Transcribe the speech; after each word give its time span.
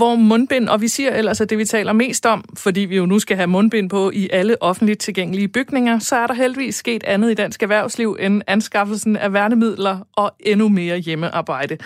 hvor 0.00 0.14
mundbind 0.14 0.68
og 0.68 0.80
visir 0.80 1.10
ellers 1.10 1.40
at 1.40 1.50
det, 1.50 1.58
vi 1.58 1.64
taler 1.64 1.92
mest 1.92 2.26
om, 2.26 2.44
fordi 2.56 2.80
vi 2.80 2.96
jo 2.96 3.06
nu 3.06 3.18
skal 3.18 3.36
have 3.36 3.46
mundbind 3.46 3.90
på 3.90 4.10
i 4.10 4.28
alle 4.32 4.62
offentligt 4.62 5.00
tilgængelige 5.00 5.48
bygninger, 5.48 5.98
så 5.98 6.16
er 6.16 6.26
der 6.26 6.34
heldigvis 6.34 6.74
sket 6.74 7.04
andet 7.04 7.30
i 7.30 7.34
dansk 7.34 7.62
erhvervsliv 7.62 8.16
end 8.20 8.42
anskaffelsen 8.46 9.16
af 9.16 9.32
værnemidler 9.32 9.98
og 10.16 10.32
endnu 10.40 10.68
mere 10.68 10.98
hjemmearbejde. 10.98 11.78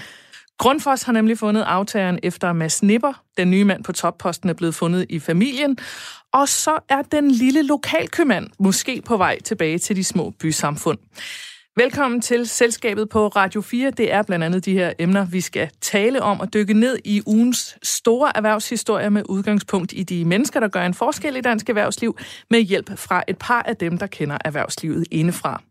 Grundfos 0.58 1.02
har 1.02 1.12
nemlig 1.12 1.38
fundet 1.38 1.62
aftageren 1.62 2.18
efter 2.22 2.52
Mads 2.52 2.82
Nipper. 2.82 3.22
Den 3.36 3.50
nye 3.50 3.64
mand 3.64 3.84
på 3.84 3.92
topposten 3.92 4.48
er 4.48 4.54
blevet 4.54 4.74
fundet 4.74 5.06
i 5.08 5.18
familien. 5.18 5.78
Og 6.32 6.48
så 6.48 6.78
er 6.88 7.02
den 7.02 7.30
lille 7.30 7.62
lokalkøbmand 7.62 8.46
måske 8.58 9.02
på 9.06 9.16
vej 9.16 9.40
tilbage 9.40 9.78
til 9.78 9.96
de 9.96 10.04
små 10.04 10.31
bysamfund. 10.31 10.98
Velkommen 11.76 12.20
til 12.20 12.48
Selskabet 12.48 13.08
på 13.08 13.28
Radio 13.28 13.60
4. 13.60 13.90
Det 13.90 14.12
er 14.12 14.22
blandt 14.22 14.44
andet 14.44 14.64
de 14.64 14.72
her 14.72 14.92
emner, 14.98 15.26
vi 15.26 15.40
skal 15.40 15.70
tale 15.80 16.22
om 16.22 16.40
og 16.40 16.54
dykke 16.54 16.74
ned 16.74 16.98
i 17.04 17.22
ugens 17.26 17.78
store 17.82 18.36
erhvervshistorie 18.36 19.10
med 19.10 19.22
udgangspunkt 19.28 19.92
i 19.92 20.02
de 20.02 20.24
mennesker, 20.24 20.60
der 20.60 20.68
gør 20.68 20.82
en 20.82 20.94
forskel 20.94 21.36
i 21.36 21.40
dansk 21.40 21.68
erhvervsliv, 21.68 22.18
med 22.50 22.60
hjælp 22.60 22.98
fra 22.98 23.22
et 23.28 23.38
par 23.38 23.62
af 23.62 23.76
dem, 23.76 23.98
der 23.98 24.06
kender 24.06 24.38
erhvervslivet 24.44 25.04
indefra. 25.10 25.62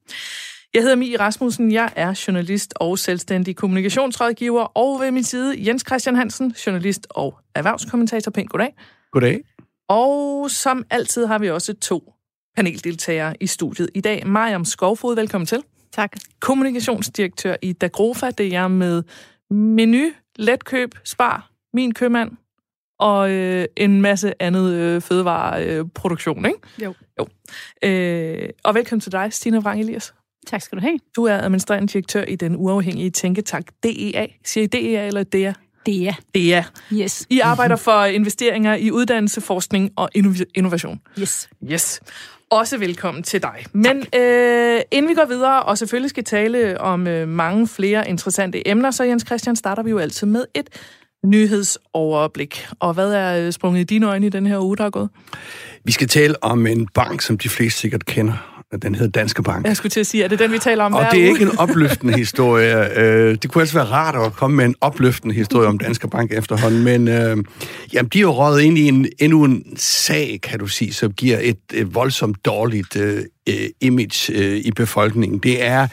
Jeg 0.73 0.81
hedder 0.81 0.95
Mie 0.95 1.20
Rasmussen, 1.20 1.71
jeg 1.71 1.91
er 1.95 2.23
journalist 2.27 2.73
og 2.76 2.99
selvstændig 2.99 3.55
kommunikationsrådgiver, 3.55 4.63
og 4.63 4.99
ved 4.99 5.12
min 5.12 5.23
side 5.23 5.67
Jens 5.67 5.84
Christian 5.88 6.15
Hansen, 6.15 6.55
journalist 6.65 7.07
og 7.09 7.38
erhvervskommentator. 7.55 8.31
Pænt 8.31 8.49
goddag. 8.49 8.76
Goddag. 9.12 9.41
Og 9.90 10.51
som 10.51 10.85
altid 10.90 11.26
har 11.26 11.40
vi 11.40 11.49
også 11.49 11.73
to 11.73 12.13
paneldeltagere 12.55 13.35
i 13.40 13.48
studiet 13.48 13.90
i 13.93 14.01
dag. 14.01 14.27
Mariam 14.27 14.65
Skovfod, 14.65 15.15
velkommen 15.15 15.45
til. 15.45 15.63
Tak. 15.94 16.18
Kommunikationsdirektør 16.40 17.55
i 17.62 17.74
Dagrofa, 17.74 18.32
det 18.32 18.55
er 18.55 18.68
med 18.68 19.04
menu, 19.49 20.12
letkøb, 20.35 20.96
spar, 21.04 21.52
min 21.74 21.94
købmand 21.94 22.32
og 23.00 23.32
øh, 23.32 23.66
en 23.77 24.02
masse 24.02 24.41
andet 24.41 24.74
øh, 24.74 25.02
fødevareproduktion, 25.02 26.46
ikke? 26.46 26.60
Jo. 26.84 26.94
jo. 27.20 27.27
Øh, 27.90 28.50
og 28.63 28.76
velkommen 28.76 29.00
til 29.02 29.12
dig, 29.12 29.34
Stine 29.34 29.58
Vrang 29.58 29.80
Elias. 29.80 30.13
Tak 30.48 30.62
skal 30.62 30.77
du 30.77 30.82
have. 30.82 31.00
Du 31.16 31.24
er 31.24 31.38
administrerende 31.38 31.88
direktør 31.88 32.24
i 32.24 32.35
den 32.35 32.55
uafhængige 32.55 33.10
tænketank 33.10 33.72
DEA. 33.84 34.28
Siger 34.46 34.63
I 34.63 34.68
DEA 34.68 35.07
eller 35.07 35.24
DEA? 35.24 35.54
DEA. 35.85 36.13
DEA. 36.35 36.63
Yes. 36.94 37.28
I 37.30 37.40
arbejder 37.40 37.76
for 37.76 38.04
investeringer 38.04 38.76
i 38.76 38.91
uddannelse, 38.91 39.41
forskning 39.41 39.91
og 39.96 40.10
innovation. 40.55 41.02
Yes. 41.20 41.50
Yes. 41.72 42.02
Også 42.54 42.77
velkommen 42.77 43.23
til 43.23 43.41
dig. 43.41 43.65
Men 43.71 43.98
øh, 43.98 44.82
inden 44.91 45.09
vi 45.09 45.13
går 45.13 45.26
videre, 45.26 45.63
og 45.63 45.77
selvfølgelig 45.77 46.09
skal 46.09 46.23
tale 46.23 46.82
om 46.82 47.07
øh, 47.07 47.27
mange 47.27 47.68
flere 47.68 48.10
interessante 48.10 48.68
emner, 48.68 48.91
så 48.91 49.04
Jens 49.04 49.23
Christian 49.26 49.55
starter 49.55 49.84
vi 49.84 49.90
jo 49.90 49.98
altid 49.98 50.27
med 50.27 50.45
et 50.54 50.70
nyhedsoverblik. 51.26 52.68
Og 52.79 52.93
hvad 52.93 53.13
er 53.13 53.45
øh, 53.45 53.51
sprunget 53.51 53.82
i 53.82 53.84
dine 53.84 54.07
øjne 54.07 54.26
i 54.26 54.29
den 54.29 54.48
her 54.48 54.60
uge, 54.60 54.77
der 54.77 54.85
er 54.85 54.90
gået? 54.90 55.10
Vi 55.84 55.91
skal 55.91 56.07
tale 56.07 56.43
om 56.43 56.68
en 56.68 56.87
bank, 56.87 57.21
som 57.21 57.37
de 57.37 57.49
fleste 57.49 57.79
sikkert 57.79 58.05
kender. 58.05 58.52
Den 58.77 58.96
hedder 58.96 59.12
Danske 59.12 59.43
Bank. 59.43 59.66
Jeg 59.66 59.77
skulle 59.77 59.90
til 59.90 59.99
at 59.99 60.07
sige, 60.07 60.24
er 60.24 60.27
det 60.27 60.40
den, 60.40 60.52
vi 60.52 60.57
taler 60.57 60.84
om 60.84 60.93
Og 60.93 61.05
det 61.12 61.20
er 61.20 61.24
uge? 61.24 61.29
ikke 61.29 61.52
en 61.52 61.57
opløftende 61.57 62.13
historie. 62.18 62.99
Øh, 62.99 63.38
Det 63.41 63.52
kunne 63.52 63.62
altså 63.62 63.76
være 63.76 63.85
rart 63.85 64.25
at 64.25 64.34
komme 64.34 64.57
med 64.57 64.66
en 64.66 64.75
opløftende 64.81 65.35
historie 65.35 65.68
om 65.68 65.78
Danske 65.78 66.07
Bank 66.07 66.31
efterhånden, 66.34 66.84
men 66.84 67.07
øh, 67.07 67.38
jamen, 67.94 68.09
de 68.09 68.18
er 68.18 68.22
jo 68.22 68.31
røget 68.31 68.62
ind 68.62 68.78
i 68.78 68.88
en, 68.88 69.07
endnu 69.19 69.44
en 69.44 69.63
sag, 69.78 70.40
kan 70.44 70.59
du 70.59 70.68
sige, 70.68 70.94
som 70.94 71.12
giver 71.12 71.38
et, 71.41 71.57
et 71.74 71.96
voldsomt 71.96 72.46
dårligt 72.46 72.96
øh, 72.96 73.22
øh, 73.50 73.56
image 73.81 74.34
øh, 74.34 74.57
i 74.57 74.72
befolkningen. 74.75 75.40
Det 75.40 75.63
er 75.66 75.88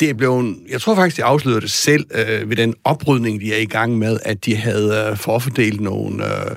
det 0.00 0.10
er 0.10 0.14
blevet, 0.14 0.56
jeg 0.70 0.80
tror 0.80 0.94
faktisk, 0.94 1.16
de 1.16 1.24
afslørede 1.24 1.60
det 1.60 1.70
selv 1.70 2.04
øh, 2.14 2.50
ved 2.50 2.56
den 2.56 2.74
oprydning, 2.84 3.40
de 3.40 3.54
er 3.54 3.58
i 3.58 3.64
gang 3.64 3.98
med, 3.98 4.18
at 4.24 4.44
de 4.44 4.56
havde 4.56 5.08
øh, 5.10 5.16
forfordelt 5.16 5.80
nogle 5.80 6.24
øh, 6.24 6.56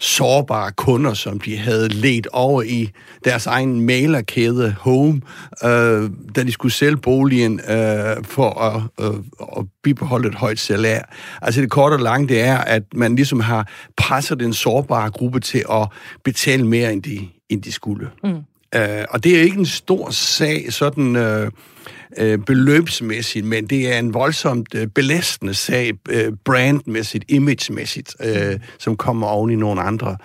sårbare 0.00 0.72
kunder, 0.72 1.14
som 1.14 1.40
de 1.40 1.56
havde 1.56 1.88
ledt 1.88 2.26
over 2.32 2.62
i 2.62 2.90
deres 3.24 3.46
egen 3.46 3.80
mailerkæde 3.80 4.76
Home, 4.80 5.20
øh, 5.64 6.10
da 6.36 6.42
de 6.42 6.52
skulle 6.52 6.72
sælge 6.72 6.96
boligen 6.96 7.60
øh, 7.60 8.24
for 8.24 8.60
at, 8.60 8.82
øh, 9.00 9.14
at 9.58 9.64
bibeholde 9.82 10.28
et 10.28 10.34
højt 10.34 10.58
salær. 10.58 11.02
Altså 11.42 11.60
det 11.60 11.70
korte 11.70 11.94
og 11.94 12.00
lange, 12.00 12.28
det 12.28 12.40
er, 12.40 12.58
at 12.58 12.82
man 12.94 13.16
ligesom 13.16 13.40
har 13.40 13.68
presset 13.96 14.40
den 14.40 14.52
sårbare 14.52 15.10
gruppe 15.10 15.40
til 15.40 15.64
at 15.70 15.88
betale 16.24 16.66
mere, 16.66 16.92
end 16.92 17.02
de, 17.02 17.28
end 17.48 17.62
de 17.62 17.72
skulle. 17.72 18.08
Mm. 18.24 18.30
Øh, 18.74 19.04
og 19.10 19.24
det 19.24 19.38
er 19.38 19.42
ikke 19.42 19.58
en 19.58 19.66
stor 19.66 20.10
sag, 20.10 20.72
sådan... 20.72 21.16
Øh, 21.16 21.50
øh, 22.18 22.38
beløbsmæssigt, 22.38 23.46
men 23.46 23.66
det 23.66 23.94
er 23.94 23.98
en 23.98 24.14
voldsomt 24.14 24.74
øh, 24.74 24.86
belastende 24.86 25.54
sag, 25.54 25.92
øh, 26.08 26.32
brandmæssigt, 26.44 27.24
imagemæssigt, 27.28 28.16
øh, 28.24 28.60
som 28.78 28.96
kommer 28.96 29.26
oven 29.26 29.50
i 29.50 29.56
nogle 29.56 29.80
andre, 29.80 30.16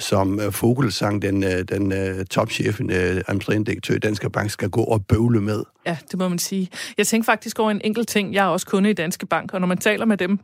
som 0.00 0.40
øh, 0.40 0.52
Fogelsang, 0.52 1.22
den, 1.22 1.44
øh, 1.44 1.62
den 1.62 1.92
øh, 1.92 2.26
topchefen, 2.26 2.90
øh, 2.90 2.96
administrerende 2.96 3.66
direktør 3.70 3.94
i 3.94 3.98
Danske 3.98 4.30
Bank, 4.30 4.50
skal 4.50 4.70
gå 4.70 4.82
og 4.82 5.06
bøvle 5.06 5.40
med. 5.40 5.62
Ja, 5.86 5.96
det 6.10 6.18
må 6.18 6.28
man 6.28 6.38
sige. 6.38 6.68
Jeg 6.98 7.06
tænker 7.06 7.24
faktisk 7.24 7.58
over 7.58 7.70
en 7.70 7.80
enkelt 7.84 8.08
ting. 8.08 8.34
Jeg 8.34 8.44
er 8.44 8.48
også 8.48 8.66
kunde 8.66 8.90
i 8.90 8.92
Danske 8.92 9.26
Bank, 9.26 9.54
og 9.54 9.60
når 9.60 9.66
man 9.66 9.78
taler 9.78 10.04
med 10.04 10.16
dem, 10.16 10.38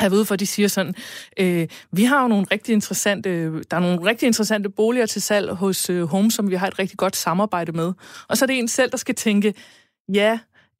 jeg 0.00 0.10
ved 0.10 0.24
for, 0.24 0.36
de 0.36 0.46
siger 0.46 0.68
sådan, 0.68 0.94
øh, 1.38 1.68
vi 1.92 2.04
har 2.04 2.22
jo 2.22 2.28
nogle 2.28 2.46
rigtig 2.52 2.72
interessante, 2.72 3.52
der 3.70 3.76
er 3.76 3.80
nogle 3.80 4.04
rigtig 4.04 4.26
interessante 4.26 4.68
boliger 4.68 5.06
til 5.06 5.22
salg 5.22 5.52
hos 5.52 5.90
øh, 5.90 6.02
Home, 6.02 6.30
som 6.30 6.50
vi 6.50 6.54
har 6.54 6.66
et 6.66 6.78
rigtig 6.78 6.98
godt 6.98 7.16
samarbejde 7.16 7.72
med. 7.72 7.92
Og 8.28 8.36
så 8.36 8.44
er 8.44 8.46
det 8.46 8.58
en 8.58 8.68
selv, 8.68 8.90
der 8.90 8.96
skal 8.96 9.14
tænke, 9.14 9.54
ja, 10.08 10.38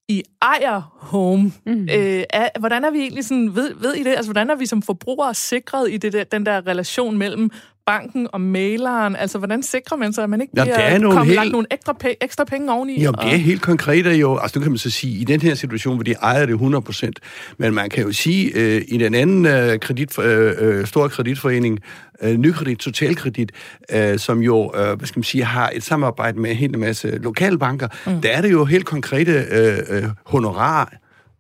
I 0.09 0.23
ejer 0.43 0.81
Home. 0.95 1.53
Mm. 1.67 1.83
Øh, 1.83 2.25
er, 2.31 2.59
hvordan 2.59 2.85
er 2.85 2.91
vi 2.91 2.99
egentlig 2.99 3.25
sådan, 3.25 3.55
ved, 3.55 3.75
ved 3.75 3.95
I 3.95 4.03
det? 4.03 4.11
Altså, 4.11 4.33
hvordan 4.33 4.51
er 4.51 4.55
vi 4.55 4.67
som 4.67 4.83
forbrugere 4.83 5.35
sikret 5.35 5.93
i 5.93 5.97
det 5.97 6.13
der, 6.13 6.25
den 6.25 6.47
der 6.47 6.67
relation 6.67 7.19
mellem 7.19 7.51
banken 7.87 8.29
og 8.33 8.41
maileren? 8.41 9.17
Altså, 9.17 9.39
hvordan 9.39 9.63
sikrer 9.63 9.97
man 9.97 10.13
sig, 10.13 10.25
at 10.25 10.31
man 10.31 10.41
ikke 10.41 10.53
Jamen, 10.57 10.67
bliver 10.67 10.77
der 10.89 10.95
er 10.95 10.99
nogle 10.99 11.17
kommet 11.17 11.27
helt- 11.35 11.45
lagt 11.45 11.53
nogle 11.53 11.67
ekstra, 11.71 11.95
pe- 12.05 12.17
ekstra 12.21 12.45
penge 12.45 12.73
oveni? 12.73 13.03
Jo, 13.05 13.13
og- 13.19 13.25
det 13.25 13.33
er 13.33 13.37
helt 13.37 13.63
konkret 13.63 14.07
er 14.07 14.13
jo, 14.15 14.37
altså 14.37 14.59
nu 14.59 14.63
kan 14.63 14.73
man 14.73 14.79
så 14.79 14.91
sige, 14.91 15.19
i 15.21 15.25
den 15.25 15.41
her 15.41 15.55
situation, 15.55 15.95
hvor 15.95 16.03
de 16.05 16.13
ejer 16.13 16.47
det 16.47 16.55
100%, 16.55 17.11
men 17.59 17.75
man 17.75 17.91
kan 17.91 18.05
jo 18.05 18.13
sige, 18.13 18.53
øh, 18.55 18.83
i 18.89 18.99
den 18.99 19.15
anden 19.15 19.47
øh, 19.47 19.79
kredit, 19.79 20.19
øh, 20.19 20.53
øh, 20.59 20.87
store 20.87 21.09
kreditforening, 21.09 21.79
øh, 22.23 22.35
Nykredit, 22.39 22.79
Totalkredit, 22.79 23.53
øh, 23.93 24.19
som 24.19 24.39
jo, 24.41 24.73
øh, 24.77 24.93
hvad 24.99 25.07
skal 25.07 25.19
man 25.19 25.25
sige, 25.25 25.45
har 25.45 25.71
et 25.75 25.83
samarbejde 25.83 26.41
med 26.41 26.51
en 26.51 26.57
hel 26.57 26.79
masse 26.79 27.09
lokale 27.19 27.59
banker, 27.59 27.89
mm. 28.07 28.21
der 28.21 28.29
er 28.29 28.41
det 28.41 28.53
jo 28.53 28.65
helt 28.65 28.85
konkrete 28.87 29.33
øh, 29.51 29.79
øh, 29.89 30.05
honorar 30.27 30.93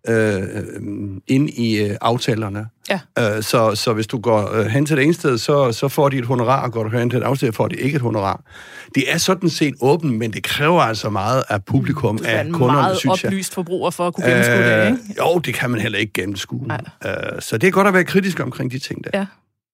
øh, 0.09 0.43
øh, 0.43 0.47
ind 1.27 1.51
i 1.51 1.83
øh, 1.83 1.97
aftalerne. 2.01 2.67
Ja. 2.91 3.01
Øh, 3.19 3.43
så, 3.43 3.75
så 3.75 3.93
hvis 3.93 4.07
du 4.07 4.19
går 4.21 4.53
øh, 4.55 4.67
hen 4.67 4.87
til 4.87 4.97
det 4.97 5.05
ene 5.05 5.15
sted, 5.15 5.39
så, 5.39 5.73
så 5.73 5.89
får 5.89 6.09
de 6.09 6.19
et 6.19 6.25
honorar, 6.27 6.63
og 6.65 6.73
går 6.73 6.83
du 6.83 6.89
hen 6.89 7.11
til 7.11 7.17
et 7.19 7.23
andet 7.23 7.39
sted, 7.39 7.53
får 7.53 7.69
de 7.69 7.77
ikke 7.77 7.97
et 7.97 8.03
honorar. 8.03 8.43
Det 8.95 9.12
er 9.12 9.19
sådan 9.19 9.51
set 9.51 9.75
åbent, 9.81 10.19
men 10.19 10.33
det 10.33 10.43
kræver 10.43 10.81
altså 10.83 11.11
meget 11.11 11.43
af 11.49 11.65
publikum, 11.65 12.19
Du 12.19 12.25
er 12.27 12.29
af 12.29 12.47
kunderne, 12.53 12.73
meget 12.73 12.97
synes 12.99 13.23
jeg. 13.23 13.29
oplyst 13.29 13.55
forbruger 13.55 13.91
for 13.91 14.07
at 14.07 14.15
kunne 14.15 14.27
gennemskue 14.27 14.57
øh, 14.57 14.65
det, 14.65 14.87
ikke? 14.87 15.23
Jo, 15.23 15.39
det 15.39 15.55
kan 15.55 15.71
man 15.71 15.81
heller 15.81 15.99
ikke 15.99 16.12
gennemskue. 16.12 16.67
Nej. 16.67 16.81
Øh, 17.07 17.12
så 17.41 17.59
det 17.59 17.67
er 17.67 17.71
godt 17.71 17.87
at 17.87 17.95
være 17.95 18.05
kritisk 18.05 18.41
omkring 18.41 18.71
de 18.73 18.79
ting 18.79 19.05
der. 19.05 19.11
Ja. 19.15 19.27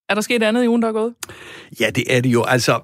Er 0.09 0.15
der 0.15 0.21
sket 0.21 0.43
andet 0.43 0.65
i 0.65 0.69
ugen, 0.69 0.83
der 0.83 0.89
er 0.89 0.93
gået? 0.93 1.15
Ja, 1.81 1.91
det 1.91 2.17
er 2.17 2.21
det 2.21 2.29
jo. 2.29 2.43
Altså, 2.45 2.81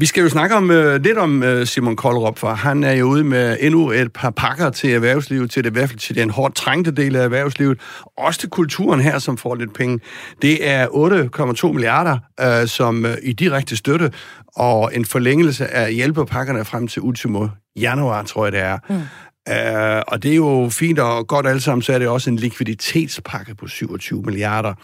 vi 0.00 0.06
skal 0.06 0.22
jo 0.22 0.28
snakke 0.28 0.56
om, 0.56 0.70
øh, 0.70 1.02
lidt 1.02 1.18
om 1.18 1.42
øh, 1.42 1.66
Simon 1.66 1.96
Koldrup, 1.96 2.38
for 2.38 2.48
han 2.48 2.84
er 2.84 2.92
jo 2.92 3.06
ude 3.06 3.24
med 3.24 3.56
endnu 3.60 3.90
et 3.90 4.12
par 4.12 4.30
pakker 4.30 4.70
til 4.70 4.90
erhvervslivet, 4.90 5.50
til 5.50 5.64
det, 5.64 5.70
i 5.70 5.72
hvert 5.72 5.88
fald 5.88 5.98
til 5.98 6.16
den 6.16 6.30
hårdt 6.30 6.54
trængte 6.54 6.90
del 6.90 7.16
af 7.16 7.24
erhvervslivet, 7.24 7.80
også 8.18 8.40
til 8.40 8.48
kulturen 8.48 9.00
her, 9.00 9.18
som 9.18 9.36
får 9.36 9.54
lidt 9.54 9.74
penge. 9.74 10.00
Det 10.42 10.68
er 10.68 10.86
8,2 10.86 11.72
milliarder, 11.72 12.18
øh, 12.40 12.68
som 12.68 13.06
øh, 13.06 13.16
i 13.22 13.32
direkte 13.32 13.76
støtte, 13.76 14.12
og 14.56 14.90
en 14.94 15.04
forlængelse 15.04 15.66
af 15.66 15.94
hjælpepakkerne 15.94 16.64
frem 16.64 16.88
til 16.88 17.02
ultimo 17.02 17.48
januar, 17.76 18.22
tror 18.22 18.46
jeg 18.46 18.52
det 18.52 18.60
er. 18.60 18.78
Mm. 18.88 19.02
Uh, 19.50 20.02
og 20.12 20.22
det 20.22 20.30
er 20.30 20.36
jo 20.36 20.68
fint 20.72 20.98
og 20.98 21.26
godt 21.26 21.46
alle 21.46 21.60
sammen, 21.60 21.82
så 21.82 21.92
er 21.92 21.98
det 21.98 22.08
også 22.08 22.30
en 22.30 22.36
likviditetspakke 22.36 23.54
på 23.54 23.66
27 23.68 24.22
milliarder. 24.22 24.74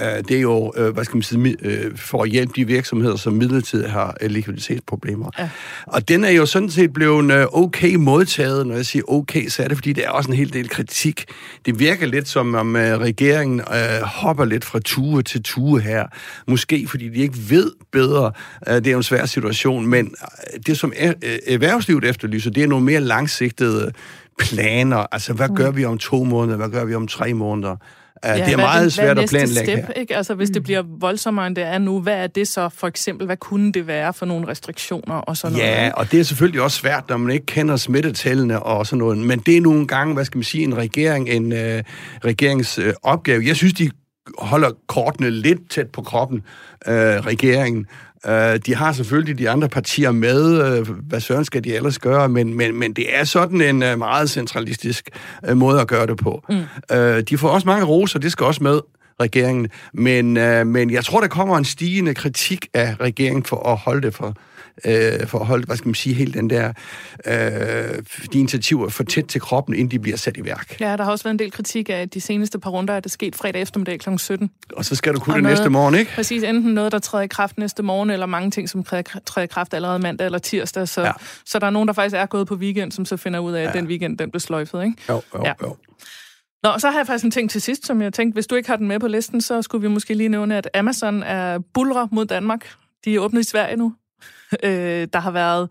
Uh, 0.00 0.06
det 0.28 0.30
er 0.30 0.40
jo, 0.40 0.72
uh, 0.78 0.88
hvad 0.88 1.04
skal 1.04 1.16
man 1.16 1.22
sige, 1.22 1.56
uh, 1.64 1.98
for 1.98 2.22
at 2.22 2.30
hjælpe 2.30 2.52
de 2.56 2.66
virksomheder, 2.66 3.16
som 3.16 3.32
midlertidigt 3.32 3.90
har 3.90 4.16
likviditetsproblemer. 4.20 5.30
Ja. 5.38 5.48
Og 5.86 6.08
den 6.08 6.24
er 6.24 6.30
jo 6.30 6.46
sådan 6.46 6.70
set 6.70 6.92
blevet 6.92 7.46
okay 7.52 7.94
modtaget. 7.94 8.66
Når 8.66 8.74
jeg 8.74 8.86
siger 8.86 9.02
okay, 9.08 9.48
så 9.48 9.62
er 9.62 9.68
det, 9.68 9.76
fordi 9.76 9.92
der 9.92 10.02
er 10.02 10.10
også 10.10 10.30
en 10.30 10.36
hel 10.36 10.52
del 10.52 10.68
kritik. 10.68 11.24
Det 11.66 11.78
virker 11.78 12.06
lidt 12.06 12.28
som 12.28 12.54
om 12.54 12.74
regeringen 12.78 13.60
hopper 14.02 14.44
lidt 14.44 14.64
fra 14.64 14.80
tue 14.84 15.22
til 15.22 15.42
tue 15.42 15.80
her. 15.80 16.06
Måske 16.46 16.86
fordi 16.88 17.08
de 17.08 17.18
ikke 17.18 17.38
ved 17.48 17.70
bedre. 17.92 18.32
Det 18.66 18.86
er 18.86 18.90
jo 18.90 18.96
en 18.96 19.02
svær 19.02 19.26
situation, 19.26 19.86
men 19.86 20.14
det 20.66 20.78
som 20.78 20.92
er, 20.96 21.12
erhvervslivet 21.46 22.04
efterlyser, 22.04 22.50
det 22.50 22.62
er 22.62 22.66
nogle 22.66 22.84
mere 22.84 23.00
langsigtede 23.00 23.92
planer. 24.38 25.06
Altså, 25.12 25.32
hvad 25.32 25.48
gør 25.56 25.70
vi 25.70 25.84
om 25.84 25.98
to 25.98 26.24
måneder? 26.24 26.56
Hvad 26.56 26.68
gør 26.68 26.84
vi 26.84 26.94
om 26.94 27.08
tre 27.08 27.34
måneder? 27.34 27.76
Uh, 28.24 28.28
ja, 28.28 28.44
det 28.44 28.52
er 28.52 28.56
meget 28.56 28.82
hvad 28.82 28.90
svært 28.90 29.18
at 29.18 29.28
planlægge 29.28 29.72
step, 29.72 29.86
her. 29.86 29.92
Ikke? 29.92 30.16
Altså, 30.16 30.34
hvis 30.34 30.50
det 30.50 30.62
bliver 30.62 30.82
voldsommere, 31.00 31.46
end 31.46 31.56
det 31.56 31.64
er 31.64 31.78
nu, 31.78 32.00
hvad 32.00 32.14
er 32.14 32.26
det 32.26 32.48
så 32.48 32.68
for 32.68 32.86
eksempel? 32.86 33.26
Hvad 33.26 33.36
kunne 33.36 33.72
det 33.72 33.86
være 33.86 34.12
for 34.12 34.26
nogle 34.26 34.48
restriktioner 34.48 35.14
og 35.14 35.36
sådan 35.36 35.56
noget? 35.56 35.68
Ja, 35.68 35.90
og 35.94 36.12
det 36.12 36.20
er 36.20 36.24
selvfølgelig 36.24 36.62
også 36.62 36.76
svært, 36.76 37.04
når 37.08 37.16
man 37.16 37.32
ikke 37.32 37.46
kender 37.46 37.76
smittetallene 37.76 38.62
og 38.62 38.86
sådan 38.86 38.98
noget. 38.98 39.18
Men 39.18 39.38
det 39.38 39.56
er 39.56 39.60
nogle 39.60 39.86
gange, 39.86 40.14
hvad 40.14 40.24
skal 40.24 40.38
man 40.38 40.44
sige, 40.44 40.64
en 40.64 40.76
regering, 40.76 41.28
en 41.28 41.52
øh, 41.52 41.82
regerings 42.24 42.78
øh, 42.78 42.92
opgave. 43.02 43.42
Jeg 43.46 43.56
synes, 43.56 43.74
de 43.74 43.90
holder 44.38 44.70
kortene 44.86 45.30
lidt 45.30 45.70
tæt 45.70 45.90
på 45.90 46.02
kroppen, 46.02 46.42
øh, 46.86 46.94
regeringen. 46.94 47.86
Øh, 48.26 48.56
de 48.66 48.74
har 48.74 48.92
selvfølgelig 48.92 49.38
de 49.38 49.50
andre 49.50 49.68
partier 49.68 50.10
med, 50.10 50.62
øh, 50.78 50.88
hvad 50.88 51.20
søren 51.20 51.44
skal 51.44 51.64
de 51.64 51.74
ellers 51.74 51.98
gøre, 51.98 52.28
men, 52.28 52.54
men, 52.54 52.78
men 52.78 52.92
det 52.92 53.16
er 53.18 53.24
sådan 53.24 53.60
en 53.60 53.82
øh, 53.82 53.98
meget 53.98 54.30
centralistisk 54.30 55.10
øh, 55.48 55.56
måde 55.56 55.80
at 55.80 55.88
gøre 55.88 56.06
det 56.06 56.16
på. 56.16 56.44
Mm. 56.48 56.96
Øh, 56.96 57.22
de 57.22 57.38
får 57.38 57.48
også 57.48 57.66
mange 57.68 57.84
roser, 57.84 58.18
det 58.18 58.32
skal 58.32 58.46
også 58.46 58.62
med 58.62 58.80
regeringen, 59.20 59.68
men, 59.92 60.36
øh, 60.36 60.66
men 60.66 60.90
jeg 60.90 61.04
tror, 61.04 61.20
der 61.20 61.28
kommer 61.28 61.58
en 61.58 61.64
stigende 61.64 62.14
kritik 62.14 62.66
af 62.74 62.96
regeringen 63.00 63.44
for 63.44 63.68
at 63.68 63.76
holde 63.76 64.02
det 64.02 64.14
for 64.14 64.36
øh, 64.84 65.26
for 65.26 65.38
at 65.38 65.46
holde, 65.46 65.66
hvad 65.66 65.76
skal 65.76 65.88
man 65.88 65.94
sige, 65.94 66.14
helt 66.14 66.34
den 66.34 66.50
der, 66.50 66.72
øh, 67.26 67.34
de 68.32 68.38
initiativer 68.38 68.88
for 68.88 69.04
tæt 69.04 69.24
til 69.24 69.40
kroppen, 69.40 69.74
inden 69.74 69.90
de 69.90 69.98
bliver 69.98 70.16
sat 70.16 70.36
i 70.36 70.44
værk. 70.44 70.80
Ja, 70.80 70.96
der 70.96 71.04
har 71.04 71.10
også 71.10 71.24
været 71.24 71.34
en 71.34 71.38
del 71.38 71.52
kritik 71.52 71.90
af, 71.90 71.94
at 71.94 72.14
de 72.14 72.20
seneste 72.20 72.58
par 72.58 72.70
runder 72.70 72.94
er 72.94 73.00
det 73.00 73.12
sket 73.12 73.36
fredag 73.36 73.62
eftermiddag 73.62 74.00
kl. 74.00 74.10
17. 74.16 74.50
Og 74.72 74.84
så 74.84 74.94
skal 74.94 75.14
du 75.14 75.20
kunne 75.20 75.34
det 75.34 75.42
noget, 75.42 75.58
næste 75.58 75.70
morgen, 75.70 75.94
ikke? 75.94 76.12
Præcis, 76.14 76.42
enten 76.42 76.74
noget, 76.74 76.92
der 76.92 76.98
træder 76.98 77.24
i 77.24 77.26
kraft 77.26 77.58
næste 77.58 77.82
morgen, 77.82 78.10
eller 78.10 78.26
mange 78.26 78.50
ting, 78.50 78.68
som 78.68 78.84
træder 79.26 79.42
i 79.42 79.46
kraft 79.46 79.74
allerede 79.74 79.98
mandag 79.98 80.24
eller 80.24 80.38
tirsdag. 80.38 80.88
Så, 80.88 81.02
ja. 81.02 81.12
så 81.46 81.58
der 81.58 81.66
er 81.66 81.70
nogen, 81.70 81.88
der 81.88 81.94
faktisk 81.94 82.16
er 82.16 82.26
gået 82.26 82.46
på 82.46 82.54
weekend, 82.54 82.92
som 82.92 83.04
så 83.04 83.16
finder 83.16 83.38
ud 83.38 83.52
af, 83.52 83.62
at 83.62 83.74
ja. 83.74 83.78
den 83.80 83.86
weekend, 83.86 84.18
den 84.18 84.30
blev 84.30 84.40
sløjfet, 84.40 84.84
ikke? 84.84 84.96
Jo, 85.08 85.22
jo, 85.34 85.44
ja. 85.44 85.52
jo. 85.62 85.76
Nå, 86.62 86.78
så 86.78 86.90
har 86.90 86.98
jeg 86.98 87.06
faktisk 87.06 87.24
en 87.24 87.30
ting 87.30 87.50
til 87.50 87.62
sidst, 87.62 87.86
som 87.86 88.02
jeg 88.02 88.12
tænkte, 88.12 88.34
hvis 88.34 88.46
du 88.46 88.54
ikke 88.54 88.68
har 88.68 88.76
den 88.76 88.88
med 88.88 89.00
på 89.00 89.08
listen, 89.08 89.40
så 89.40 89.62
skulle 89.62 89.82
vi 89.82 89.88
måske 89.88 90.14
lige 90.14 90.28
nævne, 90.28 90.56
at 90.56 90.68
Amazon 90.74 91.22
er 91.22 91.58
bulre 91.74 92.08
mod 92.12 92.26
Danmark. 92.26 92.70
De 93.04 93.14
er 93.14 93.20
åbnet 93.20 93.40
i 93.40 93.44
Sverige 93.44 93.76
nu. 93.76 93.94
Øh, 94.62 95.08
der 95.12 95.18
har 95.18 95.30
været 95.30 95.68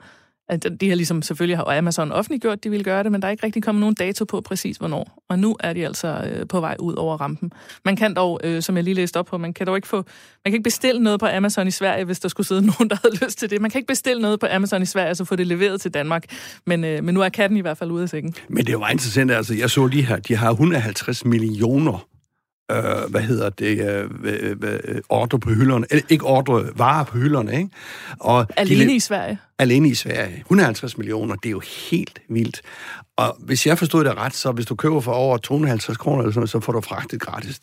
at 0.50 0.68
de 0.81 0.89
har 0.89 0.95
ligesom 0.95 1.22
selvfølgelig 1.22 1.57
har 1.57 1.77
Amazon 1.77 2.12
offentliggjort, 2.12 2.57
at 2.57 2.63
de 2.63 2.69
ville 2.69 2.83
gøre 2.83 3.04
det, 3.04 3.12
men 3.12 3.22
der 3.22 3.27
er 3.27 3.31
ikke 3.31 3.45
rigtig 3.45 3.63
kommet 3.63 3.80
nogen 3.80 3.95
dato 3.95 4.25
på 4.25 4.42
præcis 4.42 4.77
hvornår. 4.77 5.24
Og 5.30 5.39
nu 5.39 5.56
er 5.60 5.74
de 5.74 5.86
altså 5.86 6.07
øh, 6.07 6.48
på 6.48 6.60
vej 6.60 6.75
ud 6.80 6.94
over 6.94 7.18
rampen. 7.18 7.51
Man 7.86 7.95
kan 7.95 8.13
dog, 8.13 8.39
øh, 8.44 8.62
som 8.62 8.75
jeg 8.75 8.83
lige 8.83 8.94
læste 8.94 9.18
op 9.18 9.25
på, 9.25 9.38
man 9.38 9.54
kan 9.54 9.68
dog 9.68 9.75
ikke 9.75 9.88
få, 9.88 9.95
man 9.95 10.04
kan 10.45 10.54
ikke 10.54 10.63
bestille 10.63 11.04
noget 11.04 11.19
på 11.19 11.25
Amazon 11.25 11.68
i 11.68 11.72
Sverige, 11.72 12.06
hvis 12.06 12.19
der 12.19 12.30
skulle 12.30 12.48
sidde 12.48 12.62
nogen, 12.77 12.89
der 12.89 12.95
havde 13.04 13.25
lyst 13.25 13.39
til 13.39 13.50
det. 13.50 13.62
Man 13.62 13.72
kan 13.72 13.80
ikke 13.80 13.88
bestille 13.88 14.22
noget 14.22 14.39
på 14.39 14.48
Amazon 14.51 14.81
i 14.81 14.86
Sverige, 14.86 15.10
og 15.10 15.16
så 15.16 15.25
få 15.25 15.36
det 15.36 15.48
leveret 15.48 15.81
til 15.81 15.94
Danmark. 15.94 16.25
Men, 16.66 16.83
øh, 16.83 17.04
men 17.04 17.13
nu 17.13 17.22
er 17.22 17.30
katten 17.30 17.57
i 17.57 17.62
hvert 17.62 17.77
fald 17.77 17.92
ude 17.92 18.04
af 18.04 18.10
sækken. 18.10 18.36
Men 18.50 18.66
det 18.66 18.80
var 18.80 18.89
interessant, 18.89 19.31
altså 19.31 19.54
jeg 19.54 19.69
så 19.69 19.88
lige 19.88 20.04
her, 20.04 20.18
de 20.18 20.36
har 20.36 20.51
150 20.51 21.25
millioner 21.25 22.14
øh, 22.71 23.09
hvad 23.09 23.21
hedder 23.21 23.50
det, 23.50 23.89
øh, 23.89 24.09
øh, 24.63 25.01
ordre 25.09 25.39
på 25.39 25.50
hylderne, 25.50 25.85
eller 25.89 26.06
ikke 26.09 26.25
ordre, 26.25 26.63
varer 26.75 27.03
på 27.03 27.17
hylderne, 27.17 27.57
ikke? 27.57 27.69
Og 28.19 28.47
alene 28.57 28.91
de, 28.91 28.95
i 28.95 29.00
Sverige? 29.00 29.38
Alene 29.59 29.89
i 29.89 29.94
Sverige. 29.94 30.38
150 30.38 30.97
millioner, 30.97 31.35
det 31.35 31.45
er 31.45 31.51
jo 31.51 31.62
helt 31.91 32.19
vildt. 32.29 32.62
Og 33.17 33.35
hvis 33.39 33.67
jeg 33.67 33.77
forstod 33.77 34.03
det 34.03 34.17
ret, 34.17 34.33
så 34.33 34.51
hvis 34.51 34.65
du 34.65 34.75
køber 34.75 35.00
for 35.00 35.12
over 35.12 35.38
250 35.38 35.97
kroner, 35.97 36.21
eller 36.21 36.33
sådan, 36.33 36.47
så 36.47 36.59
får 36.59 36.73
du 36.73 36.81
fragtet 36.81 37.21
gratis 37.21 37.62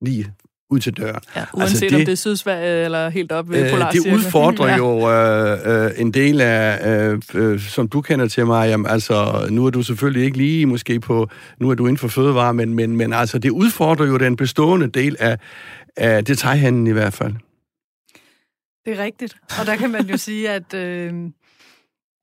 lige 0.00 0.32
ud 0.70 0.78
til 0.78 0.96
døren. 0.96 1.20
Ja, 1.36 1.40
altså, 1.40 1.56
uanset 1.56 1.82
altså 1.82 1.86
det, 1.86 1.94
om 1.94 2.00
det 2.00 2.12
er 2.12 2.16
Sydsverige 2.16 2.84
eller 2.84 3.08
helt 3.08 3.32
op 3.32 3.50
ved 3.50 3.64
øh, 3.64 3.70
Polarcirklen. 3.70 4.14
Det 4.14 4.18
udfordrer 4.18 4.68
ja. 4.72 4.76
jo 4.76 5.10
øh, 5.10 5.84
øh, 5.84 5.90
en 5.96 6.14
del 6.14 6.40
af, 6.40 6.88
øh, 6.88 7.22
øh, 7.34 7.60
som 7.60 7.88
du 7.88 8.00
kender 8.00 8.28
til 8.28 8.46
mig, 8.46 8.68
jamen, 8.68 8.86
altså, 8.86 9.46
nu 9.50 9.66
er 9.66 9.70
du 9.70 9.82
selvfølgelig 9.82 10.24
ikke 10.24 10.36
lige 10.36 10.66
måske 10.66 11.00
på, 11.00 11.28
nu 11.60 11.70
er 11.70 11.74
du 11.74 11.86
inden 11.86 11.98
for 11.98 12.08
fødevare, 12.08 12.54
men, 12.54 12.74
men, 12.74 12.96
men 12.96 13.12
altså, 13.12 13.38
det 13.38 13.50
udfordrer 13.50 14.06
jo 14.06 14.16
den 14.16 14.36
bestående 14.36 14.88
del 14.88 15.16
af, 15.20 15.38
af 15.96 16.24
detaljhandlen 16.24 16.86
i 16.86 16.92
hvert 16.92 17.12
fald. 17.12 17.34
Det 18.84 18.98
er 18.98 19.04
rigtigt. 19.04 19.36
Og 19.60 19.66
der 19.66 19.76
kan 19.76 19.90
man 19.90 20.06
jo 20.06 20.16
sige, 20.28 20.50
at 20.50 20.74
øh, 20.74 21.12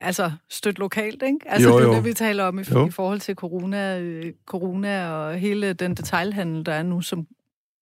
altså 0.02 0.32
støt 0.50 0.80
lokalt, 0.80 1.24
ikke? 1.24 1.38
Altså 1.46 1.70
jo, 1.70 1.80
jo. 1.80 1.82
det 1.82 1.90
er 1.90 1.94
det, 1.94 2.06
vi 2.06 2.14
taler 2.14 2.44
om 2.44 2.60
i, 2.60 2.62
i 2.62 2.92
forhold 2.92 3.20
til 3.20 3.36
corona, 3.36 4.00
øh, 4.00 4.34
corona 4.46 5.10
og 5.10 5.36
hele 5.36 5.74
den 5.74 5.96
detaljhandel, 5.96 6.66
der 6.66 6.74
er 6.74 6.84
nu, 6.84 7.02
som 7.02 7.28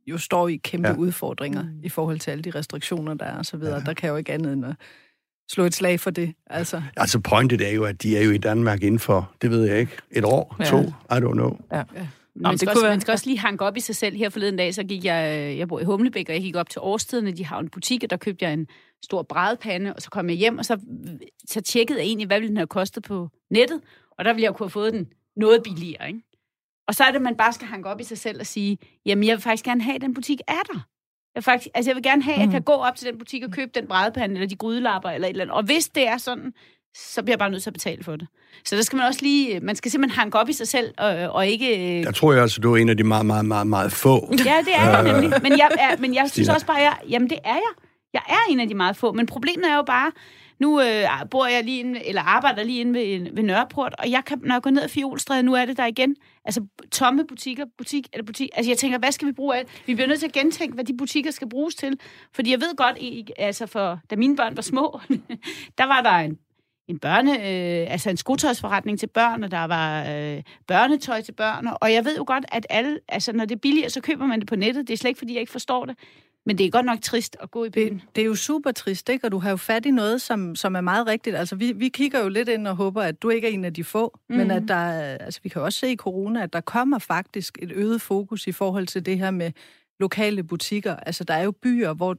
jo 0.09 0.17
står 0.17 0.47
i 0.47 0.55
kæmpe 0.55 0.87
ja. 0.87 0.95
udfordringer 0.95 1.63
mm. 1.63 1.79
i 1.83 1.89
forhold 1.89 2.19
til 2.19 2.31
alle 2.31 2.43
de 2.43 2.51
restriktioner, 2.51 3.13
der 3.13 3.25
er 3.25 3.37
og 3.37 3.45
så 3.45 3.57
videre. 3.57 3.75
Ja. 3.75 3.83
Der 3.83 3.93
kan 3.93 4.09
jo 4.09 4.15
ikke 4.15 4.33
andet 4.33 4.53
end 4.53 4.65
at 4.65 4.75
slå 5.51 5.63
et 5.63 5.73
slag 5.73 5.99
for 5.99 6.09
det. 6.09 6.33
Altså. 6.49 6.81
altså 6.97 7.19
pointet 7.19 7.61
er 7.61 7.71
jo, 7.71 7.83
at 7.83 8.03
de 8.03 8.17
er 8.17 8.23
jo 8.23 8.31
i 8.31 8.37
Danmark 8.37 8.83
inden 8.83 8.99
for, 8.99 9.31
det 9.41 9.51
ved 9.51 9.65
jeg 9.65 9.79
ikke, 9.79 9.97
et 10.11 10.25
år, 10.25 10.55
ja. 10.59 10.65
to, 10.65 10.79
I 10.81 11.13
don't 11.13 11.33
know. 11.33 11.57
Ja. 11.71 11.77
ja. 11.77 12.07
Nå, 12.35 12.49
man, 12.49 12.57
skal 12.57 12.69
også, 12.69 12.81
være... 12.81 12.91
man 12.91 13.01
skal 13.01 13.11
også 13.11 13.25
lige 13.25 13.39
hanke 13.39 13.65
op 13.65 13.77
i 13.77 13.79
sig 13.79 13.95
selv. 13.95 14.15
Her 14.17 14.29
forleden 14.29 14.57
dag, 14.57 14.73
så 14.73 14.83
gik 14.83 15.05
jeg, 15.05 15.55
jeg 15.57 15.67
bor 15.67 15.79
i 15.79 15.83
Humlebæk, 15.83 16.29
og 16.29 16.35
jeg 16.35 16.41
gik 16.41 16.55
op 16.55 16.69
til 16.69 16.81
årstiderne. 16.81 17.31
De 17.31 17.45
har 17.45 17.59
en 17.59 17.69
butik, 17.69 18.03
og 18.03 18.09
der 18.09 18.17
købte 18.17 18.45
jeg 18.45 18.53
en 18.53 18.67
stor 19.03 19.23
brædpande, 19.23 19.93
og 19.93 20.01
så 20.01 20.09
kom 20.09 20.29
jeg 20.29 20.37
hjem, 20.37 20.57
og 20.57 20.65
så, 20.65 20.79
så 21.47 21.61
tjekkede 21.61 21.99
jeg 21.99 22.05
egentlig, 22.05 22.27
hvad 22.27 22.39
ville 22.39 22.49
den 22.49 22.57
have 22.57 22.67
kostet 22.67 23.03
på 23.03 23.29
nettet, 23.49 23.81
og 24.11 24.25
der 24.25 24.33
ville 24.33 24.43
jeg 24.43 24.53
kunne 24.55 24.65
have 24.65 24.71
fået 24.71 24.93
den 24.93 25.07
noget 25.35 25.63
billigere, 25.63 26.07
ikke? 26.07 26.21
Og 26.89 26.95
så 26.95 27.03
er 27.03 27.11
det, 27.11 27.21
man 27.21 27.35
bare 27.35 27.53
skal 27.53 27.67
hanke 27.67 27.89
op 27.89 28.01
i 28.01 28.03
sig 28.03 28.17
selv 28.17 28.39
og 28.39 28.45
sige, 28.45 28.77
jamen, 29.05 29.23
jeg 29.23 29.35
vil 29.35 29.41
faktisk 29.41 29.65
gerne 29.65 29.81
have, 29.81 29.95
at 29.95 30.01
den 30.01 30.13
butik 30.13 30.39
er 30.47 30.61
der. 30.73 30.79
Jeg, 31.35 31.43
faktisk, 31.43 31.69
altså, 31.73 31.91
jeg 31.91 31.95
vil 31.95 32.03
gerne 32.03 32.23
have, 32.23 32.35
at 32.35 32.41
jeg 32.41 32.49
kan 32.49 32.59
mm. 32.59 32.63
gå 32.63 32.71
op 32.71 32.95
til 32.95 33.07
den 33.07 33.17
butik 33.17 33.43
og 33.43 33.51
købe 33.51 33.71
den 33.75 33.87
brædepande, 33.87 34.35
eller 34.35 34.47
de 34.47 34.55
grydelapper, 34.55 35.09
eller 35.09 35.27
et 35.27 35.31
eller 35.31 35.43
andet. 35.43 35.55
Og 35.55 35.63
hvis 35.63 35.89
det 35.89 36.07
er 36.07 36.17
sådan, 36.17 36.53
så 36.97 37.23
bliver 37.23 37.33
jeg 37.33 37.39
bare 37.39 37.49
nødt 37.49 37.63
til 37.63 37.69
at 37.69 37.73
betale 37.73 38.03
for 38.03 38.15
det. 38.15 38.27
Så 38.65 38.75
der 38.75 38.81
skal 38.81 38.97
man 38.97 39.05
også 39.05 39.19
lige, 39.21 39.59
man 39.59 39.75
skal 39.75 39.91
simpelthen 39.91 40.19
hanke 40.19 40.39
op 40.39 40.49
i 40.49 40.53
sig 40.53 40.67
selv, 40.67 40.93
og, 40.97 41.09
og 41.09 41.47
ikke... 41.47 42.01
Jeg 42.01 42.15
tror 42.15 42.33
jeg 42.33 42.41
altså, 42.41 42.61
du 42.61 42.73
er 42.73 42.77
en 42.77 42.89
af 42.89 42.97
de 42.97 43.03
meget, 43.03 43.25
meget, 43.25 43.45
meget, 43.45 43.67
meget 43.67 43.91
få. 43.91 44.33
Ja, 44.45 44.57
det 44.65 44.75
er 44.75 44.89
jeg 44.89 45.03
nemlig. 45.03 45.41
Men 45.41 45.51
jeg, 45.51 45.69
er, 45.79 45.97
men 45.97 46.13
jeg 46.13 46.29
synes 46.33 46.49
også 46.49 46.65
bare, 46.65 46.77
jeg, 46.77 46.97
jamen 47.09 47.29
det 47.29 47.37
er 47.43 47.55
jeg. 47.55 47.73
Jeg 48.13 48.21
er 48.29 48.51
en 48.51 48.59
af 48.59 48.67
de 48.67 48.73
meget 48.73 48.95
få, 48.95 49.11
men 49.11 49.25
problemet 49.25 49.71
er 49.71 49.75
jo 49.75 49.83
bare, 49.83 50.11
nu 50.59 50.81
øh, 50.81 51.07
bor 51.31 51.45
jeg 51.45 51.63
lige 51.63 51.79
inde, 51.79 52.07
eller 52.07 52.21
arbejder 52.21 52.63
lige 52.63 52.79
inde 52.79 52.93
ved, 52.93 53.35
ved 53.35 53.43
Nørreport, 53.43 53.95
og 53.99 54.11
jeg 54.11 54.25
kan, 54.25 54.39
når 54.43 54.55
jeg 54.55 54.61
går 54.61 54.69
ned 54.69 54.83
ad 54.83 54.89
Fiolstræde, 54.89 55.43
nu 55.43 55.53
er 55.53 55.65
det 55.65 55.77
der 55.77 55.85
igen. 55.85 56.15
Altså 56.45 56.65
tomme 56.91 57.25
butikker, 57.27 57.65
butik 57.77 58.07
eller 58.13 58.25
butik. 58.25 58.49
Altså 58.53 58.71
jeg 58.71 58.77
tænker, 58.77 58.97
hvad 58.97 59.11
skal 59.11 59.27
vi 59.27 59.31
bruge 59.31 59.57
af? 59.57 59.65
Vi 59.85 59.95
bliver 59.95 60.07
nødt 60.07 60.19
til 60.19 60.27
at 60.27 60.33
gentænke, 60.33 60.73
hvad 60.73 60.83
de 60.83 60.97
butikker 60.97 61.31
skal 61.31 61.49
bruges 61.49 61.75
til. 61.75 61.99
Fordi 62.33 62.51
jeg 62.51 62.61
ved 62.61 62.75
godt, 62.75 62.97
altså 63.37 63.65
for, 63.65 63.99
da 64.09 64.15
mine 64.15 64.35
børn 64.35 64.55
var 64.55 64.61
små, 64.61 64.99
der 65.77 65.85
var 65.85 66.01
der 66.01 66.11
en 66.11 66.37
en 66.89 66.99
børne, 66.99 67.31
øh, 67.31 67.91
altså 67.91 68.09
en 68.09 68.17
skotøjsforretning 68.17 68.99
til 68.99 69.07
børn, 69.07 69.43
og 69.43 69.51
der 69.51 69.65
var 69.65 70.01
øh, 70.01 70.43
børnetøj 70.67 71.21
til 71.21 71.31
børn, 71.31 71.67
og 71.81 71.93
jeg 71.93 72.05
ved 72.05 72.17
jo 72.17 72.23
godt, 72.27 72.45
at 72.51 72.67
alle, 72.69 72.99
altså 73.07 73.33
når 73.33 73.45
det 73.45 73.55
er 73.55 73.59
billigere, 73.59 73.89
så 73.89 74.01
køber 74.01 74.25
man 74.25 74.39
det 74.39 74.47
på 74.47 74.55
nettet. 74.55 74.87
Det 74.87 74.93
er 74.93 74.97
slet 74.97 75.09
ikke, 75.09 75.17
fordi 75.17 75.33
jeg 75.33 75.39
ikke 75.39 75.51
forstår 75.51 75.85
det. 75.85 75.95
Men 76.49 76.57
det 76.57 76.65
er 76.65 76.69
godt 76.69 76.85
nok 76.85 77.01
trist 77.01 77.37
at 77.39 77.51
gå 77.51 77.65
i 77.65 77.69
byen. 77.69 77.93
Det, 77.93 78.15
det 78.15 78.21
er 78.21 78.25
jo 78.25 78.35
super 78.35 78.71
trist, 78.71 79.09
ikke? 79.09 79.27
Og 79.27 79.31
du 79.31 79.37
har 79.37 79.49
jo 79.49 79.57
fat 79.57 79.85
i 79.85 79.91
noget, 79.91 80.21
som, 80.21 80.55
som 80.55 80.75
er 80.75 80.81
meget 80.81 81.07
rigtigt. 81.07 81.35
Altså, 81.35 81.55
vi, 81.55 81.71
vi 81.71 81.89
kigger 81.89 82.19
jo 82.19 82.29
lidt 82.29 82.49
ind 82.49 82.67
og 82.67 82.75
håber, 82.75 83.01
at 83.01 83.21
du 83.21 83.29
ikke 83.29 83.47
er 83.47 83.51
en 83.51 83.65
af 83.65 83.73
de 83.73 83.83
få. 83.83 84.19
Mm. 84.29 84.35
Men 84.35 84.47
mhm. 84.47 84.57
at 84.57 84.63
der, 84.67 84.91
altså, 85.01 85.39
vi 85.43 85.49
kan 85.49 85.61
også 85.61 85.79
se 85.79 85.91
i 85.91 85.95
corona, 85.95 86.43
at 86.43 86.53
der 86.53 86.61
kommer 86.61 86.99
faktisk 86.99 87.57
et 87.61 87.71
øget 87.71 88.01
fokus 88.01 88.47
i 88.47 88.51
forhold 88.51 88.87
til 88.87 89.05
det 89.05 89.19
her 89.19 89.31
med 89.31 89.51
lokale 89.99 90.43
butikker. 90.43 90.95
Altså, 90.95 91.23
der 91.23 91.33
er 91.33 91.43
jo 91.43 91.51
byer, 91.51 91.93
hvor 91.93 92.17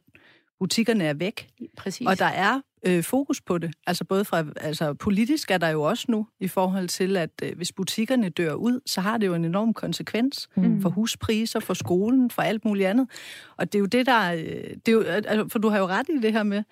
butikkerne 0.59 1.05
er 1.05 1.15
væk. 1.15 1.49
Præcis. 1.77 2.07
Og 2.07 2.19
der 2.19 2.25
er 2.25 2.61
øh, 2.87 3.03
fokus 3.05 3.41
på 3.41 3.59
det. 3.59 3.75
Altså 3.87 4.05
både 4.05 4.25
fra, 4.25 4.45
altså 4.57 4.95
politisk 4.95 5.51
er 5.51 5.59
der 5.59 5.69
jo 5.69 5.83
også 5.83 6.05
nu 6.09 6.27
i 6.41 6.49
forhold 6.49 6.89
til, 6.89 7.17
at 7.17 7.31
øh, 7.43 7.57
hvis 7.57 7.73
butikkerne 7.73 8.29
dør 8.29 8.53
ud, 8.53 8.81
så 8.87 9.01
har 9.01 9.19
det 9.19 9.27
jo 9.27 9.35
en 9.35 9.45
enorm 9.45 9.75
konsekvens 9.75 10.49
mm. 10.57 10.83
for 10.83 10.89
huspriser, 10.89 11.61
for 11.61 11.75
skolen, 11.75 12.31
for 12.31 12.43
alt 12.43 12.65
muligt 12.65 12.89
andet. 12.89 13.11
Og 13.57 13.73
det 13.73 13.79
er 13.79 13.81
jo 13.81 13.87
det, 13.87 14.07
der... 14.07 14.33
Øh, 14.33 14.41
det 14.87 14.89
er 14.89 14.93
jo, 14.93 15.01
altså, 15.01 15.49
for 15.49 15.59
du 15.59 15.69
har 15.69 15.79
jo 15.79 15.87
ret 15.87 16.07
i 16.09 16.19
det 16.23 16.33
her 16.33 16.43
med, 16.43 16.63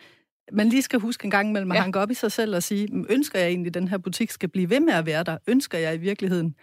man 0.53 0.69
lige 0.69 0.83
skal 0.83 1.00
huske 1.00 1.25
en 1.25 1.31
gang 1.31 1.53
mellem 1.53 1.71
at 1.71 1.77
ja. 1.77 1.83
hanke 1.83 1.99
op 1.99 2.11
i 2.11 2.15
sig 2.15 2.33
selv 2.33 2.55
og 2.55 2.62
sige, 2.62 2.88
ønsker 3.09 3.38
jeg 3.38 3.49
egentlig, 3.49 3.71
at 3.71 3.75
den 3.75 3.88
her 3.88 3.99
butik 3.99 4.31
skal 4.31 4.49
blive 4.49 4.71
ved 4.71 4.81
med 4.81 4.93
at 4.93 5.07
være 5.07 5.25
der? 5.25 5.38
Ønsker 5.47 5.79
jeg 5.79 5.95
i 5.95 5.99
virkeligheden 5.99 6.55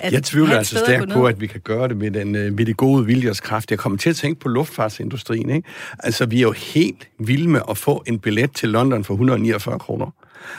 at 0.00 0.12
jeg 0.12 0.22
tvivler 0.22 0.56
altså 0.56 0.78
stærkt 0.78 1.12
på, 1.12 1.26
at 1.26 1.40
vi 1.40 1.46
kan 1.46 1.60
gøre 1.60 1.88
det 1.88 1.96
med, 1.96 2.10
den, 2.10 2.34
øh, 2.34 2.52
med 2.52 2.66
de 2.66 2.74
gode 2.74 3.06
viljers 3.06 3.40
kraft. 3.40 3.70
Jeg 3.70 3.78
kommer 3.78 3.98
til 3.98 4.10
at 4.10 4.16
tænke 4.16 4.40
på 4.40 4.48
luftfartsindustrien. 4.48 5.50
Ikke? 5.50 5.68
Altså, 5.98 6.26
vi 6.26 6.36
er 6.36 6.42
jo 6.42 6.52
helt 6.52 7.08
vilde 7.18 7.48
med 7.48 7.60
at 7.70 7.78
få 7.78 8.02
en 8.06 8.18
billet 8.18 8.52
til 8.52 8.68
London 8.68 9.04
for 9.04 9.14
149 9.14 9.78
kroner. 9.78 10.14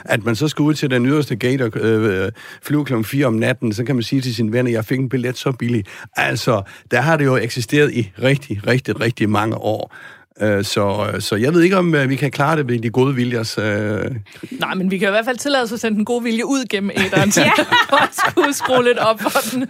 At 0.06 0.26
man 0.26 0.36
så 0.36 0.48
skal 0.48 0.64
ud 0.64 0.74
til 0.74 0.90
den 0.90 1.06
yderste 1.06 1.36
gate 1.36 1.64
og 1.64 1.80
øh, 1.80 2.32
flyve 2.62 2.86
kl. 2.86 3.04
4 3.04 3.26
om 3.26 3.34
natten, 3.34 3.74
så 3.74 3.84
kan 3.84 3.96
man 3.96 4.04
sige 4.04 4.22
til 4.22 4.36
sine 4.36 4.52
venner, 4.52 4.72
jeg 4.72 4.86
fik 4.86 5.00
en 5.00 5.10
billet 5.10 5.38
så 5.38 5.52
billig. 5.52 5.86
Altså, 6.16 6.62
der 6.92 7.02
har 7.02 7.18
det 7.18 7.26
jo 7.26 7.38
eksisteret 7.38 7.94
i 7.94 8.12
rigtig, 8.22 8.68
rigtig, 8.68 9.00
rigtig 9.00 9.30
mange 9.30 9.56
år. 9.56 9.96
Øh, 10.40 10.64
så, 10.64 11.16
så 11.20 11.36
jeg 11.36 11.54
ved 11.54 11.62
ikke, 11.62 11.78
om 11.78 11.96
øh, 11.96 12.10
vi 12.10 12.16
kan 12.16 12.32
klare 12.32 12.58
det 12.58 12.68
ved 12.68 12.80
de 12.80 12.90
gode 12.90 13.16
viljers... 13.16 13.58
Øh... 13.58 14.12
Nej, 14.52 14.74
men 14.74 14.92
vi 14.92 14.98
kan 14.98 15.08
i 15.08 15.12
hvert 15.12 15.26
fald 15.26 15.38
tillade 15.38 15.64
os 15.64 15.72
at 15.72 15.80
sende 15.80 15.98
den 15.98 16.06
gode 16.06 16.24
vilje 16.24 16.46
ud 16.46 16.66
gennem 16.70 16.92
æderen, 16.96 17.32
ja. 17.38 17.52
for 17.90 18.04
at 18.04 18.10
skulle 18.30 18.54
skrue 18.54 18.84
lidt 18.84 18.98
op 18.98 19.20
for 19.20 19.40
den. 19.52 19.68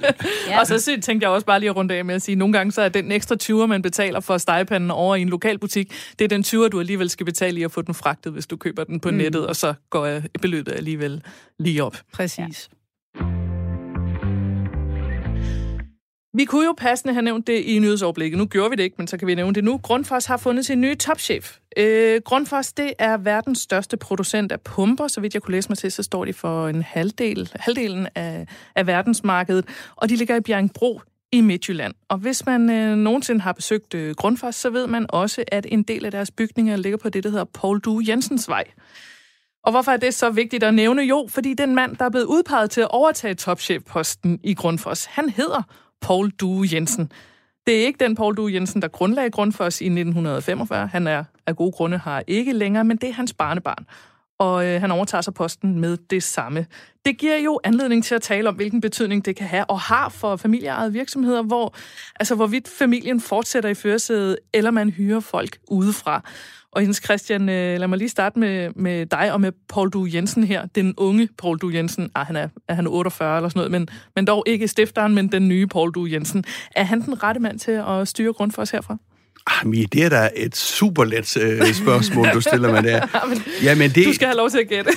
Ja. 0.47 0.59
Og 0.59 0.67
så 0.67 0.99
tænkte 1.01 1.25
jeg 1.25 1.29
også 1.29 1.45
bare 1.45 1.59
lige 1.59 1.69
at 1.69 1.75
runde 1.75 1.95
af 1.95 2.05
med 2.05 2.15
at 2.15 2.21
sige, 2.21 2.33
at 2.33 2.37
nogle 2.37 2.53
gange 2.53 2.71
så 2.71 2.81
er 2.81 2.89
den 2.89 3.11
ekstra 3.11 3.35
20'er, 3.43 3.65
man 3.65 3.81
betaler 3.81 4.19
for 4.19 4.37
stegepanden 4.37 4.91
over 4.91 5.15
i 5.15 5.21
en 5.21 5.29
lokal 5.29 5.59
butik, 5.59 5.93
det 6.19 6.25
er 6.25 6.29
den 6.29 6.43
20'er, 6.47 6.67
du 6.69 6.79
alligevel 6.79 7.09
skal 7.09 7.25
betale 7.25 7.59
i 7.59 7.63
at 7.63 7.71
få 7.71 7.81
den 7.81 7.93
fragtet, 7.93 8.33
hvis 8.33 8.47
du 8.47 8.57
køber 8.57 8.83
den 8.83 8.99
på 8.99 9.11
mm. 9.11 9.17
nettet, 9.17 9.47
og 9.47 9.55
så 9.55 9.73
går 9.89 10.21
beløbet 10.41 10.71
alligevel 10.71 11.21
lige 11.59 11.83
op. 11.83 11.97
Præcis. 12.13 12.69
Ja. 12.71 12.80
Vi 16.33 16.45
kunne 16.45 16.65
jo 16.65 16.73
passende 16.77 17.13
have 17.13 17.21
nævnt 17.21 17.47
det 17.47 17.53
i 17.53 17.79
nyhedsoverblikket. 17.79 18.37
Nu 18.37 18.45
gjorde 18.45 18.69
vi 18.69 18.75
det 18.75 18.83
ikke, 18.83 18.95
men 18.97 19.07
så 19.07 19.17
kan 19.17 19.27
vi 19.27 19.35
nævne 19.35 19.53
det 19.53 19.63
nu. 19.63 19.77
Grundfos 19.77 20.25
har 20.25 20.37
fundet 20.37 20.65
sin 20.65 20.81
nye 20.81 20.95
topchef. 20.95 21.57
Øh, 21.77 22.21
Grundfos, 22.25 22.73
det 22.73 22.93
er 22.99 23.17
verdens 23.17 23.59
største 23.59 23.97
producent 23.97 24.51
af 24.51 24.61
pumper. 24.61 25.07
Så 25.07 25.21
vidt 25.21 25.33
jeg 25.33 25.41
kunne 25.41 25.55
læse 25.55 25.69
mig 25.69 25.77
til, 25.77 25.91
så 25.91 26.03
står 26.03 26.25
de 26.25 26.33
for 26.33 26.67
en 26.67 26.81
halvdel, 26.81 27.51
halvdelen 27.55 28.07
af, 28.15 28.47
af 28.75 28.87
verdensmarkedet. 28.87 29.65
Og 29.95 30.09
de 30.09 30.15
ligger 30.15 30.35
i 30.35 30.41
Bjergbro 30.41 31.01
i 31.31 31.41
Midtjylland. 31.41 31.93
Og 32.09 32.17
hvis 32.17 32.45
man 32.45 32.69
øh, 32.69 32.95
nogensinde 32.95 33.41
har 33.41 33.53
besøgt 33.53 33.93
øh, 33.93 34.15
Grundfos, 34.15 34.55
så 34.55 34.69
ved 34.69 34.87
man 34.87 35.05
også, 35.09 35.43
at 35.47 35.65
en 35.69 35.83
del 35.83 36.05
af 36.05 36.11
deres 36.11 36.31
bygninger 36.31 36.75
ligger 36.75 36.97
på 36.97 37.09
det, 37.09 37.23
der 37.23 37.29
hedder 37.29 37.45
Paul 37.45 37.79
Due 37.79 38.03
Jensens 38.07 38.49
Vej. 38.49 38.63
Og 39.63 39.71
hvorfor 39.71 39.91
er 39.91 39.97
det 39.97 40.13
så 40.13 40.29
vigtigt 40.29 40.63
at 40.63 40.73
nævne? 40.73 41.01
Jo, 41.01 41.27
fordi 41.29 41.53
den 41.53 41.75
mand, 41.75 41.95
der 41.95 42.05
er 42.05 42.09
blevet 42.09 42.25
udpeget 42.25 42.71
til 42.71 42.81
at 42.81 42.91
overtage 42.91 43.33
topchefposten 43.33 44.39
i 44.43 44.53
Grundfos, 44.53 45.05
han 45.05 45.29
hedder 45.29 45.63
Paul 46.01 46.29
Due 46.29 46.67
Jensen. 46.73 47.11
Det 47.67 47.81
er 47.81 47.85
ikke 47.85 48.05
den 48.05 48.15
Paul 48.15 48.37
Due 48.37 48.53
Jensen, 48.53 48.81
der 48.81 48.87
grundlagde 48.87 49.29
Grundfos 49.29 49.81
i 49.81 49.85
1945. 49.85 50.87
Han 50.87 51.07
er 51.07 51.23
af 51.47 51.55
gode 51.55 51.71
grunde 51.71 51.97
har 51.97 52.23
ikke 52.27 52.53
længere, 52.53 52.83
men 52.83 52.97
det 52.97 53.09
er 53.09 53.13
hans 53.13 53.33
barnebarn. 53.33 53.85
Og 54.39 54.65
øh, 54.65 54.81
han 54.81 54.91
overtager 54.91 55.21
sig 55.21 55.33
posten 55.33 55.79
med 55.79 55.97
det 55.97 56.23
samme. 56.23 56.65
Det 57.05 57.17
giver 57.17 57.37
jo 57.37 57.59
anledning 57.63 58.03
til 58.03 58.15
at 58.15 58.21
tale 58.21 58.49
om, 58.49 58.55
hvilken 58.55 58.81
betydning 58.81 59.25
det 59.25 59.35
kan 59.35 59.47
have 59.47 59.65
og 59.65 59.79
har 59.79 60.09
for 60.09 60.35
familieejede 60.35 60.93
virksomheder, 60.93 61.41
hvor 61.41 61.73
altså 62.19 62.35
hvorvidt 62.35 62.67
familien 62.67 63.21
fortsætter 63.21 63.69
i 63.69 63.73
førersædet, 63.73 64.37
eller 64.53 64.71
man 64.71 64.89
hyrer 64.89 65.19
folk 65.19 65.57
udefra. 65.67 66.23
Og 66.71 66.83
Jens 66.83 67.01
Christian, 67.03 67.49
øh, 67.49 67.79
lad 67.79 67.87
mig 67.87 67.97
lige 67.97 68.09
starte 68.09 68.39
med, 68.39 68.71
med 68.75 69.05
dig 69.05 69.33
og 69.33 69.41
med 69.41 69.51
Paul 69.69 69.89
Du 69.89 70.07
Jensen 70.13 70.43
her. 70.43 70.65
Den 70.65 70.93
unge 70.97 71.29
Paul 71.37 71.57
Du 71.57 71.69
Jensen. 71.69 72.11
Ah, 72.15 72.25
han 72.25 72.35
er, 72.35 72.47
er 72.67 72.73
han 72.73 72.87
48 72.87 73.37
eller 73.37 73.49
sådan 73.49 73.59
noget, 73.59 73.71
men, 73.71 73.87
men 74.15 74.27
dog 74.27 74.43
ikke 74.47 74.67
stifteren, 74.67 75.15
men 75.15 75.31
den 75.31 75.47
nye 75.47 75.67
Paul 75.67 75.91
Du 75.91 76.05
Jensen. 76.05 76.43
Er 76.75 76.83
han 76.83 77.01
den 77.01 77.23
rette 77.23 77.41
mand 77.41 77.59
til 77.59 77.71
at 77.71 78.07
styre 78.07 78.33
Grundfos 78.33 78.71
herfra? 78.71 78.97
Ah, 79.47 79.73
det 79.73 79.95
er 79.95 80.09
da 80.09 80.29
et 80.35 80.55
super 80.55 81.03
let 81.03 81.37
øh, 81.37 81.73
spørgsmål, 81.73 82.27
du 82.33 82.41
stiller 82.41 82.71
mig 82.71 82.83
der. 82.83 83.07
ja, 83.63 83.75
men 83.75 83.91
det, 83.91 84.05
du 84.05 84.13
skal 84.13 84.27
have 84.27 84.37
lov 84.37 84.49
til 84.49 84.59
at 84.59 84.67
gætte. 84.67 84.91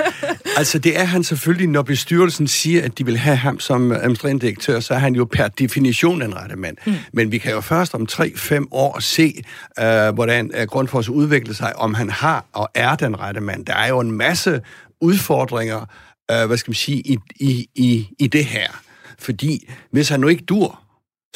altså, 0.58 0.78
det 0.78 0.98
er 0.98 1.04
han 1.04 1.24
selvfølgelig, 1.24 1.68
når 1.68 1.82
bestyrelsen 1.82 2.48
siger, 2.48 2.84
at 2.84 2.98
de 2.98 3.04
vil 3.04 3.18
have 3.18 3.36
ham 3.36 3.60
som 3.60 3.92
administrerende 3.92 4.46
direktør, 4.46 4.80
så 4.80 4.94
er 4.94 4.98
han 4.98 5.14
jo 5.14 5.24
per 5.24 5.48
definition 5.48 6.22
en 6.22 6.36
rette 6.36 6.56
mand. 6.56 6.76
Mm. 6.86 6.94
Men 7.12 7.32
vi 7.32 7.38
kan 7.38 7.52
jo 7.52 7.60
først 7.60 7.94
om 7.94 8.06
3-5 8.12 8.64
år 8.70 9.00
se, 9.00 9.42
øh, 9.80 10.14
hvordan 10.14 10.50
øh, 10.54 10.66
Grundfos 10.66 11.08
udvikler 11.08 11.54
sig, 11.54 11.76
om 11.76 11.94
han 11.94 12.10
har 12.10 12.44
og 12.52 12.70
er 12.74 12.96
den 12.96 13.20
rette 13.20 13.40
mand. 13.40 13.66
Der 13.66 13.74
er 13.74 13.88
jo 13.88 14.00
en 14.00 14.12
masse 14.12 14.60
udfordringer, 15.00 15.80
øh, 16.30 16.46
hvad 16.46 16.56
skal 16.56 16.70
man 16.70 16.74
sige, 16.74 16.98
i, 16.98 17.18
i, 17.40 17.68
i, 17.74 18.08
i 18.18 18.26
det 18.26 18.44
her. 18.44 18.68
Fordi 19.18 19.70
hvis 19.90 20.08
han 20.08 20.20
nu 20.20 20.28
ikke 20.28 20.44
dur, 20.44 20.80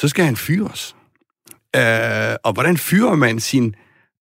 så 0.00 0.08
skal 0.08 0.24
han 0.24 0.36
fyres. 0.36 0.94
Øh, 1.76 2.36
og 2.44 2.52
hvordan 2.52 2.76
fyrer 2.76 3.14
man 3.14 3.40
sin 3.40 3.74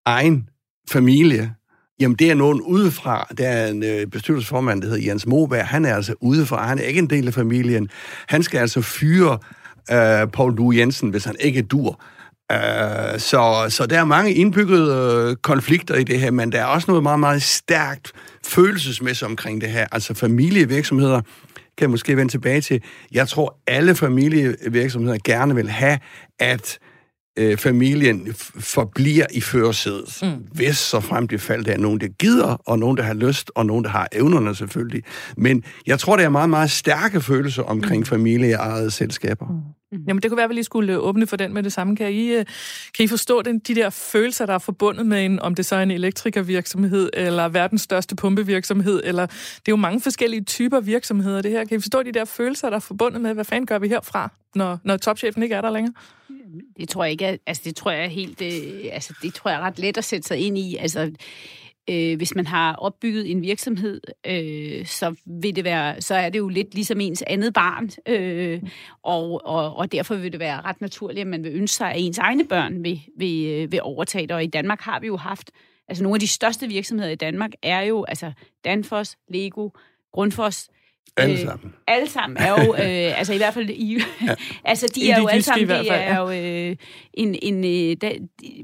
egen 0.05 0.49
familie? 0.89 1.53
Jamen, 1.99 2.15
det 2.15 2.31
er 2.31 2.35
nogen 2.35 2.61
udefra. 2.61 3.27
Der 3.37 3.47
er 3.47 3.67
en 3.67 3.83
øh, 3.83 4.07
bestyrelsesformand, 4.07 4.81
der 4.81 4.87
hedder 4.87 5.05
Jens 5.05 5.25
Moberg. 5.25 5.67
Han 5.67 5.85
er 5.85 5.95
altså 5.95 6.15
udefra. 6.21 6.67
Han 6.67 6.79
er 6.79 6.83
ikke 6.83 6.99
en 6.99 7.09
del 7.09 7.27
af 7.27 7.33
familien. 7.33 7.89
Han 8.27 8.43
skal 8.43 8.57
altså 8.57 8.81
fyre 8.81 9.37
øh, 9.91 10.27
Paul 10.27 10.57
Du 10.57 10.71
Jensen, 10.71 11.09
hvis 11.09 11.25
han 11.25 11.35
ikke 11.39 11.61
dur. 11.61 12.01
Øh, 12.51 13.19
så, 13.19 13.65
så 13.69 13.85
der 13.89 13.99
er 13.99 14.05
mange 14.05 14.33
indbyggede 14.33 15.27
øh, 15.29 15.35
konflikter 15.35 15.95
i 15.95 16.03
det 16.03 16.19
her, 16.19 16.31
men 16.31 16.51
der 16.51 16.61
er 16.61 16.65
også 16.65 16.85
noget 16.87 17.03
meget, 17.03 17.19
meget 17.19 17.43
stærkt 17.43 18.11
følelsesmæssigt 18.45 19.29
omkring 19.29 19.61
det 19.61 19.69
her. 19.69 19.87
Altså 19.91 20.13
familievirksomheder 20.13 21.21
kan 21.77 21.81
jeg 21.81 21.89
måske 21.89 22.17
vende 22.17 22.31
tilbage 22.31 22.61
til. 22.61 22.81
Jeg 23.11 23.27
tror, 23.27 23.57
alle 23.67 23.95
familievirksomheder 23.95 25.17
gerne 25.23 25.55
vil 25.55 25.69
have, 25.69 25.99
at 26.39 26.79
øh, 27.37 27.57
familien 27.57 28.33
forbliver 28.59 29.25
i 29.31 29.41
førersædet. 29.41 30.19
Mm. 30.21 30.29
Hvis 30.51 30.77
så 30.77 30.99
frem 30.99 31.27
det 31.27 31.41
faldt, 31.41 31.67
er 31.67 31.77
nogen, 31.77 31.99
der 31.99 32.07
gider, 32.07 32.61
og 32.65 32.79
nogen, 32.79 32.97
der 32.97 33.03
har 33.03 33.13
lyst, 33.13 33.51
og 33.55 33.65
nogen, 33.65 33.83
der 33.83 33.89
har 33.89 34.07
evnerne 34.11 34.55
selvfølgelig. 34.55 35.03
Men 35.37 35.63
jeg 35.87 35.99
tror, 35.99 36.15
der 36.15 36.23
er 36.23 36.29
meget, 36.29 36.49
meget 36.49 36.71
stærke 36.71 37.21
følelser 37.21 37.63
omkring 37.63 37.99
mm. 37.99 38.05
familieejede 38.05 38.91
selskaber. 38.91 39.47
Mm. 39.47 39.82
Mm. 39.93 40.03
Jamen, 40.07 40.21
det 40.21 40.31
kunne 40.31 40.37
være, 40.37 40.43
at 40.43 40.49
vi 40.49 40.53
lige 40.53 40.63
skulle 40.63 40.99
åbne 40.99 41.27
for 41.27 41.35
den 41.35 41.53
med 41.53 41.63
det 41.63 41.73
samme. 41.73 41.95
Kan 41.95 42.11
I, 42.11 42.27
øh, 42.27 42.45
kan 42.97 43.05
I 43.05 43.07
forstå 43.07 43.41
den, 43.41 43.59
de 43.59 43.75
der 43.75 43.89
følelser, 43.89 44.45
der 44.45 44.53
er 44.53 44.57
forbundet 44.59 45.05
med 45.05 45.25
en, 45.25 45.39
om 45.39 45.55
det 45.55 45.65
så 45.65 45.75
er 45.75 45.83
en 45.83 45.91
elektrikervirksomhed, 45.91 47.09
eller 47.13 47.47
verdens 47.47 47.81
største 47.81 48.15
pumpevirksomhed, 48.15 49.01
eller 49.03 49.25
det 49.25 49.67
er 49.67 49.71
jo 49.71 49.75
mange 49.75 50.01
forskellige 50.01 50.43
typer 50.43 50.79
virksomheder, 50.79 51.41
det 51.41 51.51
her. 51.51 51.65
Kan 51.65 51.77
I 51.77 51.81
forstå 51.81 52.03
de 52.03 52.11
der 52.11 52.25
følelser, 52.25 52.69
der 52.69 52.75
er 52.75 52.79
forbundet 52.79 53.21
med, 53.21 53.33
hvad 53.33 53.45
fanden 53.45 53.65
gør 53.65 53.79
vi 53.79 53.87
herfra, 53.87 54.29
når, 54.55 54.79
når 54.83 54.97
topchefen 54.97 55.43
ikke 55.43 55.55
er 55.55 55.61
der 55.61 55.71
længere? 55.71 55.93
Det 56.77 56.89
tror 56.89 57.03
jeg 57.03 57.11
ikke, 57.11 57.39
altså 57.47 57.61
det 57.65 57.75
tror 57.75 57.91
jeg 57.91 58.09
helt, 58.09 58.41
øh, 58.41 58.89
altså 58.91 59.13
det 59.21 59.33
tror 59.33 59.51
jeg 59.51 59.57
er 59.57 59.61
ret 59.61 59.79
let 59.79 59.97
at 59.97 60.03
sætte 60.03 60.27
sig 60.27 60.37
ind 60.37 60.57
i. 60.57 60.75
Altså, 60.75 61.11
øh, 61.89 62.17
hvis 62.17 62.35
man 62.35 62.47
har 62.47 62.75
opbygget 62.75 63.31
en 63.31 63.41
virksomhed, 63.41 64.01
øh, 64.27 64.85
så 64.85 65.15
vil 65.25 65.55
det 65.55 65.63
være, 65.63 66.01
så 66.01 66.15
er 66.15 66.29
det 66.29 66.39
jo 66.39 66.47
lidt 66.47 66.73
ligesom 66.73 66.99
ens 66.99 67.23
andet 67.27 67.53
barn, 67.53 67.89
øh, 68.07 68.61
og, 69.03 69.45
og, 69.45 69.75
og 69.75 69.91
derfor 69.91 70.15
vil 70.15 70.31
det 70.31 70.39
være 70.39 70.61
ret 70.61 70.81
naturligt, 70.81 71.21
at 71.21 71.27
man 71.27 71.43
vil 71.43 71.51
ønske 71.55 71.75
sig, 71.75 71.91
at 71.91 71.99
ens 71.99 72.17
egne 72.17 72.45
børn 72.45 72.83
vil, 72.83 73.01
vil, 73.17 73.45
øh, 73.45 73.71
vil 73.71 73.79
overtage 73.83 74.27
det. 74.27 74.35
Og 74.35 74.43
i 74.43 74.47
Danmark 74.47 74.81
har 74.81 74.99
vi 74.99 75.07
jo 75.07 75.17
haft, 75.17 75.51
altså 75.87 76.03
nogle 76.03 76.15
af 76.15 76.19
de 76.19 76.27
største 76.27 76.67
virksomheder 76.67 77.11
i 77.11 77.15
Danmark 77.15 77.51
er 77.63 77.81
jo 77.81 78.03
altså 78.03 78.31
Danfoss, 78.65 79.17
Lego, 79.29 79.69
Grundfos, 80.13 80.69
alle 81.17 81.33
øh, 81.33 81.45
sammen. 81.45 81.67
Øh, 81.67 81.95
alle 81.95 82.09
sammen 82.09 82.37
er 82.37 82.49
jo, 82.49 82.73
øh, 82.73 83.19
altså 83.19 83.33
i 83.33 83.37
hvert 83.37 83.53
fald, 83.53 83.69
i, 83.69 83.99
ja. 84.21 84.35
altså 84.71 84.87
de 84.95 85.01
I 85.01 85.09
er 85.09 85.15
de 85.15 85.21
jo 85.21 85.27
alle 85.27 85.43
sammen, 85.43 85.69
det 85.69 85.91
er 85.91 86.19
jo 86.19 86.29
øh, 86.29 86.75
en, 87.13 87.35
en 87.41 87.63
øh, 87.65 87.97
da, 88.01 88.13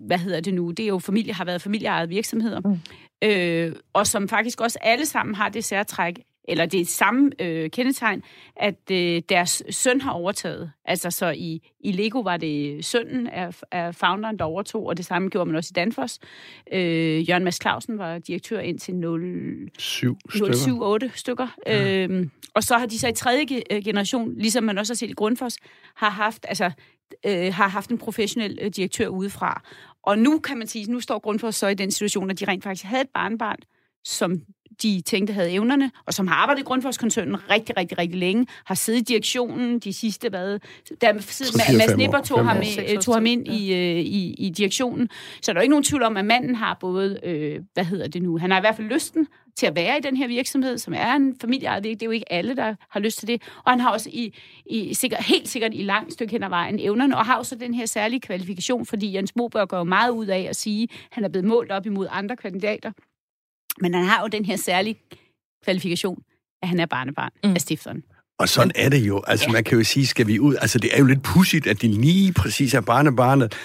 hvad 0.08 0.18
hedder 0.18 0.40
det 0.40 0.54
nu, 0.54 0.72
det 0.72 0.84
er 0.84 0.88
jo 0.88 1.00
familie, 1.00 1.34
har 1.34 1.46
været 1.46 1.62
familieejede 1.62 2.10
virksomheder, 2.10 2.60
mm. 2.60 2.80
Øh, 3.24 3.76
og 3.94 4.08
som 4.08 4.30
faktisk 4.30 4.62
også 4.62 4.80
alle 4.82 5.06
sammen 5.06 5.36
har 5.36 5.50
det 5.50 5.66
særtræk, 5.66 6.20
eller 6.50 6.66
det 6.66 6.88
samme 6.88 7.32
øh, 7.40 7.70
kendetegn, 7.70 8.24
at 8.56 8.92
øh, 8.92 9.22
deres 9.30 9.64
søn 9.70 10.02
har 10.02 10.12
overtaget. 10.12 10.72
Altså 10.86 11.12
så 11.12 11.30
i, 11.30 11.72
i 11.80 11.92
Lego 11.92 12.20
var 12.20 12.38
det 12.38 12.86
sønnen 12.86 13.28
af, 13.28 13.62
af 13.72 13.96
founderen, 13.96 14.40
der 14.40 14.46
overtog, 14.46 14.86
og 14.86 14.98
det 14.98 15.06
samme 15.06 15.30
gjorde 15.30 15.46
man 15.46 15.56
også 15.56 15.72
i 15.72 15.76
Danfoss. 15.76 16.20
Øh, 16.74 17.30
Jørgen 17.30 17.44
Mads 17.44 17.62
Clausen 17.62 17.98
var 17.98 18.20
direktør 18.20 18.60
indtil 18.60 18.96
07 19.78 20.18
stykker. 20.30 20.82
8 20.82 21.12
stykker. 21.16 21.48
Ja. 21.68 22.08
Øh, 22.08 22.28
og 22.54 22.64
så 22.64 22.78
har 22.78 22.86
de 22.86 23.00
så 23.00 23.08
i 23.08 23.14
tredje 23.14 23.46
øh, 23.72 23.84
generation, 23.84 24.34
ligesom 24.38 24.64
man 24.64 24.78
også 24.78 24.94
har 24.94 24.96
set 24.98 25.10
i 25.10 25.14
Grundfos, 25.14 25.58
har 25.96 26.10
haft, 26.10 26.46
altså, 26.50 26.72
øh, 27.26 27.54
har 27.54 27.68
haft 27.68 27.90
en 27.90 27.98
professionel 27.98 28.60
øh, 28.62 28.72
direktør 28.72 29.08
udefra. 29.08 29.62
Og 30.04 30.18
nu 30.20 30.40
kan 30.40 30.58
man 30.58 30.68
sige, 30.68 30.92
nu 30.92 31.00
står 31.00 31.20
Grundfos 31.20 31.56
så 31.56 31.68
i 31.68 31.74
den 31.74 31.92
situation, 31.92 32.30
at 32.30 32.40
de 32.40 32.46
rent 32.46 32.64
faktisk 32.64 32.86
havde 32.86 33.02
et 33.02 33.10
barnbarn, 33.14 33.58
som 34.04 34.42
de 34.84 35.02
tænkte 35.02 35.34
havde 35.34 35.52
evnerne, 35.52 35.92
og 36.06 36.14
som 36.14 36.28
har 36.28 36.36
arbejdet 36.36 36.62
i 36.62 36.64
Grundfos-koncernen 36.64 37.50
rigtig, 37.50 37.78
rigtig, 37.78 37.98
rigtig 37.98 38.20
længe, 38.20 38.48
har 38.66 38.76
siddet 38.76 39.00
i 39.00 39.04
direktionen 39.04 39.80
de 39.80 39.94
sidste, 39.94 40.30
hvad, 40.30 40.60
der 41.02 41.14
Mads 41.78 41.98
Nipper 41.98 42.22
tog, 42.22 42.48
ham, 42.48 42.58
med, 42.58 43.02
tog 43.02 43.16
ham 43.16 43.26
ind 43.26 43.48
ja. 43.48 43.54
i, 43.54 43.98
øh, 43.98 44.00
i, 44.00 44.34
i 44.34 44.50
direktionen. 44.50 45.10
Så 45.42 45.54
der 45.54 45.58
er 45.58 45.62
ikke 45.62 45.70
nogen 45.70 45.84
tvivl 45.84 46.04
om, 46.04 46.18
at 46.18 46.26
manden 46.26 46.56
har 46.56 46.78
både, 46.80 47.20
øh, 47.24 47.60
hvad 47.74 47.86
hedder 47.86 48.08
det 48.08 48.24
nu, 48.24 48.38
han 48.38 48.52
har 48.52 48.58
i 48.58 48.62
hvert 48.62 48.76
fald 48.76 48.88
lysten 48.88 49.28
til 49.60 49.66
at 49.66 49.76
være 49.76 49.98
i 49.98 50.02
den 50.02 50.18
her 50.18 50.28
virksomhed, 50.28 50.78
som 50.78 50.94
er 50.94 51.14
en 51.14 51.36
familieejet 51.42 51.84
Det 51.84 52.02
er 52.02 52.06
jo 52.06 52.12
ikke 52.12 52.32
alle, 52.32 52.56
der 52.56 52.76
har 52.90 53.00
lyst 53.00 53.20
til 53.20 53.28
det. 53.28 53.42
Og 53.66 53.72
han 53.72 53.80
har 53.80 53.90
også 53.90 54.10
i, 54.10 54.38
i 54.66 54.94
sikkert, 54.94 55.24
helt 55.24 55.50
sikkert 55.50 55.74
i 55.74 55.84
langt 55.84 56.14
stykke 56.14 56.32
hen 56.32 56.44
ad 56.44 56.50
vejen 56.50 56.80
evnerne, 56.80 57.18
og 57.18 57.26
har 57.26 57.38
også 57.38 57.56
den 57.56 57.74
her 57.74 57.86
særlige 57.86 58.20
kvalifikation, 58.20 58.86
fordi 58.86 59.16
Jens 59.16 59.36
Moberg 59.36 59.70
går 59.70 59.78
jo 59.78 59.84
meget 59.84 60.10
ud 60.10 60.26
af 60.26 60.46
at 60.50 60.56
sige, 60.56 60.84
at 60.84 60.90
han 61.12 61.24
er 61.24 61.30
blevet 61.30 61.48
målt 61.48 61.72
op 61.72 61.86
imod 61.86 62.08
andre 62.12 62.36
kandidater. 62.36 62.92
Men 63.82 63.94
han 63.94 64.06
har 64.06 64.22
jo 64.22 64.28
den 64.28 64.46
her 64.46 64.56
særlige 64.56 64.96
kvalifikation, 65.64 66.24
at 66.62 66.68
han 66.68 66.80
er 66.80 66.86
barnebarn 66.86 67.32
mm. 67.44 67.54
af 67.54 67.62
stifteren. 67.62 68.04
Og 68.40 68.50
sådan 68.50 68.72
er 68.76 68.90
det 68.90 68.98
jo. 68.98 69.22
Altså, 69.28 69.46
ja. 69.48 69.52
man 69.52 69.64
kan 69.64 69.78
jo 69.78 69.84
sige, 69.84 70.08
skal 70.08 70.28
vi 70.28 70.40
ud... 70.40 70.56
Altså, 70.62 70.80
det 70.80 70.90
er 70.94 70.98
jo 71.00 71.06
lidt 71.06 71.24
pudsigt, 71.24 71.68
at 71.68 71.82
det 71.82 71.90
lige 71.90 72.34
præcis 72.34 72.74
er 72.74 72.82
barnebarnet 72.82 73.56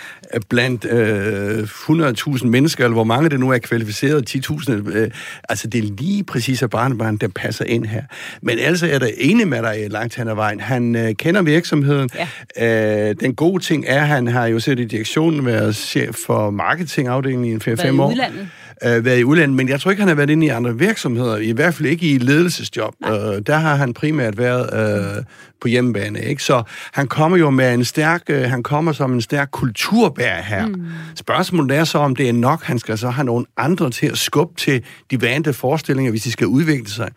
blandt 0.48 0.84
øh, 0.84 1.62
100.000 1.62 2.46
mennesker, 2.46 2.84
eller 2.84 2.94
hvor 2.94 3.04
mange 3.04 3.30
det 3.30 3.40
nu 3.40 3.50
er 3.50 3.58
kvalificeret, 3.58 4.34
10.000. 4.50 4.72
Øh, 4.72 5.10
altså, 5.48 5.68
det 5.68 5.78
er 5.78 5.82
lige 5.82 6.24
præcis 6.24 6.62
er 6.62 6.66
barnebarnet, 6.66 7.20
der 7.20 7.28
passer 7.28 7.64
ind 7.64 7.86
her. 7.86 8.02
Men 8.42 8.58
altså 8.58 8.86
er 8.86 8.98
der 8.98 9.08
enig 9.18 9.48
med 9.48 9.62
dig 9.62 9.90
langt 9.90 10.16
hen 10.16 10.28
ad 10.28 10.34
vejen. 10.34 10.60
Han 10.60 10.96
øh, 10.96 11.14
kender 11.14 11.42
virksomheden. 11.42 12.10
Ja. 12.58 13.08
Øh, 13.08 13.16
den 13.20 13.34
gode 13.34 13.62
ting 13.62 13.84
er, 13.88 14.00
at 14.00 14.08
han 14.08 14.26
har 14.26 14.46
jo 14.46 14.60
set 14.60 14.80
i 14.80 14.84
direktionen 14.84 15.46
været 15.46 15.76
chef 15.76 16.14
for 16.26 16.50
marketingafdelingen 16.50 17.56
i 17.56 17.56
4-5 17.56 18.00
år. 18.00 18.10
Udlandet 18.10 18.48
øh, 18.84 19.04
været 19.04 19.18
i 19.18 19.24
udlandet, 19.24 19.56
men 19.56 19.68
jeg 19.68 19.80
tror 19.80 19.90
ikke, 19.90 20.00
han 20.00 20.08
har 20.08 20.14
været 20.14 20.30
inde 20.30 20.46
i 20.46 20.48
andre 20.48 20.78
virksomheder, 20.78 21.36
i 21.36 21.50
hvert 21.50 21.74
fald 21.74 21.88
ikke 21.88 22.06
i 22.06 22.18
ledelsesjob. 22.18 22.94
Øh, 23.06 23.12
der 23.46 23.56
har 23.56 23.74
han 23.74 23.94
primært 23.94 24.38
været 24.38 25.16
øh, 25.18 25.24
på 25.60 25.68
hjemmebane, 25.68 26.20
ikke? 26.20 26.42
Så 26.42 26.62
han 26.92 27.06
kommer 27.06 27.38
jo 27.38 27.50
med 27.50 27.74
en 27.74 27.84
stærk, 27.84 28.22
øh, 28.28 28.42
han 28.42 28.62
kommer 28.62 28.92
som 28.92 29.12
en 29.12 29.20
stærk 29.20 29.48
kulturbær 29.52 30.42
her. 30.42 30.66
Mm. 30.66 30.82
Spørgsmålet 31.14 31.76
er 31.76 31.84
så, 31.84 31.98
om 31.98 32.16
det 32.16 32.28
er 32.28 32.32
nok, 32.32 32.62
han 32.62 32.78
skal 32.78 32.98
så 32.98 33.10
have 33.10 33.24
nogle 33.24 33.46
andre 33.56 33.90
til 33.90 34.06
at 34.06 34.18
skubbe 34.18 34.54
til 34.56 34.82
de 35.10 35.22
vante 35.22 35.52
forestillinger, 35.52 36.10
hvis 36.10 36.22
de 36.22 36.32
skal 36.32 36.46
udvikle 36.46 36.90
sig. 36.90 37.10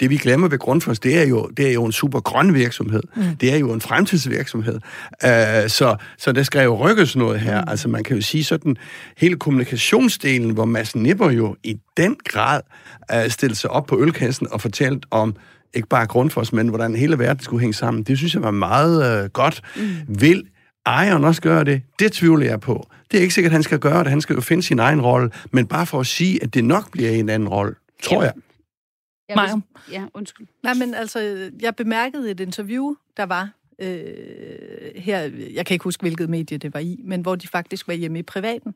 Det 0.00 0.10
vi 0.10 0.16
glemmer 0.16 0.48
ved 0.48 0.58
Grundfos, 0.58 0.98
det 0.98 1.18
er 1.18 1.26
jo, 1.26 1.48
det 1.56 1.68
er 1.68 1.72
jo 1.72 1.84
en 1.84 1.92
super 1.92 2.20
grøn 2.20 2.54
virksomhed. 2.54 3.02
Mm. 3.16 3.22
Det 3.40 3.54
er 3.54 3.56
jo 3.56 3.72
en 3.72 3.80
fremtidsvirksomhed. 3.80 4.74
Uh, 5.24 5.30
så, 5.68 5.96
så 6.18 6.32
der 6.32 6.42
skal 6.42 6.64
jo 6.64 6.88
rykkes 6.88 7.16
noget 7.16 7.40
her. 7.40 7.60
Mm. 7.60 7.68
Altså 7.68 7.88
man 7.88 8.04
kan 8.04 8.16
jo 8.16 8.22
sige 8.22 8.44
sådan, 8.44 8.76
hele 9.16 9.36
kommunikationsdelen, 9.36 10.50
hvor 10.50 10.64
Mads 10.64 10.96
Snipper 11.00 11.30
jo 11.30 11.56
i 11.62 11.78
den 11.96 12.16
grad 12.24 12.60
uh, 13.14 13.30
stillet 13.30 13.58
sig 13.58 13.70
op 13.70 13.86
på 13.86 14.00
ølkassen 14.00 14.52
og 14.52 14.60
fortalt 14.60 15.06
om 15.10 15.36
ikke 15.74 15.88
bare 15.88 16.06
Grundfos, 16.06 16.52
men 16.52 16.68
hvordan 16.68 16.96
hele 16.96 17.18
verden 17.18 17.42
skulle 17.42 17.60
hænge 17.60 17.74
sammen. 17.74 18.02
Det 18.02 18.18
synes 18.18 18.34
jeg 18.34 18.42
var 18.42 18.50
meget 18.50 19.24
uh, 19.24 19.30
godt. 19.30 19.62
Mm. 19.76 20.20
Vil 20.20 20.48
ejeren 20.86 21.24
også 21.24 21.42
gøre 21.42 21.64
det? 21.64 21.82
Det 21.98 22.12
tvivler 22.12 22.46
jeg 22.46 22.60
på. 22.60 22.88
Det 23.10 23.18
er 23.18 23.22
ikke 23.22 23.34
sikkert, 23.34 23.50
at 23.50 23.54
han 23.54 23.62
skal 23.62 23.78
gøre 23.78 23.98
det. 23.98 24.10
Han 24.10 24.20
skal 24.20 24.34
jo 24.34 24.40
finde 24.40 24.62
sin 24.62 24.78
egen 24.78 25.00
rolle. 25.00 25.30
Men 25.50 25.66
bare 25.66 25.86
for 25.86 26.00
at 26.00 26.06
sige, 26.06 26.42
at 26.42 26.54
det 26.54 26.64
nok 26.64 26.90
bliver 26.92 27.10
en 27.10 27.28
anden 27.28 27.48
rolle, 27.48 27.74
tror 28.02 28.22
jeg. 28.22 28.32
Ja, 29.28 29.34
Maja. 29.34 29.60
Ja, 29.92 30.04
undskyld. 30.14 30.46
Nej, 30.62 30.74
men 30.74 30.94
altså, 30.94 31.50
jeg 31.60 31.76
bemærkede 31.76 32.30
et 32.30 32.40
interview, 32.40 32.94
der 33.16 33.26
var 33.26 33.50
øh, 33.80 34.00
her, 34.96 35.18
jeg 35.54 35.66
kan 35.66 35.74
ikke 35.74 35.84
huske, 35.84 36.00
hvilket 36.00 36.30
medie 36.30 36.58
det 36.58 36.74
var 36.74 36.80
i, 36.80 37.00
men 37.04 37.20
hvor 37.20 37.34
de 37.34 37.48
faktisk 37.48 37.88
var 37.88 37.94
hjemme 37.94 38.18
i 38.18 38.22
privaten. 38.22 38.74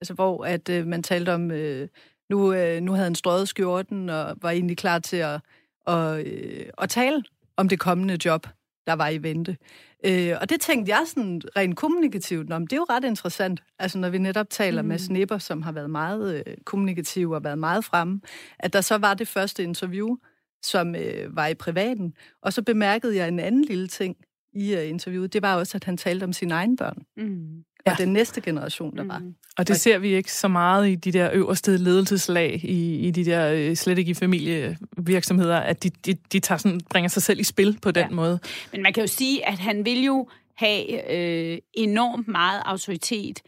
Altså, 0.00 0.14
hvor 0.14 0.44
at 0.44 0.68
øh, 0.68 0.86
man 0.86 1.02
talte 1.02 1.34
om, 1.34 1.50
øh, 1.50 1.88
nu, 2.30 2.52
øh, 2.52 2.80
nu 2.80 2.92
havde 2.92 3.04
han 3.04 3.14
strøget 3.14 3.48
skjorten, 3.48 4.10
og 4.10 4.36
var 4.42 4.50
egentlig 4.50 4.76
klar 4.76 4.98
til 4.98 5.16
at, 5.16 5.40
og, 5.86 6.22
øh, 6.22 6.66
at 6.78 6.90
tale 6.90 7.22
om 7.56 7.68
det 7.68 7.80
kommende 7.80 8.18
job, 8.24 8.46
der 8.86 8.92
var 8.92 9.08
i 9.08 9.22
vente. 9.22 9.56
Øh, 10.04 10.34
og 10.40 10.50
det 10.50 10.60
tænkte 10.60 10.90
jeg 10.90 11.04
sådan 11.06 11.42
rent 11.56 11.76
kommunikativt, 11.76 12.52
om 12.52 12.66
det 12.66 12.72
er 12.76 12.80
jo 12.80 12.86
ret 12.90 13.04
interessant, 13.04 13.62
altså 13.78 13.98
når 13.98 14.08
vi 14.08 14.18
netop 14.18 14.50
taler 14.50 14.82
mm. 14.82 14.88
med 14.88 14.98
Snipper, 14.98 15.38
som 15.38 15.62
har 15.62 15.72
været 15.72 15.90
meget 15.90 16.44
øh, 16.46 16.54
kommunikativ 16.64 17.30
og 17.30 17.44
været 17.44 17.58
meget 17.58 17.84
fremme, 17.84 18.20
at 18.58 18.72
der 18.72 18.80
så 18.80 18.98
var 18.98 19.14
det 19.14 19.28
første 19.28 19.62
interview, 19.62 20.16
som 20.62 20.94
øh, 20.94 21.36
var 21.36 21.46
i 21.46 21.54
privaten. 21.54 22.14
Og 22.42 22.52
så 22.52 22.62
bemærkede 22.62 23.16
jeg 23.16 23.28
en 23.28 23.38
anden 23.38 23.64
lille 23.64 23.88
ting 23.88 24.16
i 24.52 24.74
uh, 24.74 24.88
interviewet, 24.88 25.32
det 25.32 25.42
var 25.42 25.56
også, 25.56 25.78
at 25.78 25.84
han 25.84 25.96
talte 25.96 26.24
om 26.24 26.32
sine 26.32 26.54
egne 26.54 26.76
børn. 26.76 27.02
Mm. 27.16 27.64
Og 27.86 27.92
ja. 27.98 28.04
den 28.04 28.12
næste 28.12 28.40
generation, 28.40 28.96
der 28.96 29.02
mm. 29.02 29.08
var. 29.08 29.22
Og 29.58 29.68
det 29.68 29.80
ser 29.80 29.98
vi 29.98 30.14
ikke 30.14 30.32
så 30.32 30.48
meget 30.48 30.88
i 30.88 30.94
de 30.94 31.12
der 31.12 31.30
øverste 31.32 31.76
ledelseslag, 31.76 32.64
i, 32.64 32.98
i 33.08 33.10
de 33.10 33.24
der 33.24 33.52
øh, 33.52 33.76
slet 33.76 33.98
ikke 33.98 34.10
i 34.10 34.14
familievirksomheder, 34.14 35.56
at 35.56 35.82
de, 35.82 35.90
de, 35.90 36.14
de 36.32 36.40
tager 36.40 36.58
sådan, 36.58 36.80
bringer 36.90 37.08
sig 37.08 37.22
selv 37.22 37.40
i 37.40 37.44
spil 37.44 37.78
på 37.82 37.90
den 37.90 38.06
ja. 38.08 38.14
måde. 38.14 38.38
Men 38.72 38.82
man 38.82 38.92
kan 38.92 39.02
jo 39.02 39.06
sige, 39.06 39.48
at 39.48 39.58
han 39.58 39.84
vil 39.84 40.04
jo 40.04 40.28
have 40.56 41.12
øh, 41.14 41.58
enormt 41.74 42.28
meget 42.28 42.62
autoritet 42.64 43.42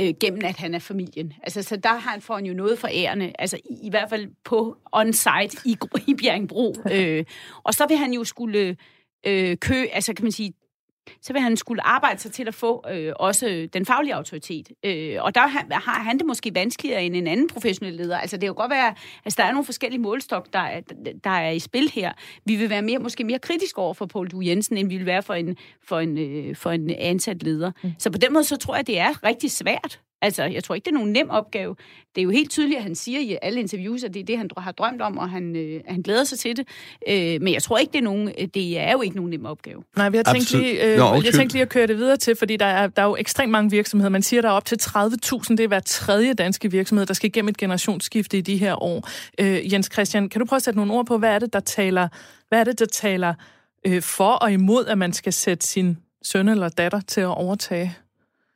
øh, 0.00 0.14
gennem 0.20 0.44
at 0.44 0.56
han 0.56 0.74
er 0.74 0.78
familien. 0.78 1.32
Altså, 1.42 1.62
så 1.62 1.76
der 1.76 1.88
har 1.88 2.10
han, 2.10 2.20
får 2.20 2.34
han 2.34 2.46
jo 2.46 2.54
noget 2.54 2.78
for 2.78 2.88
ærende, 2.92 3.32
altså 3.38 3.56
i, 3.56 3.86
i 3.86 3.90
hvert 3.90 4.10
fald 4.10 4.28
på 4.44 4.76
on-site 4.92 5.56
i, 5.64 5.76
i 6.06 6.14
Bjergbro. 6.14 6.74
Øh, 6.92 7.24
og 7.62 7.74
så 7.74 7.86
vil 7.86 7.96
han 7.96 8.12
jo 8.12 8.24
skulle 8.24 8.76
øh, 9.26 9.56
kø, 9.56 9.84
altså 9.92 10.14
kan 10.14 10.24
man 10.24 10.32
sige, 10.32 10.52
så 11.22 11.32
vil 11.32 11.42
han 11.42 11.56
skulle 11.56 11.86
arbejde 11.86 12.20
sig 12.20 12.32
til 12.32 12.48
at 12.48 12.54
få 12.54 12.84
øh, 12.90 13.12
også 13.16 13.68
den 13.72 13.86
faglige 13.86 14.14
autoritet. 14.14 14.68
Øh, 14.84 15.16
og 15.20 15.34
der 15.34 15.40
har 15.74 16.02
han 16.02 16.18
det 16.18 16.26
måske 16.26 16.54
vanskeligere 16.54 17.04
end 17.04 17.16
en 17.16 17.26
anden 17.26 17.48
professionel 17.48 17.94
leder. 17.94 18.18
Altså 18.18 18.36
det 18.36 18.40
kan 18.40 18.46
jo 18.46 18.54
godt 18.56 18.70
være, 18.70 18.88
at 18.88 18.96
altså, 19.24 19.36
der 19.42 19.48
er 19.48 19.52
nogle 19.52 19.64
forskellige 19.64 20.00
målstok, 20.00 20.52
der 20.52 20.58
er, 20.58 20.80
der 21.24 21.30
er 21.30 21.50
i 21.50 21.58
spil 21.58 21.90
her. 21.94 22.12
Vi 22.44 22.56
vil 22.56 22.70
være 22.70 22.82
mere, 22.82 22.98
måske 22.98 23.24
mere 23.24 23.38
kritisk 23.38 23.78
over 23.78 23.94
for 23.94 24.06
Paul 24.06 24.28
Du 24.28 24.40
Jensen, 24.40 24.76
end 24.76 24.88
vi 24.88 24.96
vil 24.96 25.06
være 25.06 25.22
for 25.22 25.34
en, 25.34 25.56
for 25.88 26.00
en, 26.00 26.18
øh, 26.18 26.56
for 26.56 26.70
en 26.70 26.90
ansat 26.90 27.42
leder. 27.42 27.72
Mm. 27.82 27.92
Så 27.98 28.10
på 28.10 28.18
den 28.18 28.32
måde, 28.32 28.44
så 28.44 28.56
tror 28.56 28.76
jeg, 28.76 28.86
det 28.86 28.98
er 28.98 29.24
rigtig 29.24 29.50
svært 29.50 30.00
Altså, 30.22 30.44
jeg 30.44 30.64
tror 30.64 30.74
ikke, 30.74 30.84
det 30.84 30.90
er 30.90 30.94
nogen 30.94 31.12
nem 31.12 31.30
opgave. 31.30 31.76
Det 32.14 32.20
er 32.20 32.22
jo 32.22 32.30
helt 32.30 32.50
tydeligt, 32.50 32.76
at 32.76 32.82
han 32.82 32.94
siger 32.94 33.20
i 33.20 33.38
alle 33.42 33.60
interviews, 33.60 34.04
at 34.04 34.14
det 34.14 34.20
er 34.20 34.24
det, 34.24 34.38
han 34.38 34.50
har 34.56 34.72
drømt 34.72 35.02
om, 35.02 35.18
og 35.18 35.30
han, 35.30 35.56
øh, 35.56 35.80
han 35.88 36.02
glæder 36.02 36.24
sig 36.24 36.38
til 36.38 36.56
det. 36.56 36.68
Øh, 37.08 37.42
men 37.42 37.54
jeg 37.54 37.62
tror 37.62 37.78
ikke, 37.78 37.92
det 37.92 37.98
er, 37.98 38.02
nogen, 38.02 38.30
det 38.54 38.78
er 38.78 38.92
jo 38.92 39.02
ikke 39.02 39.16
nogen 39.16 39.30
nem 39.30 39.44
opgave. 39.44 39.82
Nej, 39.96 40.08
vi 40.08 40.16
har 40.16 40.24
tænkt 40.24 40.52
lige, 40.52 40.92
øh, 40.92 40.98
Nå, 40.98 41.04
okay. 41.04 41.24
jeg 41.24 41.34
tænkt 41.34 41.52
lige 41.52 41.62
at 41.62 41.68
køre 41.68 41.86
det 41.86 41.96
videre 41.96 42.16
til, 42.16 42.36
fordi 42.36 42.56
der 42.56 42.66
er, 42.66 42.86
der 42.86 43.02
er 43.02 43.06
jo 43.06 43.16
ekstremt 43.18 43.52
mange 43.52 43.70
virksomheder. 43.70 44.10
Man 44.10 44.22
siger, 44.22 44.42
der 44.42 44.48
er 44.48 44.52
op 44.52 44.64
til 44.64 44.78
30.000. 44.82 44.98
Det 45.50 45.60
er 45.60 45.68
hver 45.68 45.80
tredje 45.80 46.34
danske 46.34 46.70
virksomhed, 46.70 47.06
der 47.06 47.14
skal 47.14 47.28
igennem 47.28 47.48
et 47.48 47.56
generationsskifte 47.56 48.38
i 48.38 48.40
de 48.40 48.56
her 48.56 48.82
år. 48.82 49.08
Øh, 49.40 49.72
Jens 49.72 49.88
Christian, 49.92 50.28
kan 50.28 50.38
du 50.38 50.46
prøve 50.46 50.56
at 50.56 50.62
sætte 50.62 50.78
nogle 50.78 50.92
ord 50.92 51.06
på, 51.06 51.18
hvad 51.18 51.30
er 51.30 51.38
det, 51.38 51.52
der 51.52 51.60
taler, 51.60 52.08
hvad 52.48 52.60
er 52.60 52.64
det, 52.64 52.78
der 52.78 52.86
taler 52.86 53.34
øh, 53.86 54.02
for 54.02 54.32
og 54.32 54.52
imod, 54.52 54.86
at 54.86 54.98
man 54.98 55.12
skal 55.12 55.32
sætte 55.32 55.66
sin 55.66 55.98
søn 56.22 56.48
eller 56.48 56.68
datter 56.68 57.00
til 57.00 57.20
at 57.20 57.26
overtage? 57.26 57.96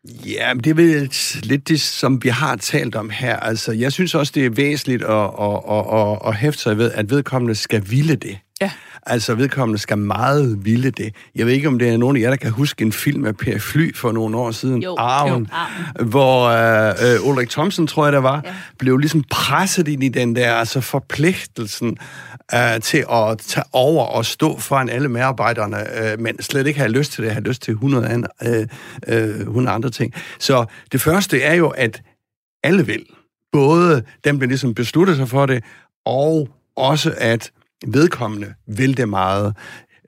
Ja, 0.05 0.53
det 0.55 0.67
er 0.67 0.75
vel 0.75 1.12
lidt 1.43 1.69
det, 1.69 1.81
som 1.81 2.25
vi 2.25 2.29
har 2.29 2.57
talt 2.57 2.95
om 2.95 3.11
her. 3.11 3.37
Altså, 3.37 3.73
jeg 3.73 3.93
synes 3.93 4.14
også, 4.14 4.33
det 4.35 4.47
er 4.47 4.51
væsentligt 4.51 5.03
at, 5.03 5.31
at, 5.40 5.61
at, 5.71 5.85
at, 6.01 6.19
at 6.27 6.37
hæfte 6.37 6.62
sig 6.62 6.79
ved, 6.79 6.93
at 6.93 7.11
vedkommende 7.11 7.55
skal 7.55 7.90
ville 7.90 8.17
det. 8.17 8.38
Ja. 8.61 8.71
Altså, 9.07 9.35
vedkommende 9.35 9.79
skal 9.79 9.99
meget 9.99 10.64
ville 10.64 10.90
det. 10.90 11.14
Jeg 11.35 11.47
ved 11.47 11.53
ikke, 11.53 11.69
om 11.69 11.79
det 11.79 11.88
er 11.88 11.97
nogen 11.97 12.17
af 12.17 12.21
jer, 12.21 12.31
der 12.31 12.37
kan 12.37 12.51
huske 12.51 12.83
en 12.83 12.93
film 12.93 13.25
af 13.27 13.37
Per 13.37 13.59
Fly 13.59 13.95
for 13.95 14.12
nogle 14.12 14.37
år 14.37 14.51
siden, 14.51 14.83
jo, 14.83 14.95
Arven, 14.99 15.43
jo, 15.43 15.49
Arven. 15.53 16.09
hvor 16.11 16.45
øh, 16.45 17.14
øh, 17.14 17.29
Ulrik 17.29 17.51
Thomsen, 17.51 17.87
tror 17.87 18.05
jeg, 18.05 18.12
der 18.12 18.19
var, 18.19 18.43
ja. 18.45 18.55
blev 18.79 18.97
ligesom 18.97 19.25
presset 19.31 19.88
ind 19.88 20.05
i 20.05 20.09
den 20.09 20.37
der 20.37 20.55
altså 20.55 20.81
forpligtelsen 20.81 21.99
øh, 22.55 22.81
til 22.81 23.05
at 23.12 23.38
tage 23.38 23.64
over 23.73 24.05
og 24.05 24.25
stå 24.25 24.59
foran 24.59 24.88
alle 24.88 25.09
medarbejderne, 25.09 26.12
øh, 26.12 26.21
men 26.21 26.43
slet 26.43 26.67
ikke 26.67 26.79
have 26.79 26.93
lyst 26.93 27.12
til 27.12 27.25
det, 27.25 27.33
have 27.33 27.45
lyst 27.45 27.62
til 27.62 27.73
100 27.73 28.09
andre, 28.09 28.29
øh, 28.47 28.67
øh, 29.09 29.40
100 29.40 29.75
andre 29.75 29.90
ting. 29.90 30.14
Så 30.38 30.64
det 30.93 31.01
første 31.01 31.43
er 31.43 31.55
jo, 31.55 31.69
at 31.69 32.03
alle 32.62 32.87
vil. 32.87 33.07
Både 33.53 34.03
dem, 34.25 34.40
der 34.40 34.47
ligesom 34.47 34.75
beslutter 34.75 35.14
sig 35.14 35.29
for 35.29 35.47
det, 35.47 35.64
og 36.07 36.49
også 36.77 37.14
at 37.17 37.51
vedkommende 37.87 38.55
vil 38.66 38.97
det 38.97 39.09
meget. 39.09 39.57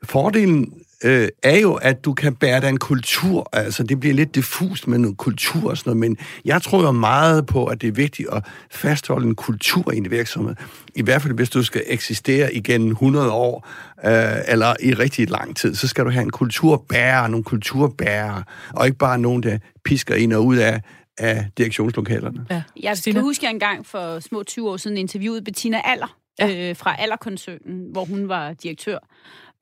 Fordelen 0.02 0.72
øh, 1.04 1.28
er 1.42 1.58
jo, 1.58 1.74
at 1.74 2.04
du 2.04 2.14
kan 2.14 2.34
bære 2.34 2.60
dig 2.60 2.68
en 2.68 2.78
kultur. 2.78 3.48
Altså, 3.52 3.82
det 3.82 4.00
bliver 4.00 4.14
lidt 4.14 4.34
diffust 4.34 4.88
med 4.88 4.98
noget 4.98 5.16
kultur 5.16 5.70
og 5.70 5.78
sådan 5.78 5.90
noget, 5.90 6.00
men 6.00 6.16
jeg 6.44 6.62
tror 6.62 6.82
jo 6.82 6.92
meget 6.92 7.46
på, 7.46 7.66
at 7.66 7.80
det 7.80 7.88
er 7.88 7.92
vigtigt 7.92 8.28
at 8.32 8.44
fastholde 8.70 9.26
en 9.26 9.34
kultur 9.34 9.92
i 9.92 9.96
en 9.96 10.10
virksomhed. 10.10 10.54
I 10.94 11.02
hvert 11.02 11.22
fald, 11.22 11.34
hvis 11.34 11.50
du 11.50 11.62
skal 11.62 11.82
eksistere 11.86 12.54
igen 12.54 12.88
100 12.88 13.32
år, 13.32 13.68
øh, 14.04 14.12
eller 14.48 14.74
i 14.82 14.94
rigtig 14.94 15.30
lang 15.30 15.56
tid, 15.56 15.74
så 15.74 15.88
skal 15.88 16.04
du 16.04 16.10
have 16.10 16.22
en 16.22 16.30
kulturbærer, 16.30 17.28
nogle 17.28 17.44
kulturbærere, 17.44 18.42
og 18.74 18.86
ikke 18.86 18.98
bare 18.98 19.18
nogen, 19.18 19.42
der 19.42 19.58
pisker 19.84 20.14
ind 20.14 20.32
og 20.32 20.44
ud 20.44 20.56
af, 20.56 20.80
af 21.18 21.46
direktionslokalerne. 21.58 22.46
Ja. 22.50 22.62
Jeg 22.82 22.96
skal 22.96 23.20
huske, 23.20 23.40
at 23.40 23.42
jeg 23.42 23.50
engang 23.50 23.86
for 23.86 24.20
små 24.20 24.42
20 24.42 24.70
år 24.70 24.76
siden 24.76 24.96
interviewede 24.96 25.42
Bettina 25.42 25.80
Aller 25.84 26.16
ja. 26.38 26.70
øh, 26.70 26.76
fra 26.76 26.96
Allerkoncernen, 26.98 27.92
hvor 27.92 28.04
hun 28.04 28.28
var 28.28 28.52
direktør. 28.52 28.98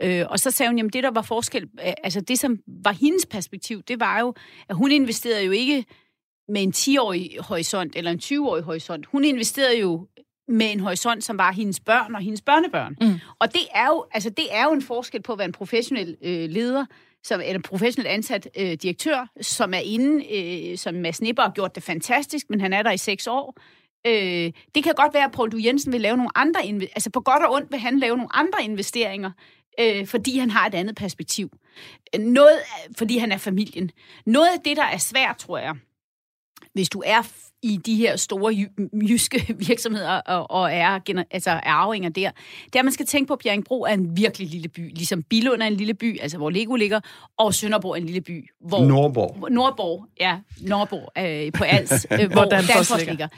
Øh, 0.03 0.25
og 0.29 0.41
så 0.41 0.51
sagde 0.51 0.71
hun, 0.71 0.79
jamen 0.79 0.93
det 0.93 1.03
der 1.03 1.11
var 1.11 1.23
forskel, 1.23 1.63
øh, 1.63 1.93
altså 2.05 2.21
det 2.21 2.39
som 2.39 2.59
var 2.67 2.93
hendes 2.93 3.27
perspektiv, 3.27 3.83
det 3.83 4.01
var 4.01 4.21
jo, 4.21 4.35
at 4.69 4.77
hun 4.77 4.91
investerede 4.91 5.45
jo 5.45 5.51
ikke 5.51 5.85
med 6.49 6.63
en 6.63 6.73
10-årig 6.77 7.37
horisont 7.41 7.97
eller 7.97 8.11
en 8.11 8.21
20-årig 8.23 8.63
horisont. 8.63 9.07
Hun 9.07 9.25
investerede 9.25 9.79
jo 9.79 10.07
med 10.49 10.73
en 10.73 10.81
horisont, 10.81 11.25
som 11.25 11.39
var 11.39 11.53
hendes 11.53 11.81
børn 11.81 12.15
og 12.15 12.21
hendes 12.21 12.43
børnebørn. 12.43 12.97
Mm. 13.01 13.21
Og 13.39 13.53
det 13.53 13.63
er, 13.75 13.87
jo, 13.87 14.05
altså, 14.13 14.31
det 14.31 14.47
er 14.51 14.65
jo 14.65 14.73
en 14.73 14.83
forskel 14.83 15.23
på 15.23 15.33
at 15.33 15.39
være 15.39 15.47
en 15.47 15.53
professionel 15.53 16.17
øh, 16.23 16.51
leder, 16.51 16.87
som 17.23 17.41
er 17.41 17.55
en 17.55 17.63
professionelt 17.63 18.09
ansat 18.09 18.49
øh, 18.59 18.73
direktør, 18.73 19.29
som 19.41 19.75
er 19.75 19.79
inde, 19.79 20.37
øh, 20.37 20.79
som 20.79 20.95
Mads 20.95 21.23
Nipper 21.23 21.43
har 21.43 21.51
gjort 21.51 21.75
det 21.75 21.83
fantastisk, 21.83 22.51
men 22.51 22.61
han 22.61 22.73
er 22.73 22.83
der 22.83 22.91
i 22.91 22.97
seks 22.97 23.27
år. 23.27 23.59
Øh, 24.07 24.53
det 24.75 24.85
kan 24.85 24.95
godt 24.97 25.15
være, 25.15 25.25
at 25.25 25.33
Paul 25.33 25.53
Du 25.53 25.59
Jensen 25.65 25.93
vil 25.93 26.01
lave 26.01 26.17
nogle 26.17 26.39
andre, 26.39 26.61
altså 26.65 27.11
på 27.11 27.21
godt 27.21 27.43
og 27.43 27.53
ondt 27.53 27.73
vil 27.73 27.81
han 27.81 27.99
lave 27.99 28.17
nogle 28.17 28.37
andre 28.37 28.65
investeringer, 28.65 29.31
øh, 29.81 30.07
fordi 30.07 30.39
han 30.39 30.51
har 30.51 30.67
et 30.67 30.75
andet 30.75 30.97
perspektiv. 30.97 31.51
Noget, 32.19 32.59
fordi 32.99 33.19
han 33.19 33.33
er 33.33 33.39
familien. 33.39 33.91
Noget 34.27 34.47
af 34.47 34.61
det, 34.65 34.77
der 34.77 34.85
er 34.85 34.99
svært, 34.99 35.37
tror 35.37 35.59
jeg, 35.59 35.75
hvis 36.75 36.89
du 36.89 37.03
er 37.07 37.23
i 37.63 37.77
de 37.77 37.97
her 37.97 38.17
store 38.17 38.69
jyske 39.03 39.55
virksomheder 39.69 40.11
og, 40.11 40.51
og 40.51 40.73
er 40.73 41.01
altså 41.31 41.51
arvinger 41.51 42.09
der, 42.09 42.31
det 42.65 42.75
er, 42.75 42.79
at 42.79 42.85
man 42.85 42.93
skal 42.93 43.07
tænke 43.07 43.29
på, 43.29 43.33
at 43.33 43.39
Bjerringbro 43.39 43.83
er 43.83 43.93
en 43.93 44.17
virkelig 44.17 44.49
lille 44.49 44.69
by. 44.69 44.95
Ligesom 44.95 45.23
Bilund 45.23 45.63
er 45.63 45.67
en 45.67 45.75
lille 45.75 45.95
by, 45.95 46.21
altså 46.21 46.39
hvor 46.39 46.51
Lego 46.51 46.75
ligger, 46.75 47.01
og 47.39 47.55
Sønderborg 47.55 47.93
er 47.93 47.97
en 47.97 48.07
lille 48.07 48.21
by. 48.21 48.51
Hvor, 48.61 48.85
Nordborg. 48.85 49.51
Nordborg, 49.51 50.07
ja. 50.21 50.39
Nordborg 50.61 51.13
øh, 51.19 51.53
på 51.53 51.65
Als, 51.65 52.07
øh, 52.11 52.19
hvor, 52.19 52.29
hvor 52.29 52.45
Danfoss 52.45 52.91
ligger. 52.97 53.13
ligger. 53.13 53.29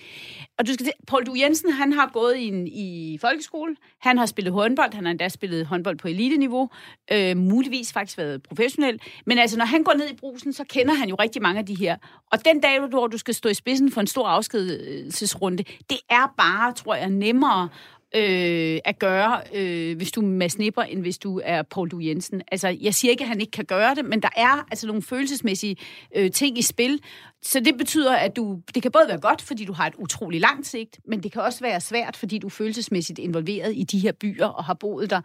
Og 0.59 0.67
du 0.67 0.73
skal 0.73 0.87
se, 0.87 0.93
Paul 1.07 1.27
Du 1.27 1.35
Jensen, 1.39 1.73
han 1.73 1.93
har 1.93 2.11
gået 2.13 2.37
i, 2.37 2.49
en, 2.49 2.67
i 2.67 3.19
folkeskole, 3.21 3.77
han 4.01 4.19
har 4.19 4.27
spillet 4.27 4.53
håndbold, 4.53 4.95
han 4.95 5.05
har 5.05 5.11
endda 5.11 5.29
spillet 5.29 5.67
håndbold 5.67 5.97
på 5.97 6.09
eliteniveau, 6.09 6.71
øh, 7.13 7.37
muligvis 7.37 7.93
faktisk 7.93 8.19
været 8.19 8.43
professionel, 8.43 9.01
men 9.27 9.39
altså 9.39 9.59
når 9.59 9.65
han 9.65 9.85
går 9.85 9.93
ned 9.93 10.11
i 10.11 10.15
brusen, 10.15 10.53
så 10.53 10.65
kender 10.65 10.95
han 10.95 11.09
jo 11.09 11.15
rigtig 11.15 11.43
mange 11.43 11.59
af 11.59 11.67
de 11.67 11.75
her. 11.75 11.97
Og 12.33 12.45
den 12.45 12.61
dag, 12.61 12.81
hvor 12.81 13.07
du 13.07 13.19
skal 13.19 13.35
stå 13.35 13.49
i 13.49 13.55
spidsen 13.55 13.93
for 13.93 14.01
en 14.01 14.07
stor 14.07 14.27
afskedelsesrunde, 14.27 15.65
det 15.91 15.99
er 16.11 16.35
bare, 16.37 16.73
tror 16.73 16.95
jeg, 16.95 17.11
nemmere 17.11 17.69
øh, 18.17 18.81
at 18.85 18.99
gøre, 18.99 19.41
øh, 19.55 19.97
hvis 19.97 20.13
du 20.13 20.21
er 20.21 20.25
Mads 20.25 20.59
Nipper, 20.59 20.83
end 20.83 21.01
hvis 21.01 21.19
du 21.19 21.41
er 21.45 21.63
Paul 21.63 21.89
Du 21.89 22.01
Jensen. 22.01 22.43
Altså, 22.53 22.77
jeg 22.81 22.95
siger 22.95 23.11
ikke, 23.11 23.25
at 23.25 23.29
han 23.29 23.41
ikke 23.41 23.51
kan 23.51 23.65
gøre 23.65 23.95
det, 23.95 24.05
men 24.05 24.23
der 24.23 24.29
er 24.37 24.67
altså 24.71 24.87
nogle 24.87 25.03
følelsesmæssige 25.03 25.77
øh, 26.17 26.31
ting 26.31 26.59
i 26.59 26.63
spil. 26.63 27.01
Så 27.43 27.61
det 27.61 27.79
betyder, 27.79 28.17
at 28.17 28.37
du, 28.37 28.61
det 28.75 28.83
kan 28.83 28.93
både 28.93 29.05
være 29.09 29.21
godt, 29.21 29.43
fordi 29.43 29.65
du 29.65 29.73
har 29.73 29.87
et 29.87 29.95
utroligt 29.99 30.41
langt 30.41 30.67
sigt, 30.67 30.99
men 31.09 31.23
det 31.23 31.33
kan 31.33 31.43
også 31.43 31.61
være 31.61 31.81
svært, 31.81 32.17
fordi 32.17 32.39
du 32.39 32.47
er 32.47 32.51
følelsesmæssigt 32.51 33.19
involveret 33.19 33.73
i 33.77 33.83
de 33.83 33.99
her 33.99 34.13
byer 34.13 34.47
og 34.47 34.65
har 34.65 34.75
boet 34.75 35.11
der. 35.11 35.21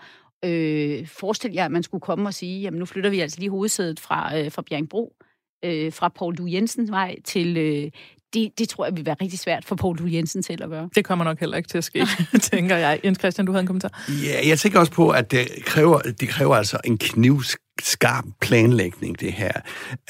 Øh, 0.46 1.08
forestil 1.08 1.54
jer, 1.54 1.66
at 1.66 1.72
man 1.72 1.84
skulle 1.84 2.02
komme 2.02 2.30
og 2.30 2.34
sige, 2.34 2.62
jamen 2.62 2.80
nu 2.80 2.86
flytter 2.86 3.10
vi 3.10 3.20
altså 3.20 3.40
lige 3.40 3.50
hovedsædet 3.50 4.00
fra, 4.00 4.38
øh, 4.40 4.52
fra 4.52 4.62
Bjergbro, 4.62 5.16
øh, 5.66 5.94
fra 5.94 6.10
Paul 6.10 6.36
Du 6.36 6.48
Jensens 6.48 6.92
vej 6.92 7.16
til, 7.24 7.58
øh, 7.58 7.92
det, 8.34 8.52
det 8.60 8.70
tror 8.70 8.86
jeg 8.86 8.98
vil 8.98 9.06
være 9.06 9.16
rigtig 9.22 9.40
svært 9.40 9.66
for 9.66 9.76
Poul 9.76 9.98
Due 9.98 10.14
Jensen 10.14 10.44
til 10.44 10.62
at 10.64 10.70
gøre. 10.70 10.90
Det 10.96 11.06
kommer 11.06 11.26
nok 11.26 11.40
heller 11.40 11.58
ikke 11.58 11.70
til 11.70 11.78
at 11.78 11.84
ske, 11.84 12.08
tænker 12.52 12.78
jeg. 12.78 13.00
Jens 13.04 13.20
Christian, 13.20 13.46
du 13.46 13.52
havde 13.52 13.62
en 13.62 13.68
kommentar? 13.68 14.06
Ja, 14.24 14.48
jeg 14.48 14.60
tænker 14.60 14.80
også 14.80 14.92
på, 14.92 15.10
at 15.10 15.32
det 15.32 15.48
kræver, 15.66 16.00
det 16.00 16.30
kræver 16.30 16.56
altså 16.56 16.78
en 16.86 16.98
knivskarp 17.82 18.26
planlægning, 18.42 19.20
det 19.20 19.34
her. 19.34 19.52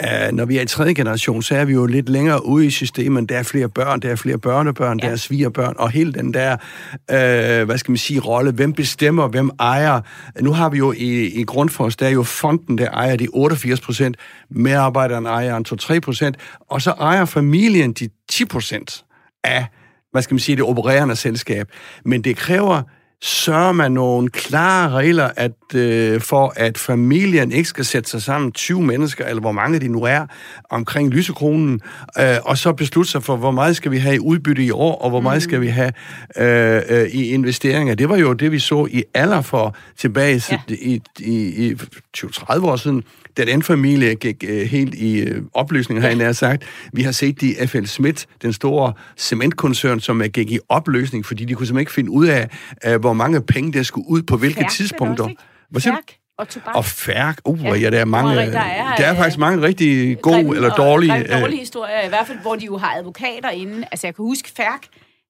Uh, 0.03 0.36
når 0.36 0.45
vi 0.45 0.57
er 0.57 0.62
i 0.62 0.65
tredje 0.65 0.93
generation, 0.93 1.41
så 1.41 1.55
er 1.55 1.65
vi 1.65 1.73
jo 1.73 1.86
lidt 1.86 2.10
længere 2.10 2.45
ude 2.45 2.65
i 2.65 2.69
systemet. 2.69 3.29
Der 3.29 3.38
er 3.38 3.43
flere 3.43 3.69
børn, 3.69 3.99
der 3.99 4.10
er 4.10 4.15
flere 4.15 4.38
børnebørn, 4.38 4.99
ja. 4.99 5.07
der 5.07 5.12
er 5.12 5.15
svigerbørn, 5.15 5.73
og 5.77 5.91
hele 5.91 6.13
den 6.13 6.34
der, 6.34 6.53
uh, 6.93 7.65
hvad 7.65 7.77
skal 7.77 7.91
man 7.91 7.97
sige, 7.97 8.19
rolle. 8.19 8.51
Hvem 8.51 8.73
bestemmer, 8.73 9.27
hvem 9.27 9.49
ejer? 9.60 10.01
Nu 10.41 10.53
har 10.53 10.69
vi 10.69 10.77
jo 10.77 10.91
i, 10.91 11.25
i 11.25 11.43
Grundfors, 11.43 11.95
der 11.95 12.05
er 12.05 12.12
jo 12.12 12.23
fonden, 12.23 12.77
der 12.77 12.89
ejer 12.89 13.15
de 13.15 13.27
88 13.34 13.81
procent, 13.81 14.17
medarbejderen 14.49 15.25
ejer 15.25 15.55
en 15.55 15.65
2-3 15.69 15.99
procent, 15.99 16.38
og 16.69 16.81
så 16.81 16.91
ejer 16.91 17.25
familien 17.25 17.93
de 17.93 18.10
10 18.29 18.45
procent 18.45 19.05
af, 19.43 19.65
hvad 20.12 20.21
skal 20.21 20.34
man 20.34 20.39
sige, 20.39 20.55
det 20.55 20.63
opererende 20.63 21.15
selskab. 21.15 21.67
Men 22.05 22.21
det 22.21 22.38
kræver 22.38 22.81
sørger 23.23 23.71
man 23.71 23.91
nogle 23.91 24.29
klare 24.29 24.89
regler 24.89 25.29
at, 25.36 25.75
øh, 25.75 26.21
for, 26.21 26.53
at 26.55 26.77
familien 26.77 27.51
ikke 27.51 27.69
skal 27.69 27.86
sætte 27.86 28.10
sig 28.10 28.21
sammen 28.21 28.51
20 28.51 28.84
mennesker, 28.84 29.25
eller 29.25 29.41
hvor 29.41 29.51
mange 29.51 29.79
de 29.79 29.88
nu 29.88 30.03
er, 30.03 30.25
omkring 30.69 31.10
lysekronen, 31.10 31.81
øh, 32.19 32.38
og 32.43 32.57
så 32.57 32.73
beslutte 32.73 33.12
sig 33.12 33.23
for, 33.23 33.36
hvor 33.36 33.51
meget 33.51 33.75
skal 33.75 33.91
vi 33.91 33.97
have 33.97 34.15
i 34.15 34.19
udbytte 34.19 34.63
i 34.63 34.71
år, 34.71 34.95
og 34.95 35.10
hvor 35.10 35.21
meget 35.21 35.43
skal 35.43 35.62
vi 35.62 35.67
have 35.67 35.93
øh, 36.38 36.81
øh, 36.89 37.07
i 37.07 37.29
investeringer. 37.29 37.95
Det 37.95 38.10
var 38.10 38.17
jo 38.17 38.34
det, 38.34 38.51
vi 38.51 38.60
så 38.60 38.88
i 38.91 39.03
alder 39.13 39.41
for 39.41 39.75
tilbage 39.97 40.43
ja. 40.51 40.60
i, 40.67 41.01
i, 41.19 41.67
i 41.67 41.73
20-30 42.17 42.65
år 42.65 42.75
siden, 42.75 43.03
da 43.38 43.46
den 43.46 43.63
familie 43.63 44.15
gik 44.15 44.44
øh, 44.48 44.62
helt 44.67 44.96
i 44.96 45.20
øh, 45.20 45.41
opløsning, 45.54 46.02
har 46.02 46.08
jeg 46.08 46.17
nær 46.17 46.32
sagt. 46.32 46.63
Vi 46.94 47.02
har 47.02 47.12
set 47.12 47.41
de 47.41 47.67
F.L. 47.67 47.86
Schmidt, 47.86 48.28
den 48.41 48.54
store 48.54 48.94
cementkoncern, 49.17 50.00
som 50.00 50.22
gik 50.34 50.52
i 50.52 50.60
opløsning, 50.70 51.26
fordi 51.26 51.46
de 51.46 51.54
kunne 51.54 51.67
simpelthen 51.67 51.82
ikke 51.82 51.91
finde 51.91 52.12
ud 52.12 52.28
af, 52.28 52.50
øh, 52.86 53.00
hvor 53.00 53.13
mange 53.13 53.41
penge 53.41 53.74
der 53.74 53.84
skulle 53.84 54.10
ud 54.10 54.22
på 54.22 54.38
hvilke 54.38 54.60
Færk, 54.60 54.70
tidspunkter. 54.70 55.30
Hvad 55.70 55.82
siger 55.82 55.96
og 56.41 56.50
tobak. 56.50 56.76
Og 56.76 56.86
færk. 56.86 57.38
Uh, 57.46 57.63
ja. 57.63 57.76
ja, 57.76 57.89
der 57.89 58.00
er 58.00 58.06
mange... 58.06 58.36
Der 58.36 58.60
er, 58.60 58.96
der 58.96 59.06
er 59.06 59.15
faktisk 59.15 59.38
mange 59.38 59.62
rigtig 59.62 60.22
gode 60.22 60.56
eller 60.56 60.70
dårlige... 60.70 61.13
Og, 61.13 61.41
dårlige 61.41 61.60
historier, 61.60 62.02
i 62.06 62.10
hvert 62.10 62.28
fald, 62.28 62.38
hvor 62.41 62.56
de 62.56 62.65
jo 62.65 62.78
har 62.78 62.96
advokater 62.96 63.50
inde. 63.50 63.88
Altså, 63.91 64.08
jeg 64.08 64.15
kan 64.15 64.26
huske 64.26 64.52
Færk, 64.56 64.82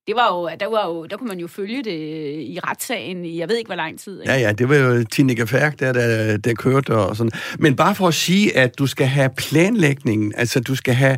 det 0.08 0.16
var 0.16 0.28
jo, 0.34 0.50
der, 0.60 0.68
var 0.68 0.88
jo, 0.88 1.06
der 1.06 1.18
kunne 1.18 1.28
man 1.28 1.40
jo 1.40 1.48
følge 1.48 1.84
det 1.84 2.00
i 2.40 2.60
retssagen 2.64 3.26
i 3.26 3.40
jeg 3.40 3.50
ved 3.50 3.58
ikke 3.58 3.68
hvor 3.68 3.76
lang 3.76 4.00
tid. 4.00 4.22
Ikke? 4.22 4.34
Ja, 4.34 4.40
ja, 4.40 4.52
det 4.52 4.70
var 4.70 4.76
jo 4.76 5.04
Tineke 5.04 5.48
Færk, 5.48 5.80
der, 5.80 5.94
der, 5.94 6.38
der 6.38 6.54
kørte 6.54 6.96
og 6.96 7.16
sådan. 7.16 7.32
Men 7.60 7.76
bare 7.76 7.96
for 7.96 8.08
at 8.08 8.14
sige, 8.14 8.58
at 8.58 8.80
du 8.80 8.88
skal 8.88 9.08
have 9.08 9.30
planlægningen, 9.38 10.34
altså 10.38 10.60
du 10.60 10.76
skal 10.76 10.94
have 10.94 11.18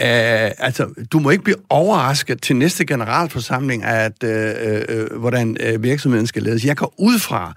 Uh, 0.00 0.04
altså, 0.58 0.88
du 1.12 1.18
må 1.18 1.30
ikke 1.30 1.44
blive 1.44 1.56
overrasket 1.68 2.42
til 2.42 2.56
næste 2.56 2.86
generalforsamling, 2.86 3.84
at 3.84 4.24
uh, 4.24 4.30
uh, 4.30 5.20
hvordan 5.20 5.56
uh, 5.68 5.82
virksomheden 5.82 6.26
skal 6.26 6.42
ledes. 6.42 6.64
Jeg 6.64 6.76
går 6.76 6.94
ud 6.98 7.18
fra, 7.18 7.54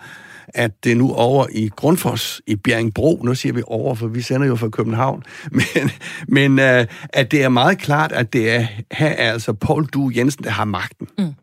at 0.53 0.83
det 0.83 0.97
nu 0.97 1.13
over 1.13 1.45
i 1.51 1.69
Grundfos, 1.75 2.41
i 2.47 2.55
Bjerringbro, 2.55 3.21
nu 3.23 3.35
siger 3.35 3.53
vi 3.53 3.61
over, 3.67 3.95
for 3.95 4.07
vi 4.07 4.21
sender 4.21 4.47
jo 4.47 4.55
fra 4.55 4.69
København, 4.69 5.23
men, 5.51 5.91
men 6.27 6.51
uh, 6.51 6.85
at 7.09 7.31
det 7.31 7.43
er 7.43 7.49
meget 7.49 7.77
klart, 7.77 8.11
at 8.11 8.33
det 8.33 8.51
er 8.51 8.67
her 8.91 9.07
er 9.07 9.31
altså 9.31 9.53
Paul 9.53 9.85
Du 9.85 10.11
Jensen, 10.15 10.43
der 10.43 10.49
har 10.49 10.65
magten. 10.65 11.07
Mm. 11.17 11.33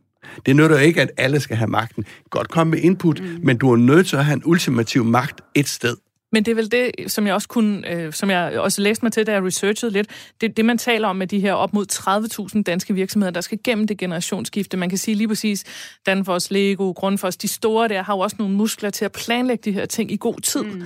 Det 0.46 0.56
nytter 0.56 0.78
ikke, 0.78 1.02
at 1.02 1.10
alle 1.16 1.40
skal 1.40 1.56
have 1.56 1.70
magten. 1.70 2.04
Godt 2.30 2.48
komme 2.48 2.70
med 2.70 2.78
input, 2.78 3.20
mm. 3.20 3.38
men 3.42 3.56
du 3.56 3.72
er 3.72 3.76
nødt 3.76 4.06
til 4.06 4.16
at 4.16 4.24
have 4.24 4.36
en 4.36 4.42
ultimativ 4.44 5.04
magt 5.04 5.40
et 5.54 5.68
sted. 5.68 5.96
Men 6.32 6.44
det 6.44 6.50
er 6.50 6.54
vel 6.54 6.72
det, 6.72 6.90
som 7.06 7.26
jeg 7.26 7.34
også 7.34 7.48
kunne, 7.48 7.90
øh, 7.90 8.12
som 8.12 8.30
jeg 8.30 8.58
også 8.58 8.82
læste 8.82 9.04
mig 9.04 9.12
til, 9.12 9.26
da 9.26 9.32
jeg 9.32 9.44
researchede 9.44 9.92
lidt, 9.92 10.08
det, 10.40 10.56
det 10.56 10.64
man 10.64 10.78
taler 10.78 11.08
om 11.08 11.16
med 11.16 11.26
de 11.26 11.40
her 11.40 11.52
op 11.52 11.72
mod 11.72 11.86
30.000 12.56 12.62
danske 12.62 12.94
virksomheder, 12.94 13.30
der 13.30 13.40
skal 13.40 13.58
gennem 13.64 13.86
det 13.86 13.98
generationsskifte. 13.98 14.76
Man 14.76 14.88
kan 14.88 14.98
sige 14.98 15.14
lige 15.14 15.28
præcis, 15.28 15.64
Danfoss, 16.06 16.50
Lego, 16.50 16.92
Grundfos, 16.92 17.36
de 17.36 17.48
store 17.48 17.88
der 17.88 18.02
har 18.02 18.14
jo 18.14 18.18
også 18.18 18.36
nogle 18.38 18.54
muskler 18.54 18.90
til 18.90 19.04
at 19.04 19.12
planlægge 19.12 19.62
de 19.64 19.72
her 19.72 19.86
ting 19.86 20.12
i 20.12 20.16
god 20.20 20.40
tid. 20.40 20.62
Mm. 20.62 20.84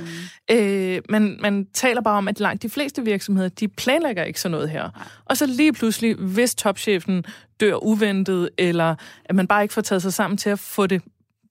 Øh, 0.51 1.01
man, 1.09 1.37
man 1.41 1.67
taler 1.75 2.03
bare 2.03 2.17
om, 2.17 2.29
at 2.29 2.41
langt 2.41 2.63
de 2.63 2.71
fleste 2.71 3.05
virksomheder, 3.05 3.49
de 3.49 3.69
planlægger 3.69 4.25
ikke 4.25 4.41
sådan 4.41 4.53
noget 4.53 4.71
her. 4.71 4.91
Og 5.25 5.37
så 5.37 5.47
lige 5.47 5.73
pludselig, 5.73 6.15
hvis 6.15 6.55
topchefen 6.55 7.25
dør 7.61 7.85
uventet, 7.85 8.51
eller 8.59 8.95
at 9.25 9.35
man 9.35 9.47
bare 9.47 9.63
ikke 9.63 9.75
får 9.75 9.83
taget 9.83 10.03
sig 10.03 10.13
sammen 10.13 10.37
til 10.37 10.51
at 10.51 10.59
få 10.59 10.87
det 10.87 11.03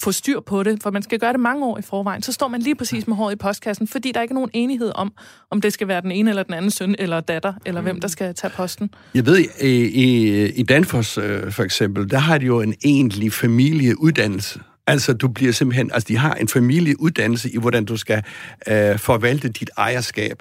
få 0.04 0.12
styr 0.12 0.40
på 0.40 0.64
det, 0.64 0.84
for 0.84 0.92
man 0.92 1.04
skal 1.04 1.20
gøre 1.20 1.32
det 1.32 1.40
mange 1.40 1.66
år 1.66 1.78
i 1.78 1.82
forvejen, 1.82 2.22
så 2.22 2.32
står 2.32 2.48
man 2.48 2.62
lige 2.62 2.76
præcis 2.76 3.08
med 3.08 3.16
håret 3.16 3.34
i 3.34 3.36
postkassen, 3.36 3.88
fordi 3.88 4.12
der 4.12 4.22
ikke 4.22 4.32
er 4.32 4.36
nogen 4.36 4.50
enighed 4.54 4.92
om, 4.96 5.14
om 5.52 5.62
det 5.62 5.74
skal 5.74 5.88
være 5.88 6.02
den 6.02 6.12
ene 6.12 6.30
eller 6.30 6.44
den 6.44 6.54
anden 6.54 6.72
søn 6.72 6.96
eller 7.00 7.20
datter, 7.20 7.54
eller 7.66 7.82
mm. 7.82 7.86
hvem 7.86 8.02
der 8.02 8.08
skal 8.08 8.36
tage 8.36 8.52
posten. 8.56 8.90
Jeg 9.14 9.26
ved, 9.26 9.38
i, 9.62 9.68
i, 9.68 10.46
i 10.50 10.64
Danfoss 10.64 11.18
øh, 11.18 11.52
for 11.52 11.64
eksempel, 11.64 12.10
der 12.10 12.18
har 12.18 12.38
de 12.38 12.46
jo 12.46 12.62
en 12.62 12.74
egentlig 12.84 13.34
familieuddannelse. 13.34 14.60
Altså, 14.92 15.14
du 15.14 15.28
bliver 15.28 15.52
simpelthen... 15.52 15.92
Altså, 15.94 16.08
de 16.08 16.18
har 16.18 16.34
en 16.34 16.48
familieuddannelse 16.48 17.50
i, 17.50 17.58
hvordan 17.58 17.86
du 17.86 17.98
skal 17.98 18.24
øh, 18.68 19.00
forvalte 19.00 19.50
dit 19.50 19.70
ejerskab. 19.78 20.38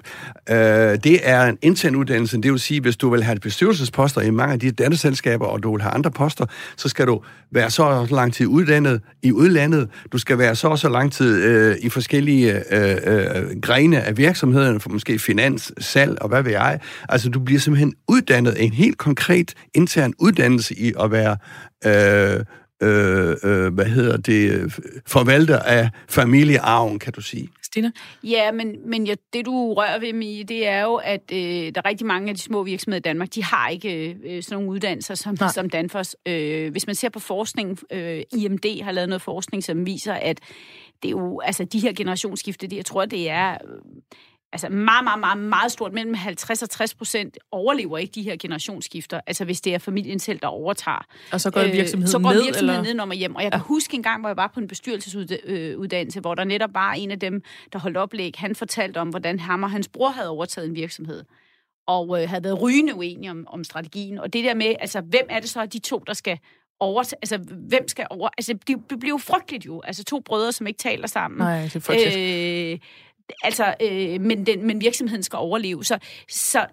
Øh, 0.49 0.55
det 1.03 1.19
er 1.23 1.45
en 1.45 1.57
intern 1.61 1.95
uddannelse, 1.95 2.41
det 2.41 2.51
vil 2.51 2.59
sige, 2.59 2.81
hvis 2.81 2.97
du 2.97 3.09
vil 3.09 3.23
have 3.23 3.39
bestyrelsesposter 3.39 4.21
i 4.21 4.29
mange 4.29 4.53
af 4.53 4.59
de 4.59 4.71
datterselskaber, 4.71 5.45
og 5.45 5.63
du 5.63 5.71
vil 5.71 5.81
have 5.81 5.93
andre 5.93 6.11
poster, 6.11 6.45
så 6.77 6.89
skal 6.89 7.07
du 7.07 7.21
være 7.51 7.69
så 7.69 8.07
lang 8.11 8.33
tid 8.33 8.47
uddannet 8.47 9.01
i 9.23 9.31
udlandet. 9.31 9.89
Du 10.11 10.17
skal 10.17 10.37
være 10.37 10.55
så 10.55 10.75
så 10.75 10.89
lang 10.89 11.11
tid 11.11 11.43
øh, 11.43 11.75
i 11.81 11.89
forskellige 11.89 12.53
øh, 12.71 12.97
øh, 13.03 13.61
grene 13.61 14.01
af 14.01 14.17
virksomheden, 14.17 14.79
for 14.79 14.89
måske 14.89 15.19
finans, 15.19 15.71
salg 15.79 16.21
og 16.21 16.29
hvad 16.29 16.43
ved 16.43 16.51
jeg. 16.51 16.79
Altså, 17.09 17.29
du 17.29 17.39
bliver 17.39 17.59
simpelthen 17.59 17.93
uddannet 18.07 18.63
en 18.63 18.73
helt 18.73 18.97
konkret 18.97 19.53
intern 19.73 20.13
uddannelse 20.19 20.79
i 20.79 20.93
at 20.99 21.11
være 21.11 21.37
øh, 21.85 22.45
øh, 22.81 23.35
øh, 23.43 23.73
hvad 23.73 23.85
hedder 23.85 24.17
det, 24.17 24.73
forvalter 25.07 25.59
af 25.59 25.89
familiearven, 26.09 26.99
kan 26.99 27.13
du 27.13 27.21
sige. 27.21 27.49
Stina? 27.63 27.91
Ja, 28.23 28.51
men, 28.51 28.89
men 28.89 29.07
ja, 29.07 29.15
det 29.33 29.45
du 29.45 29.73
rører 29.73 29.99
ved 29.99 30.13
mig, 30.13 30.45
det 30.49 30.67
er 30.67 30.81
jo, 30.81 30.95
at 30.95 31.21
øh, 31.33 31.39
der 31.39 31.71
er 31.75 31.85
rigtig 31.85 32.07
mange 32.07 32.29
af 32.29 32.35
de 32.35 32.41
små 32.41 32.63
virksomheder 32.63 32.99
i 32.99 33.01
Danmark, 33.01 33.35
de 33.35 33.43
har 33.43 33.69
ikke 33.69 34.17
øh, 34.23 34.43
sådan 34.43 34.55
nogle 34.55 34.69
uddannelser 34.69 35.15
som, 35.15 35.37
som 35.53 35.69
Danfoss. 35.69 36.15
Øh, 36.27 36.71
hvis 36.71 36.87
man 36.87 36.95
ser 36.95 37.09
på 37.09 37.19
forskning, 37.19 37.79
øh, 37.91 38.21
IMD 38.33 38.83
har 38.83 38.91
lavet 38.91 39.09
noget 39.09 39.21
forskning, 39.21 39.63
som 39.63 39.85
viser, 39.85 40.13
at 40.13 40.39
det 41.03 41.07
er 41.07 41.11
jo, 41.11 41.39
altså 41.39 41.63
de 41.65 41.79
her 41.79 41.93
generationsskifte, 41.93 42.67
det, 42.67 42.75
jeg 42.77 42.85
tror, 42.85 43.05
det 43.05 43.29
er 43.29 43.57
altså 44.53 44.69
meget, 44.69 45.03
meget, 45.03 45.19
meget, 45.19 45.37
meget 45.37 45.71
stort, 45.71 45.93
mellem 45.93 46.13
50 46.13 46.61
og 46.61 46.69
60 46.69 46.93
procent 46.93 47.37
overlever 47.51 47.97
ikke 47.97 48.11
de 48.11 48.23
her 48.23 48.35
generationsskifter, 48.39 49.19
altså 49.27 49.45
hvis 49.45 49.61
det 49.61 49.73
er 49.73 49.77
familien 49.77 50.19
selv, 50.19 50.39
der 50.39 50.47
overtager. 50.47 51.05
Og 51.31 51.41
så 51.41 51.51
går 51.51 51.61
virksomheden 51.61 52.03
øh, 52.03 52.07
så 52.07 52.19
går 52.19 52.33
ned, 52.33 52.43
virksomheden 52.43 52.83
ned, 52.83 52.93
når 52.93 53.05
man 53.05 53.17
hjem. 53.17 53.35
Og 53.35 53.43
jeg 53.43 53.51
kan 53.51 53.59
ja. 53.59 53.65
huske 53.65 53.95
en 53.95 54.03
gang, 54.03 54.21
hvor 54.21 54.29
jeg 54.29 54.37
var 54.37 54.51
på 54.53 54.59
en 54.59 54.67
bestyrelsesuddannelse, 54.67 56.19
hvor 56.19 56.35
der 56.35 56.43
netop 56.43 56.73
var 56.73 56.93
en 56.93 57.11
af 57.11 57.19
dem, 57.19 57.43
der 57.73 57.79
holdt 57.79 57.97
oplæg, 57.97 58.33
han 58.37 58.55
fortalte 58.55 58.97
om, 58.97 59.09
hvordan 59.09 59.39
ham 59.39 59.63
og 59.63 59.71
hans 59.71 59.87
bror 59.87 60.09
havde 60.09 60.29
overtaget 60.29 60.67
en 60.67 60.75
virksomhed 60.75 61.23
og 61.87 62.21
øh, 62.21 62.29
havde 62.29 62.43
været 62.43 62.61
rygende 62.61 62.95
uenige 62.95 63.31
om, 63.31 63.47
om 63.47 63.63
strategien. 63.63 64.19
Og 64.19 64.33
det 64.33 64.43
der 64.43 64.53
med, 64.53 64.75
altså, 64.79 65.01
hvem 65.01 65.25
er 65.29 65.39
det 65.39 65.49
så, 65.49 65.65
de 65.65 65.79
to, 65.79 66.03
der 66.07 66.13
skal 66.13 66.39
over, 66.79 67.13
altså, 67.13 67.37
hvem 67.69 67.87
skal 67.87 68.07
over... 68.09 68.29
Altså, 68.37 68.53
det, 68.53 68.77
det 68.89 68.99
bliver 68.99 69.13
jo 69.13 69.17
frygteligt 69.17 69.65
jo. 69.65 69.81
Altså, 69.81 70.03
to 70.03 70.19
brødre, 70.19 70.51
som 70.51 70.67
ikke 70.67 70.77
taler 70.77 71.07
sammen. 71.07 71.37
Nej, 71.37 71.61
det 71.61 71.75
er 71.75 71.79
frygteligt. 71.79 72.73
Øh, 72.73 72.79
altså, 73.43 73.73
øh, 73.81 74.21
men, 74.21 74.45
den, 74.45 74.67
men 74.67 74.81
virksomheden 74.81 75.23
skal 75.23 75.37
overleve. 75.37 75.85
Så, 75.85 75.97
så, 76.29 76.65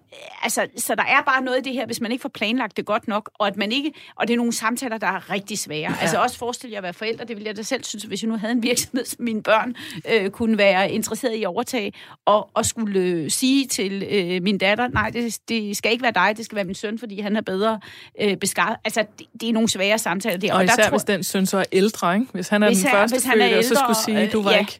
altså, 0.43 0.67
så 0.77 0.95
der 0.95 1.03
er 1.03 1.21
bare 1.25 1.43
noget 1.43 1.57
i 1.57 1.61
det 1.61 1.73
her, 1.73 1.85
hvis 1.85 2.01
man 2.01 2.11
ikke 2.11 2.21
får 2.21 2.29
planlagt 2.29 2.77
det 2.77 2.85
godt 2.85 3.07
nok, 3.07 3.29
og 3.33 3.47
at 3.47 3.57
man 3.57 3.71
ikke, 3.71 3.91
og 4.15 4.27
det 4.27 4.33
er 4.33 4.37
nogle 4.37 4.53
samtaler, 4.53 4.97
der 4.97 5.07
er 5.07 5.31
rigtig 5.31 5.59
svære. 5.59 5.79
Ja. 5.79 5.93
Altså 6.01 6.17
også 6.17 6.37
forestil 6.37 6.69
jer 6.69 6.77
at 6.77 6.83
være 6.83 6.93
forældre, 6.93 7.25
det 7.25 7.35
ville 7.35 7.47
jeg 7.47 7.57
da 7.57 7.61
selv 7.61 7.83
synes, 7.83 8.03
hvis 8.03 8.23
jeg 8.23 8.29
nu 8.29 8.37
havde 8.37 8.51
en 8.53 8.63
virksomhed, 8.63 9.05
som 9.05 9.23
mine 9.23 9.43
børn 9.43 9.75
øh, 10.13 10.29
kunne 10.29 10.57
være 10.57 10.91
interesseret 10.91 11.35
i 11.35 11.43
at 11.43 11.47
overtage, 11.47 11.93
og, 12.25 12.49
og 12.53 12.65
skulle 12.65 12.99
øh, 12.99 13.31
sige 13.31 13.67
til 13.67 14.03
øh, 14.11 14.43
min 14.43 14.57
datter, 14.57 14.87
nej, 14.87 15.09
det, 15.09 15.39
det 15.49 15.77
skal 15.77 15.91
ikke 15.91 16.03
være 16.03 16.11
dig, 16.11 16.37
det 16.37 16.45
skal 16.45 16.55
være 16.55 16.65
min 16.65 16.75
søn, 16.75 16.99
fordi 16.99 17.19
han 17.19 17.35
er 17.35 17.41
bedre 17.41 17.79
øh, 18.21 18.37
beskaret. 18.37 18.77
Altså, 18.85 19.05
det, 19.19 19.27
det 19.41 19.49
er 19.49 19.53
nogle 19.53 19.69
svære 19.69 19.97
samtaler. 19.97 20.37
Der. 20.37 20.53
Og, 20.53 20.57
og 20.57 20.65
især 20.65 20.75
der 20.75 20.83
tror, 20.83 20.97
hvis 20.97 21.03
den 21.03 21.23
søn 21.23 21.45
så 21.45 21.57
er 21.57 21.63
ældre, 21.71 22.15
ikke? 22.15 22.27
Hvis 22.33 22.47
han 22.47 22.63
er 22.63 22.67
hvis 22.67 22.79
den 22.79 22.89
første 22.91 23.15
hvis 23.15 23.23
han 23.23 23.41
er 23.41 23.47
ældre, 23.47 23.63
så 23.63 23.75
skulle 23.75 24.17
sige, 24.17 24.29
du 24.33 24.41
var 24.41 24.51
ja. 24.51 24.59
ikke 24.59 24.79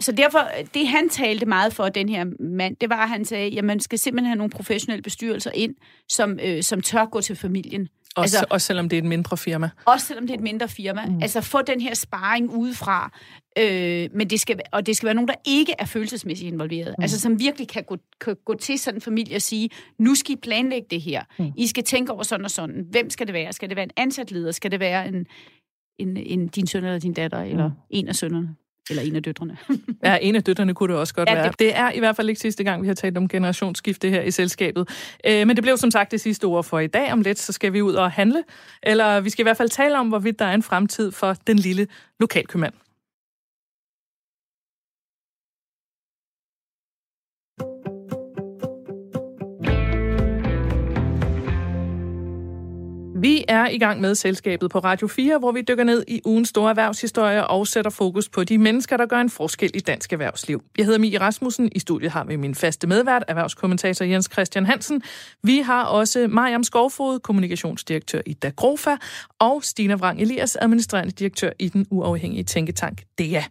så 0.00 0.12
derfor, 0.12 0.48
det 0.74 0.88
han 0.88 1.08
talte 1.08 1.46
meget 1.46 1.72
for, 1.72 1.88
den 1.88 2.08
her 2.08 2.24
mand, 2.40 2.76
det 2.76 2.90
var, 2.90 3.02
at 3.02 3.08
han 3.08 3.24
sagde, 3.24 3.58
at 3.58 3.64
man 3.64 3.80
skal 3.80 3.98
simpelthen 3.98 4.26
have 4.26 4.36
nogle 4.36 4.50
professionelle 4.50 5.02
bestyrelser 5.02 5.50
ind, 5.54 5.74
som, 6.08 6.38
øh, 6.42 6.62
som 6.62 6.80
tør 6.80 7.04
gå 7.04 7.20
til 7.20 7.36
familien. 7.36 7.88
Også, 8.16 8.36
altså, 8.36 8.46
også 8.50 8.66
selvom 8.66 8.88
det 8.88 8.96
er 8.96 9.02
et 9.02 9.08
mindre 9.08 9.36
firma. 9.36 9.70
Også 9.86 10.06
selvom 10.06 10.26
det 10.26 10.34
er 10.34 10.38
et 10.38 10.42
mindre 10.42 10.68
firma. 10.68 11.06
Mm. 11.06 11.22
Altså 11.22 11.40
få 11.40 11.62
den 11.62 11.80
her 11.80 11.94
sparring 11.94 12.50
udefra, 12.50 13.18
øh, 13.58 14.08
men 14.14 14.30
det 14.30 14.40
skal, 14.40 14.60
og 14.72 14.86
det 14.86 14.96
skal 14.96 15.06
være 15.06 15.14
nogen, 15.14 15.28
der 15.28 15.34
ikke 15.46 15.74
er 15.78 15.84
følelsesmæssigt 15.84 16.52
involveret. 16.52 16.94
Mm. 16.98 17.02
Altså 17.02 17.20
som 17.20 17.38
virkelig 17.38 17.68
kan 17.68 17.84
gå, 17.84 17.96
kan 18.20 18.36
gå 18.44 18.54
til 18.54 18.78
sådan 18.78 18.96
en 18.96 19.00
familie 19.00 19.36
og 19.36 19.42
sige, 19.42 19.70
nu 19.98 20.14
skal 20.14 20.32
I 20.32 20.36
planlægge 20.36 20.86
det 20.90 21.00
her. 21.00 21.22
Mm. 21.38 21.52
I 21.56 21.66
skal 21.66 21.84
tænke 21.84 22.12
over 22.12 22.22
sådan 22.22 22.44
og 22.44 22.50
sådan. 22.50 22.86
Hvem 22.90 23.10
skal 23.10 23.26
det 23.26 23.34
være? 23.34 23.52
Skal 23.52 23.68
det 23.68 23.76
være 23.76 23.84
en 23.84 23.90
ansat 23.96 24.30
leder? 24.30 24.52
Skal 24.52 24.70
det 24.70 24.80
være 24.80 25.08
en, 25.08 25.26
en, 25.98 26.16
en 26.16 26.48
din 26.48 26.66
søn 26.66 26.84
eller 26.84 26.98
din 26.98 27.12
datter? 27.12 27.40
Eller 27.40 27.68
mm. 27.68 27.74
en 27.90 28.08
af 28.08 28.16
sønnerne? 28.16 28.56
Eller 28.90 29.02
en 29.02 29.16
af 29.16 29.22
døtrene. 29.22 29.56
ja, 30.04 30.18
en 30.22 30.36
af 30.36 30.44
døtrene 30.44 30.74
kunne 30.74 30.92
det 30.92 31.00
også 31.00 31.14
godt 31.14 31.28
ja, 31.28 31.34
være. 31.34 31.48
Det... 31.48 31.58
det 31.58 31.76
er 31.76 31.90
i 31.90 31.98
hvert 31.98 32.16
fald 32.16 32.28
ikke 32.28 32.40
sidste 32.40 32.64
gang, 32.64 32.82
vi 32.82 32.86
har 32.86 32.94
talt 32.94 33.16
om 33.16 33.28
generationsskifte 33.28 34.10
her 34.10 34.22
i 34.22 34.30
selskabet. 34.30 34.88
Øh, 35.26 35.46
men 35.46 35.56
det 35.56 35.62
blev 35.62 35.76
som 35.76 35.90
sagt 35.90 36.10
det 36.10 36.20
sidste 36.20 36.44
ord 36.44 36.64
for 36.64 36.78
i 36.78 36.86
dag. 36.86 37.12
Om 37.12 37.20
lidt, 37.20 37.38
så 37.38 37.52
skal 37.52 37.72
vi 37.72 37.82
ud 37.82 37.94
og 37.94 38.10
handle. 38.10 38.44
Eller 38.82 39.20
vi 39.20 39.30
skal 39.30 39.42
i 39.42 39.46
hvert 39.46 39.56
fald 39.56 39.68
tale 39.68 39.98
om, 39.98 40.08
hvorvidt 40.08 40.38
der 40.38 40.44
er 40.44 40.54
en 40.54 40.62
fremtid 40.62 41.12
for 41.12 41.36
den 41.46 41.56
lille 41.58 41.86
lokalkøbmand. 42.20 42.74
Vi 53.22 53.44
er 53.48 53.68
i 53.68 53.78
gang 53.78 54.00
med 54.00 54.14
selskabet 54.14 54.70
på 54.70 54.78
Radio 54.78 55.06
4, 55.06 55.38
hvor 55.38 55.52
vi 55.52 55.62
dykker 55.68 55.84
ned 55.84 56.04
i 56.08 56.20
ugens 56.24 56.48
store 56.48 56.70
erhvervshistorie 56.70 57.46
og 57.46 57.66
sætter 57.66 57.90
fokus 57.90 58.28
på 58.28 58.44
de 58.44 58.58
mennesker, 58.58 58.96
der 58.96 59.06
gør 59.06 59.20
en 59.20 59.30
forskel 59.30 59.70
i 59.74 59.80
dansk 59.80 60.12
erhvervsliv. 60.12 60.62
Jeg 60.78 60.84
hedder 60.84 60.98
Mie 60.98 61.20
Rasmussen. 61.20 61.68
I 61.72 61.78
studiet 61.78 62.10
har 62.10 62.24
vi 62.24 62.36
min 62.36 62.54
faste 62.54 62.86
medvært, 62.86 63.24
erhvervskommentator 63.28 64.04
Jens 64.04 64.28
Christian 64.32 64.66
Hansen. 64.66 65.02
Vi 65.42 65.58
har 65.58 65.84
også 65.84 66.26
Mariam 66.30 66.64
Skovfod, 66.64 67.18
kommunikationsdirektør 67.18 68.20
i 68.26 68.32
Dagrofa, 68.32 68.96
og 69.38 69.64
Stina 69.64 69.94
Vrang 69.94 70.20
Elias, 70.20 70.56
administrerende 70.56 71.12
direktør 71.12 71.50
i 71.58 71.68
den 71.68 71.86
uafhængige 71.90 72.44
tænketank 72.44 73.02
DEA. 73.18 73.42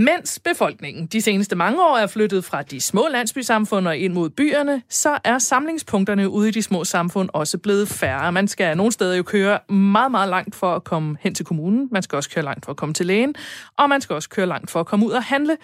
Mens 0.00 0.40
befolkningen 0.44 1.06
de 1.06 1.20
seneste 1.20 1.56
mange 1.56 1.82
år 1.82 1.96
er 1.96 2.06
flyttet 2.06 2.44
fra 2.44 2.62
de 2.62 2.80
små 2.80 3.06
landsbysamfund 3.10 3.88
og 3.88 3.96
ind 3.96 4.12
mod 4.12 4.30
byerne, 4.30 4.82
så 4.88 5.18
er 5.24 5.38
samlingspunkterne 5.38 6.28
ude 6.28 6.48
i 6.48 6.50
de 6.50 6.62
små 6.62 6.84
samfund 6.84 7.28
også 7.32 7.58
blevet 7.58 7.88
færre. 7.88 8.32
Man 8.32 8.48
skal 8.48 8.76
nogle 8.76 8.92
steder 8.92 9.16
jo 9.16 9.22
køre 9.22 9.72
meget, 9.72 10.10
meget 10.10 10.28
langt 10.28 10.54
for 10.54 10.74
at 10.74 10.84
komme 10.84 11.16
hen 11.20 11.34
til 11.34 11.46
kommunen. 11.46 11.88
Man 11.92 12.02
skal 12.02 12.16
også 12.16 12.30
køre 12.30 12.44
langt 12.44 12.64
for 12.64 12.72
at 12.72 12.76
komme 12.76 12.94
til 12.94 13.06
lægen, 13.06 13.34
og 13.78 13.88
man 13.88 14.00
skal 14.00 14.14
også 14.14 14.28
køre 14.28 14.46
langt 14.46 14.70
for 14.70 14.80
at 14.80 14.86
komme 14.86 15.06
ud 15.06 15.10
og 15.10 15.22
handle. 15.22 15.56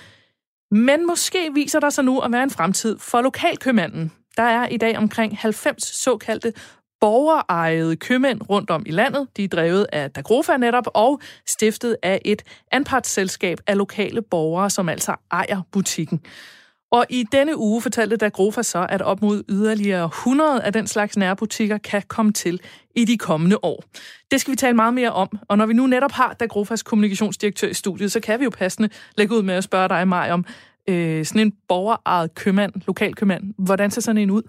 Men 0.71 1.07
måske 1.07 1.51
viser 1.55 1.81
der 1.81 1.91
sig 1.91 2.05
nu 2.05 2.21
at 2.21 2.33
være 2.33 2.43
en 2.43 2.51
fremtid 2.51 2.99
for 2.99 3.21
lokalkøbmanden. 3.21 4.13
Der 4.37 4.43
er 4.43 4.69
i 4.69 4.77
dag 4.77 4.99
omkring 4.99 5.39
90 5.39 6.03
såkaldte 6.03 6.53
borgerejede 7.05 7.97
købmænd 7.97 8.41
rundt 8.51 8.71
om 8.71 8.83
i 8.87 8.91
landet. 8.91 9.29
De 9.37 9.45
er 9.45 9.49
drevet 9.49 9.87
af 9.93 10.11
Dagrofa 10.11 10.57
netop 10.57 10.85
og 10.95 11.21
stiftet 11.47 11.97
af 12.03 12.23
et 12.25 12.43
anpartsselskab 12.73 13.59
af 13.67 13.79
lokale 13.79 14.23
borgere, 14.23 14.71
som 14.71 14.89
altså 14.89 15.15
ejer 15.31 15.61
butikken. 15.73 16.21
Og 16.93 17.07
i 17.11 17.25
denne 17.33 17.59
uge 17.59 17.83
fortalte 17.83 18.17
Dagrofa 18.17 18.63
så, 18.63 18.87
at 18.89 19.03
op 19.03 19.23
mod 19.23 19.43
yderligere 19.49 20.05
100 20.05 20.63
af 20.63 20.73
den 20.73 20.87
slags 20.87 21.17
nærbutikker 21.17 21.79
kan 21.79 22.03
komme 22.09 22.33
til 22.33 22.61
i 22.97 23.05
de 23.05 23.19
kommende 23.19 23.57
år. 23.63 23.85
Det 24.31 24.41
skal 24.41 24.51
vi 24.51 24.57
tale 24.57 24.77
meget 24.77 24.95
mere 24.95 25.13
om, 25.13 25.29
og 25.49 25.59
når 25.59 25.67
vi 25.67 25.73
nu 25.73 25.87
netop 25.87 26.13
har 26.13 26.33
Dagrofas 26.33 26.83
kommunikationsdirektør 26.83 27.69
i 27.69 27.75
studiet, 27.75 28.13
så 28.13 28.21
kan 28.21 28.41
vi 28.41 28.45
jo 28.45 28.51
passende 28.51 28.89
lægge 29.19 29.35
ud 29.37 29.43
med 29.43 29.55
at 29.55 29.65
spørge 29.65 29.89
dig, 29.89 30.09
Maj, 30.09 30.31
om 30.31 30.45
øh, 30.89 31.25
sådan 31.25 31.41
en 31.41 31.53
borgerejet 31.69 32.35
købmand, 32.35 32.73
lokal 32.87 33.15
købmand. 33.15 33.55
Hvordan 33.59 33.91
ser 33.91 34.01
sådan 34.01 34.23
en 34.23 34.31
ud? 34.31 34.43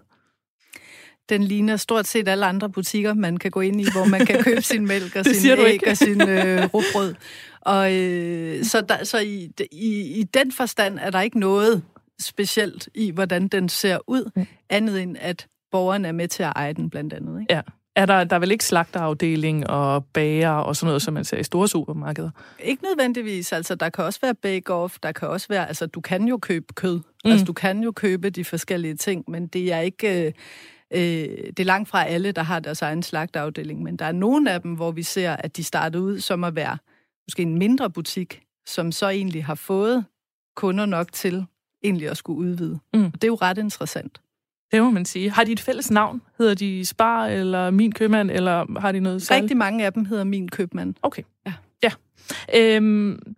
Den 1.30 1.44
ligner 1.44 1.76
stort 1.76 2.08
set 2.08 2.28
alle 2.28 2.46
andre 2.46 2.70
butikker, 2.70 3.14
man 3.14 3.38
kan 3.38 3.52
gå 3.52 3.62
ind 3.62 3.82
i, 3.82 3.86
hvor 3.92 4.06
man 4.06 4.26
kan 4.26 4.44
købe 4.44 4.62
sin 4.62 4.88
mælk 4.88 5.16
og 5.16 5.26
sin 5.36 5.52
æg 5.52 5.74
ikke. 5.74 5.90
og 5.90 5.98
sin 5.98 6.22
øh, 6.22 6.64
råbrød. 6.74 7.16
Og 7.62 7.94
øh, 7.94 8.64
så, 8.64 8.82
der, 8.82 9.04
så 9.04 9.20
i, 9.20 9.52
i, 9.72 10.20
i 10.20 10.24
den 10.24 10.52
forstand 10.52 11.00
er 11.02 11.10
der 11.10 11.22
ikke 11.22 11.40
noget 11.40 11.84
specielt 12.20 12.90
i, 12.94 13.12
hvordan 13.12 13.48
den 13.48 13.70
ser 13.70 13.98
ud, 14.08 14.32
mm. 14.36 14.46
andet 14.70 15.02
end 15.02 15.18
at 15.20 15.48
borgerne 15.72 16.08
er 16.08 16.12
med 16.12 16.28
til 16.28 16.44
at 16.44 16.54
eje 16.56 16.74
den 16.74 16.90
blandt 16.90 17.14
andet. 17.14 17.42
Ikke? 17.42 17.54
Ja. 17.54 17.62
Er 17.96 18.06
der, 18.06 18.24
der 18.24 18.36
er 18.36 18.40
vel 18.40 18.52
ikke 18.52 18.66
slagterafdeling 18.66 19.70
og 19.70 20.06
bager 20.06 20.50
og 20.50 20.76
sådan 20.76 20.88
noget, 20.88 21.02
som 21.02 21.14
man 21.14 21.26
ser 21.26 21.38
i 21.38 21.44
store 21.44 21.68
supermarkeder? 21.68 22.30
Ikke 22.60 22.84
nødvendigvis. 22.84 23.54
Altså, 23.54 23.76
der 23.76 23.90
kan 23.90 24.04
også 24.04 24.20
være 24.22 24.36
bake-off, 24.36 24.98
der 25.04 25.12
kan 25.12 25.28
også 25.28 25.48
være... 25.50 25.68
Altså, 25.68 25.86
du 25.86 26.02
kan 26.02 26.28
jo 26.28 26.38
købe 26.38 26.66
kød. 26.74 26.96
Mm. 26.96 27.32
Altså, 27.32 27.46
du 27.46 27.54
kan 27.54 27.84
jo 27.84 27.92
købe 27.92 28.30
de 28.30 28.46
forskellige 28.46 28.96
ting, 28.96 29.24
men 29.28 29.48
det 29.48 29.74
er 29.74 29.80
ikke... 29.80 30.26
Øh, 30.26 30.32
Øh, 30.94 31.00
det 31.00 31.60
er 31.60 31.64
langt 31.64 31.90
fra 31.90 32.06
alle, 32.06 32.32
der 32.32 32.44
har 32.44 32.60
deres 32.60 32.82
egen 32.82 33.04
slagtafdeling, 33.04 33.84
men 33.84 33.96
der 33.96 34.06
er 34.06 34.12
nogle 34.12 34.52
af 34.52 34.62
dem, 34.62 34.74
hvor 34.74 34.92
vi 34.92 35.04
ser, 35.04 35.34
at 35.34 35.58
de 35.58 35.64
startede 35.64 36.04
ud 36.04 36.20
som 36.20 36.44
at 36.44 36.56
være 36.56 36.78
måske 37.28 37.42
en 37.42 37.58
mindre 37.58 37.90
butik, 37.90 38.42
som 38.66 38.92
så 38.92 39.10
egentlig 39.10 39.46
har 39.46 39.56
fået 39.56 40.06
kunder 40.56 40.86
nok 40.86 41.12
til 41.12 41.46
egentlig 41.84 42.10
at 42.10 42.18
skulle 42.18 42.40
udvide. 42.40 42.80
Mm. 42.94 43.06
Og 43.06 43.14
det 43.14 43.24
er 43.24 43.28
jo 43.28 43.36
ret 43.36 43.58
interessant. 43.58 44.22
Det 44.72 44.84
må 44.84 44.92
man 44.92 45.06
sige. 45.06 45.32
Har 45.32 45.44
de 45.44 45.52
et 45.52 45.60
fælles 45.60 45.92
navn? 45.92 46.22
Hedder 46.38 46.54
de 46.54 46.86
Spar 46.86 47.26
eller 47.26 47.72
Min 47.72 47.92
Købmand, 47.92 48.32
eller 48.32 48.80
har 48.80 48.92
de 48.92 49.00
noget 49.00 49.22
særligt? 49.22 49.44
Rigtig 49.44 49.58
mange 49.58 49.86
af 49.86 49.94
dem 49.94 50.06
hedder 50.06 50.24
Min 50.24 50.50
Købmand. 50.50 50.94
Okay. 51.02 51.24
Ja. 51.46 51.54
ja. 51.84 51.92
Øhm, 52.56 53.36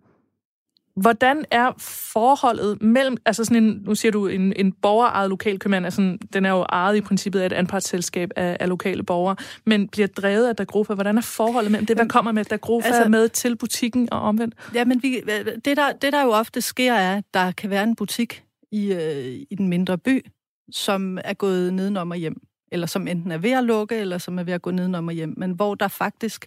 Hvordan 1.00 1.44
er 1.50 1.72
forholdet 2.12 2.82
mellem, 2.82 3.16
altså 3.26 3.44
sådan 3.44 3.64
en, 3.64 3.82
nu 3.84 3.94
siger 3.94 4.12
du, 4.12 4.26
en, 4.26 4.52
en 4.56 4.72
borgerejet 4.72 5.30
lokalkøbmand, 5.30 5.84
altså 5.84 6.18
den 6.32 6.44
er 6.44 6.50
jo 6.50 6.62
ejet 6.62 6.96
i 6.96 7.00
princippet 7.00 7.40
af 7.40 7.46
et 7.46 7.52
anpartsselskab 7.52 8.30
af, 8.36 8.56
af 8.60 8.68
lokale 8.68 9.02
borgere, 9.02 9.36
men 9.66 9.88
bliver 9.88 10.08
drevet 10.08 10.48
af 10.48 10.56
Dagrofa. 10.56 10.94
Hvordan 10.94 11.18
er 11.18 11.22
forholdet 11.22 11.72
mellem 11.72 11.86
det, 11.86 11.96
der 11.96 12.08
kommer 12.08 12.32
med 12.32 12.44
Dagrofa 12.44 12.88
altså, 12.88 13.08
med 13.08 13.28
til 13.28 13.56
butikken 13.56 14.08
og 14.12 14.20
omvendt? 14.20 14.54
Ja, 14.74 14.84
men 14.84 15.02
vi, 15.02 15.20
det, 15.64 15.76
der, 15.76 15.92
det 15.92 16.12
der 16.12 16.22
jo 16.22 16.30
ofte 16.30 16.60
sker 16.60 16.92
er, 16.92 17.16
at 17.16 17.24
der 17.34 17.52
kan 17.52 17.70
være 17.70 17.84
en 17.84 17.96
butik 17.96 18.44
i, 18.72 18.92
øh, 18.92 19.24
i 19.50 19.54
den 19.58 19.68
mindre 19.68 19.98
by, 19.98 20.26
som 20.70 21.18
er 21.24 21.34
gået 21.34 21.74
nedenom 21.74 22.10
og 22.10 22.16
hjem 22.16 22.42
eller 22.72 22.86
som 22.86 23.08
enten 23.08 23.32
er 23.32 23.38
ved 23.38 23.50
at 23.50 23.64
lukke, 23.64 23.96
eller 23.96 24.18
som 24.18 24.38
er 24.38 24.42
ved 24.42 24.52
at 24.52 24.62
gå 24.62 24.70
nedenom 24.70 25.08
og 25.08 25.14
hjem, 25.14 25.34
men 25.36 25.52
hvor 25.52 25.74
der 25.74 25.88
faktisk 25.88 26.46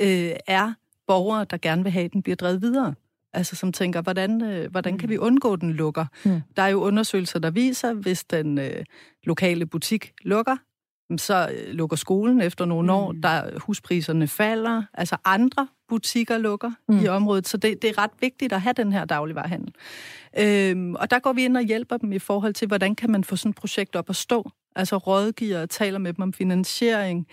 øh, 0.00 0.30
er 0.46 0.72
borgere, 1.06 1.46
der 1.50 1.56
gerne 1.56 1.82
vil 1.82 1.92
have, 1.92 2.04
at 2.04 2.12
den 2.12 2.22
bliver 2.22 2.36
drevet 2.36 2.62
videre. 2.62 2.94
Altså 3.32 3.56
som 3.56 3.72
tænker, 3.72 4.02
hvordan, 4.02 4.42
øh, 4.42 4.70
hvordan 4.70 4.98
kan 4.98 5.08
vi 5.08 5.16
mm. 5.16 5.22
undgå, 5.22 5.52
at 5.52 5.60
den 5.60 5.72
lukker? 5.72 6.06
Mm. 6.24 6.40
Der 6.56 6.62
er 6.62 6.68
jo 6.68 6.80
undersøgelser, 6.80 7.38
der 7.38 7.50
viser, 7.50 7.94
hvis 7.94 8.24
den 8.24 8.58
øh, 8.58 8.84
lokale 9.24 9.66
butik 9.66 10.12
lukker, 10.22 10.56
så 11.16 11.50
øh, 11.54 11.74
lukker 11.74 11.96
skolen 11.96 12.40
efter 12.40 12.64
nogle 12.64 12.86
mm. 12.86 12.90
år, 12.98 13.12
der 13.12 13.58
huspriserne 13.58 14.28
falder, 14.28 14.82
altså 14.94 15.16
andre 15.24 15.68
butikker 15.88 16.38
lukker 16.38 16.70
mm. 16.88 17.00
i 17.00 17.08
området, 17.08 17.48
så 17.48 17.56
det, 17.56 17.82
det 17.82 17.90
er 17.90 17.98
ret 17.98 18.10
vigtigt 18.20 18.52
at 18.52 18.60
have 18.60 18.72
den 18.72 18.92
her 18.92 19.04
dagligvarerhandel. 19.04 19.74
Øhm, 20.38 20.94
og 20.94 21.10
der 21.10 21.18
går 21.18 21.32
vi 21.32 21.44
ind 21.44 21.56
og 21.56 21.62
hjælper 21.62 21.96
dem 21.96 22.12
i 22.12 22.18
forhold 22.18 22.54
til, 22.54 22.68
hvordan 22.68 22.94
kan 22.94 23.10
man 23.10 23.24
få 23.24 23.36
sådan 23.36 23.50
et 23.50 23.56
projekt 23.56 23.96
op 23.96 24.10
at 24.10 24.16
stå? 24.16 24.50
Altså 24.76 24.96
rådgiver 24.96 25.62
og 25.62 25.70
taler 25.70 25.98
med 25.98 26.12
dem 26.12 26.22
om 26.22 26.32
finansiering, 26.32 27.26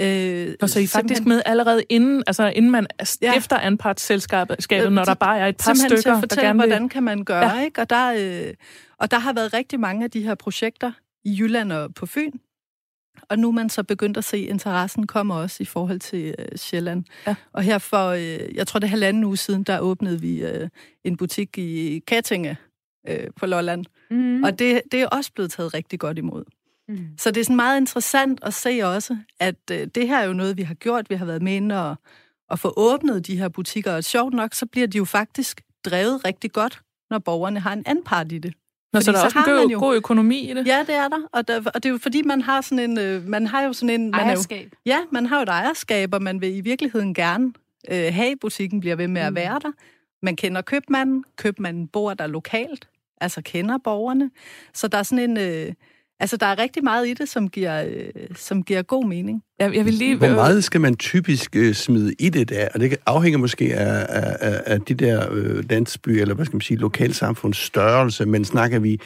Øh, 0.00 0.54
og 0.62 0.70
så 0.70 0.78
er 0.78 0.82
I 0.82 0.86
faktisk 0.86 1.26
med 1.26 1.42
allerede 1.46 1.82
inden, 1.88 2.22
altså 2.26 2.48
inden 2.48 2.70
man 2.70 2.86
stifter 3.02 3.56
ja. 3.56 3.66
anpartsselskabet, 3.66 4.72
øh, 4.72 4.92
når 4.92 5.04
der 5.04 5.14
bare 5.14 5.38
er 5.38 5.46
et 5.46 5.56
par 5.56 5.74
stykker, 5.74 6.02
til 6.02 6.08
at 6.08 6.18
fortælle, 6.18 6.42
der 6.42 6.46
gerne 6.46 6.58
vil... 6.58 6.68
hvordan 6.68 6.88
kan 6.88 7.02
man 7.02 7.24
gøre, 7.24 7.50
ja. 7.50 7.64
ikke? 7.64 7.80
Og 7.80 7.90
der, 7.90 8.14
øh, 8.48 8.54
og 8.98 9.10
der 9.10 9.18
har 9.18 9.32
været 9.32 9.52
rigtig 9.52 9.80
mange 9.80 10.04
af 10.04 10.10
de 10.10 10.22
her 10.22 10.34
projekter 10.34 10.92
i 11.24 11.36
Jylland 11.40 11.72
og 11.72 11.94
på 11.94 12.06
Fyn, 12.06 12.32
og 13.22 13.38
nu 13.38 13.48
er 13.48 13.52
man 13.52 13.68
så 13.68 13.82
begyndt 13.82 14.16
at 14.16 14.24
se, 14.24 14.36
at 14.36 14.42
interessen 14.42 15.06
kommer 15.06 15.34
også 15.34 15.56
i 15.62 15.66
forhold 15.66 16.00
til 16.00 16.34
øh, 16.38 16.46
Sjælland. 16.56 17.04
Ja. 17.26 17.34
Og 17.52 17.62
her 17.62 17.78
for, 17.78 18.08
øh, 18.08 18.54
jeg 18.54 18.66
tror 18.66 18.80
det 18.80 18.86
er 18.86 18.90
halvanden 18.90 19.24
uge 19.24 19.36
siden, 19.36 19.62
der 19.62 19.80
åbnede 19.80 20.20
vi 20.20 20.44
øh, 20.44 20.68
en 21.04 21.16
butik 21.16 21.58
i 21.58 22.02
Kattinge 22.06 22.56
øh, 23.08 23.26
på 23.36 23.46
Lolland. 23.46 23.84
Mm. 24.10 24.42
Og 24.42 24.58
det, 24.58 24.82
det 24.92 25.02
er 25.02 25.06
også 25.06 25.32
blevet 25.32 25.50
taget 25.50 25.74
rigtig 25.74 26.00
godt 26.00 26.18
imod. 26.18 26.44
Mm. 26.88 27.08
Så 27.18 27.30
det 27.30 27.40
er 27.40 27.44
sådan 27.44 27.56
meget 27.56 27.80
interessant 27.80 28.40
at 28.42 28.54
se 28.54 28.80
også, 28.84 29.16
at 29.40 29.70
øh, 29.70 29.86
det 29.94 30.08
her 30.08 30.18
er 30.18 30.24
jo 30.24 30.32
noget, 30.32 30.56
vi 30.56 30.62
har 30.62 30.74
gjort. 30.74 31.10
Vi 31.10 31.14
har 31.14 31.24
været 31.26 31.42
med 31.42 31.54
inde 31.54 31.88
og, 31.88 31.96
og 32.50 32.58
få 32.58 32.72
åbnet 32.76 33.26
de 33.26 33.38
her 33.38 33.48
butikker, 33.48 33.94
og 33.94 34.04
sjovt 34.04 34.34
nok, 34.34 34.54
så 34.54 34.66
bliver 34.66 34.86
de 34.86 34.98
jo 34.98 35.04
faktisk 35.04 35.60
drevet 35.84 36.24
rigtig 36.24 36.52
godt, 36.52 36.80
når 37.10 37.18
borgerne 37.18 37.60
har 37.60 37.72
en 37.72 37.82
anden 37.86 38.04
part 38.04 38.32
i 38.32 38.38
det. 38.38 38.54
Nå, 38.92 39.00
så 39.00 39.12
der 39.12 39.18
er 39.18 39.24
også 39.24 39.38
en 39.38 39.44
god, 39.44 39.68
jo, 39.68 39.78
god 39.78 39.96
økonomi 39.96 40.50
i 40.50 40.54
det? 40.54 40.66
Ja, 40.66 40.84
det 40.86 40.94
er 40.94 41.08
der. 41.08 41.20
Og, 41.32 41.48
der, 41.48 41.56
og 41.56 41.74
det 41.74 41.84
er 41.84 41.90
jo 41.90 41.98
fordi, 41.98 42.22
man 42.22 42.42
har 42.42 42.60
sådan 42.60 42.90
en... 42.90 42.98
Øh, 42.98 43.28
man 43.28 43.46
har 43.46 43.62
jo 43.62 43.72
sådan 43.72 44.00
en... 44.00 44.14
Ejerskab. 44.14 44.58
Man 44.58 44.64
jo, 44.64 44.92
ja, 44.92 44.98
man 45.12 45.26
har 45.26 45.36
jo 45.36 45.42
et 45.42 45.48
ejerskab, 45.48 46.14
og 46.14 46.22
man 46.22 46.40
vil 46.40 46.56
i 46.56 46.60
virkeligheden 46.60 47.14
gerne 47.14 47.52
øh, 47.90 48.14
have, 48.14 48.36
butikken 48.36 48.80
bliver 48.80 48.96
ved 48.96 49.08
med 49.08 49.22
at 49.22 49.32
mm. 49.32 49.36
være 49.36 49.58
der. 49.62 49.72
Man 50.22 50.36
kender 50.36 50.62
købmanden. 50.62 51.24
Købmanden 51.36 51.88
bor 51.88 52.14
der 52.14 52.26
lokalt, 52.26 52.88
altså 53.20 53.42
kender 53.42 53.78
borgerne. 53.78 54.30
Så 54.74 54.88
der 54.88 54.98
er 54.98 55.02
sådan 55.02 55.30
en... 55.30 55.38
Øh, 55.38 55.72
Altså, 56.20 56.36
der 56.36 56.46
er 56.46 56.58
rigtig 56.58 56.84
meget 56.84 57.08
i 57.08 57.14
det, 57.14 57.28
som 57.28 57.48
giver, 57.48 57.84
øh, 57.84 58.10
som 58.36 58.62
giver 58.62 58.82
god 58.82 59.06
mening. 59.06 59.42
Jeg, 59.58 59.74
jeg 59.74 59.84
vil 59.84 59.94
lige... 59.94 60.16
Hvor 60.16 60.28
meget 60.28 60.64
skal 60.64 60.80
man 60.80 60.96
typisk 60.96 61.56
øh, 61.56 61.74
smide 61.74 62.14
i 62.18 62.28
det 62.28 62.48
der? 62.48 62.68
Og 62.74 62.80
det 62.80 62.96
afhænger 63.06 63.38
måske 63.38 63.74
af, 63.74 64.06
af, 64.40 64.62
af 64.66 64.80
de 64.80 64.94
der 64.94 65.32
øh, 65.32 65.70
landsby, 65.70 66.08
eller 66.08 66.34
hvad 66.34 66.44
skal 66.44 66.56
man 66.56 66.60
sige, 66.60 66.78
lokalsamfunds 66.78 67.56
størrelse, 67.56 68.26
men 68.26 68.44
snakker 68.44 68.78
vi 68.78 69.00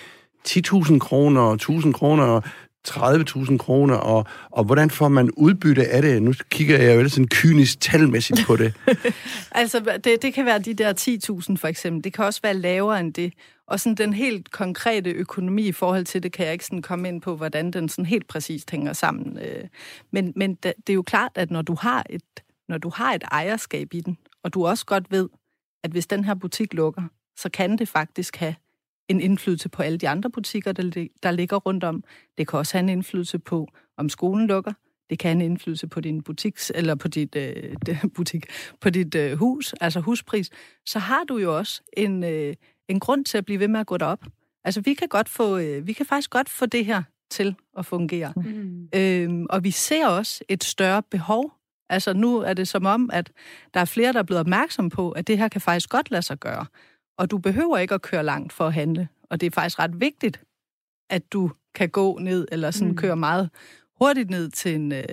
10.000 0.49 0.99
kroner, 0.99 1.81
1.000 1.87 1.93
kroner, 1.93 2.41
30.000 2.89 3.57
kroner, 3.57 3.95
og, 3.95 4.27
og 4.51 4.65
hvordan 4.65 4.91
får 4.91 5.09
man 5.09 5.31
udbytte 5.31 5.89
af 5.89 6.03
det? 6.03 6.23
Nu 6.23 6.33
kigger 6.51 6.79
jeg 6.79 7.03
jo 7.03 7.09
sådan 7.09 7.29
kynisk 7.29 7.81
talmæssigt 7.81 8.41
på 8.47 8.57
det. 8.57 8.75
altså, 9.53 9.99
det, 10.05 10.23
det 10.23 10.35
kan 10.35 10.47
være 10.47 10.59
de 10.59 10.75
der 10.75 10.93
10.000 11.51 11.57
for 11.57 11.67
eksempel. 11.69 12.05
Det 12.05 12.13
kan 12.13 12.25
også 12.25 12.41
være 12.43 12.55
lavere 12.55 13.01
end 13.01 13.15
det. 13.15 13.33
Og 13.67 13.81
sådan 13.81 13.95
den 13.97 14.13
helt 14.13 14.51
konkrete 14.51 15.11
økonomi 15.11 15.69
i 15.69 15.73
forhold 15.73 16.05
til 16.05 16.23
det, 16.23 16.33
kan 16.33 16.45
jeg 16.45 16.53
ikke 16.53 16.65
sådan 16.65 16.83
komme 16.83 17.09
ind 17.09 17.21
på, 17.21 17.37
hvordan 17.37 17.71
den 17.71 17.89
sådan 17.89 18.07
helt 18.07 18.29
præcist 18.29 18.71
hænger 18.71 18.93
sammen. 18.93 19.39
Øh, 19.39 19.65
men, 20.13 20.33
men 20.37 20.55
det 20.55 20.89
er 20.89 20.95
jo 20.95 21.03
klart, 21.03 21.33
at 21.35 21.51
når 21.51 21.63
du 21.63 21.75
har 21.75 22.07
et, 22.11 22.23
når 22.69 22.79
du 22.79 22.91
har 22.95 23.15
et 23.15 23.25
ejerskab 23.31 23.95
i 23.95 24.01
den, 24.01 24.19
og 24.45 24.55
du 24.55 24.67
også 24.67 24.87
godt 24.87 25.11
ved, 25.11 25.29
at 25.85 25.91
hvis 25.91 26.07
den 26.07 26.25
her 26.25 26.35
butik 26.35 26.75
lukker, 26.75 27.03
så 27.37 27.51
kan 27.51 27.79
det 27.79 27.89
faktisk 27.89 28.37
have 28.37 28.55
en 29.11 29.21
indflydelse 29.21 29.69
på 29.69 29.83
alle 29.83 29.99
de 29.99 30.09
andre 30.09 30.31
butikker, 30.31 30.73
der, 30.73 31.07
der 31.23 31.31
ligger 31.31 31.57
rundt 31.57 31.85
om. 31.85 32.05
Det 32.39 32.49
kan 32.49 32.59
også 32.59 32.75
have 32.75 32.83
en 32.83 32.89
indflydelse 32.89 33.39
på, 33.39 33.69
om 33.97 34.09
skolen 34.09 34.47
lukker. 34.47 34.73
Det 35.11 35.19
kan 35.19 35.29
have 35.29 35.45
en 35.45 35.51
indflydelse 35.51 35.87
på 35.87 36.01
din 36.01 36.23
butiks, 36.23 36.73
eller 36.75 36.95
på 36.95 37.09
dit, 37.09 37.37
øh, 37.37 37.77
butik, 38.17 38.47
på 38.81 38.91
dit 38.91 39.15
øh, 39.15 39.39
hus, 39.39 39.75
altså 39.81 40.01
huspris. 40.01 40.51
Så 40.87 40.99
har 40.99 41.25
du 41.25 41.39
jo 41.39 41.59
også 41.59 41.83
en, 41.93 42.25
øh, 42.25 42.55
en 42.89 43.01
grund 43.01 43.25
til 43.25 43.39
at 43.39 43.45
blive 43.45 43.61
ved 43.61 43.69
med 43.69 43.81
at 43.81 43.87
gå 43.87 43.97
derop. 43.97 44.25
Altså, 44.65 44.81
vi 44.81 44.95
kan, 44.95 45.09
godt 45.09 45.29
få, 45.29 45.59
øh, 45.59 45.87
vi 45.87 45.93
kan 45.93 46.07
faktisk 46.07 46.31
godt 46.31 46.49
få 46.49 46.67
det 46.67 46.87
her 46.87 47.03
til 47.31 47.57
at 47.79 47.87
fungere. 47.87 48.33
Mm. 48.37 48.89
Øhm, 48.95 49.47
og 49.51 49.65
vi 49.65 49.71
ser 49.71 50.07
også 50.07 50.45
et 50.49 50.65
større 50.65 51.03
behov. 51.03 51.53
Altså, 51.89 52.13
nu 52.13 52.39
er 52.39 52.55
det 52.55 52.69
som 52.69 52.87
om, 52.87 53.11
at 53.13 53.33
der 53.75 53.81
er 53.81 53.85
flere, 53.85 54.13
der 54.13 54.19
er 54.19 54.23
blevet 54.23 54.41
opmærksom 54.41 54.89
på, 54.89 55.11
at 55.11 55.27
det 55.27 55.39
her 55.39 55.49
kan 55.49 55.61
faktisk 55.61 55.91
godt 55.91 56.11
lade 56.11 56.23
sig 56.23 56.39
gøre. 56.39 56.67
Og 57.21 57.31
du 57.31 57.39
behøver 57.39 57.79
ikke 57.79 57.95
at 57.95 58.03
køre 58.03 58.25
langt 58.25 58.53
for 58.53 58.67
at 58.67 58.75
handle. 58.75 59.09
Og 59.31 59.41
det 59.41 59.47
er 59.47 59.51
faktisk 59.51 59.79
ret 59.79 60.01
vigtigt, 60.01 60.41
at 61.11 61.33
du 61.33 61.51
kan 61.75 61.89
gå 61.89 62.19
ned, 62.19 62.49
eller 62.53 62.71
sådan 62.71 62.89
mm. 62.89 62.97
køre 62.97 63.17
meget 63.17 63.51
hurtigt 64.03 64.31
ned 64.31 64.49
til 64.49 64.75
en, 64.75 64.93
øh, 64.93 65.05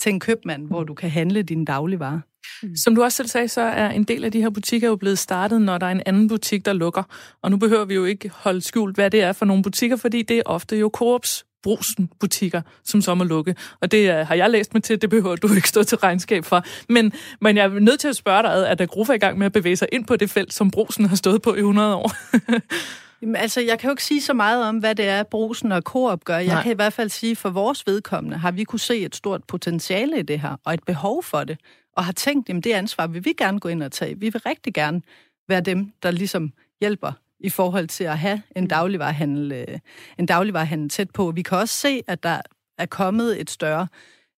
til 0.00 0.12
en 0.12 0.20
købmand, 0.20 0.66
hvor 0.66 0.84
du 0.84 0.94
kan 0.94 1.10
handle 1.10 1.42
dine 1.42 1.64
dagligvarer. 1.64 2.20
Mm. 2.62 2.76
Som 2.76 2.94
du 2.94 3.02
også 3.02 3.16
selv 3.16 3.28
sagde, 3.28 3.48
så 3.48 3.60
er 3.60 3.90
en 3.90 4.04
del 4.04 4.24
af 4.24 4.32
de 4.32 4.40
her 4.40 4.50
butikker 4.50 4.88
jo 4.88 4.96
blevet 4.96 5.18
startet, 5.18 5.62
når 5.62 5.78
der 5.78 5.86
er 5.86 5.92
en 5.92 6.02
anden 6.06 6.28
butik, 6.28 6.64
der 6.64 6.72
lukker. 6.72 7.02
Og 7.42 7.50
nu 7.50 7.56
behøver 7.56 7.84
vi 7.84 7.94
jo 7.94 8.04
ikke 8.04 8.28
holde 8.28 8.60
skjult, 8.60 8.94
hvad 8.94 9.10
det 9.10 9.22
er 9.22 9.32
for 9.32 9.44
nogle 9.44 9.62
butikker, 9.62 9.96
fordi 9.96 10.22
det 10.22 10.38
er 10.38 10.42
ofte 10.46 10.76
jo 10.76 10.90
Coops 10.94 11.44
brusen 11.64 12.10
butikker, 12.20 12.62
som 12.84 13.02
så 13.02 13.14
må 13.14 13.24
lukke. 13.24 13.54
Og 13.80 13.90
det 13.90 14.10
uh, 14.10 14.28
har 14.28 14.34
jeg 14.34 14.50
læst 14.50 14.74
mig 14.74 14.82
til, 14.82 15.02
det 15.02 15.10
behøver 15.10 15.36
du 15.36 15.54
ikke 15.54 15.68
stå 15.68 15.82
til 15.82 15.98
regnskab 15.98 16.44
for. 16.44 16.64
Men, 16.88 17.12
men 17.40 17.56
jeg 17.56 17.64
er 17.64 17.80
nødt 17.80 18.00
til 18.00 18.08
at 18.08 18.16
spørge 18.16 18.42
dig, 18.42 18.68
at 18.68 18.78
der 18.78 18.86
Grufa 18.86 19.12
i 19.12 19.18
gang 19.18 19.38
med 19.38 19.46
at 19.46 19.52
bevæge 19.52 19.76
sig 19.76 19.88
ind 19.92 20.04
på 20.04 20.16
det 20.16 20.30
felt, 20.30 20.52
som 20.52 20.70
brusen 20.70 21.04
har 21.04 21.16
stået 21.16 21.42
på 21.42 21.54
i 21.54 21.58
100 21.58 21.94
år? 21.94 22.12
Jamen, 23.22 23.36
altså, 23.36 23.60
jeg 23.60 23.78
kan 23.78 23.88
jo 23.88 23.92
ikke 23.92 24.04
sige 24.04 24.22
så 24.22 24.34
meget 24.34 24.64
om, 24.64 24.78
hvad 24.78 24.94
det 24.94 25.08
er, 25.08 25.22
brusen 25.22 25.72
og 25.72 25.82
Coop 25.82 26.24
gør. 26.24 26.36
Jeg 26.36 26.46
Nej. 26.46 26.62
kan 26.62 26.72
i 26.72 26.74
hvert 26.74 26.92
fald 26.92 27.08
sige, 27.08 27.36
for 27.36 27.50
vores 27.50 27.86
vedkommende 27.86 28.36
har 28.36 28.50
vi 28.50 28.64
kunne 28.64 28.80
se 28.80 28.98
et 28.98 29.16
stort 29.16 29.44
potentiale 29.44 30.18
i 30.18 30.22
det 30.22 30.40
her, 30.40 30.56
og 30.64 30.74
et 30.74 30.84
behov 30.86 31.22
for 31.22 31.44
det 31.44 31.58
og 31.96 32.04
har 32.04 32.12
tænkt, 32.12 32.50
at 32.50 32.64
det 32.64 32.72
ansvar 32.72 33.06
vil 33.06 33.24
vi 33.24 33.32
gerne 33.38 33.60
gå 33.60 33.68
ind 33.68 33.82
og 33.82 33.92
tage. 33.92 34.18
Vi 34.18 34.28
vil 34.28 34.40
rigtig 34.46 34.74
gerne 34.74 35.02
være 35.48 35.60
dem, 35.60 35.92
der 36.02 36.10
ligesom 36.10 36.52
hjælper 36.80 37.12
i 37.44 37.50
forhold 37.50 37.88
til 37.88 38.04
at 38.04 38.18
have 38.18 38.42
en 38.56 38.66
dagligvarerhandel, 38.66 39.52
øh, 39.52 39.78
en 40.18 40.26
dagligvarerhandel 40.26 40.88
tæt 40.88 41.10
på. 41.10 41.30
Vi 41.30 41.42
kan 41.42 41.58
også 41.58 41.74
se, 41.74 42.02
at 42.06 42.22
der 42.22 42.40
er 42.78 42.86
kommet 42.86 43.40
et 43.40 43.50
større 43.50 43.88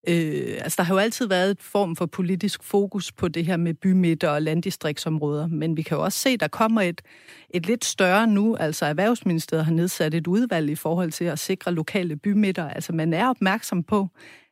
Øh, 0.09 0.57
altså, 0.61 0.75
der 0.77 0.83
har 0.83 0.93
jo 0.93 0.99
altid 0.99 1.27
været 1.27 1.51
et 1.51 1.61
form 1.61 1.95
for 1.95 2.05
politisk 2.05 2.63
fokus 2.63 3.11
på 3.11 3.27
det 3.27 3.45
her 3.45 3.57
med 3.57 3.73
bymidter 3.73 4.29
og 4.29 4.41
landdistriktsområder, 4.41 5.47
men 5.47 5.77
vi 5.77 5.81
kan 5.81 5.97
jo 5.97 6.03
også 6.03 6.19
se, 6.19 6.29
at 6.29 6.39
der 6.39 6.47
kommer 6.47 6.81
et, 6.81 7.01
et 7.49 7.65
lidt 7.65 7.85
større 7.85 8.27
nu, 8.27 8.55
altså 8.55 8.85
Erhvervsministeriet 8.85 9.65
har 9.65 9.71
nedsat 9.71 10.13
et 10.13 10.27
udvalg 10.27 10.69
i 10.69 10.75
forhold 10.75 11.11
til 11.11 11.25
at 11.25 11.39
sikre 11.39 11.71
lokale 11.71 12.15
bymidter. 12.15 12.69
Altså, 12.69 12.93
man 12.93 13.13
er 13.13 13.29
opmærksom 13.29 13.83
på, 13.83 14.07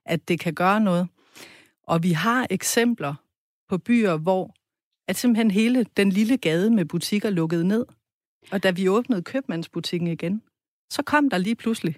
at 0.06 0.28
det 0.28 0.40
kan 0.40 0.54
gøre 0.54 0.80
noget. 0.80 1.08
Og 1.84 2.04
vi 2.04 2.12
har 2.12 2.48
eksempler 2.50 3.14
på 3.70 3.78
byer, 3.78 4.18
hvor 4.18 4.56
at 5.08 5.16
simpelthen 5.16 5.52
hele 5.52 5.86
den 5.98 6.10
lille 6.10 6.38
gade 6.38 6.70
med 6.70 6.86
butikker 6.86 7.30
lukkede 7.30 7.68
ned. 7.68 7.86
Og 8.52 8.64
da 8.64 8.72
vi 8.72 8.90
åbnede 8.90 9.22
købmandsbutikken 9.22 10.08
igen, 10.08 10.42
så 10.90 11.04
kom 11.04 11.30
der 11.30 11.38
lige 11.38 11.56
pludselig 11.56 11.96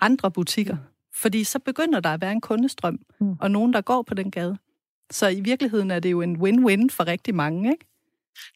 andre 0.00 0.30
butikker. 0.30 0.76
Fordi 1.14 1.44
så 1.44 1.58
begynder 1.58 2.00
der 2.00 2.10
at 2.10 2.20
være 2.20 2.32
en 2.32 2.40
kundestrøm, 2.40 3.00
mm. 3.20 3.36
og 3.40 3.50
nogen, 3.50 3.72
der 3.72 3.80
går 3.80 4.02
på 4.02 4.14
den 4.14 4.30
gade. 4.30 4.58
Så 5.10 5.28
i 5.28 5.40
virkeligheden 5.40 5.90
er 5.90 6.00
det 6.00 6.10
jo 6.10 6.22
en 6.22 6.36
win-win 6.36 6.88
for 6.90 7.06
rigtig 7.06 7.34
mange, 7.34 7.70
ikke? 7.70 7.86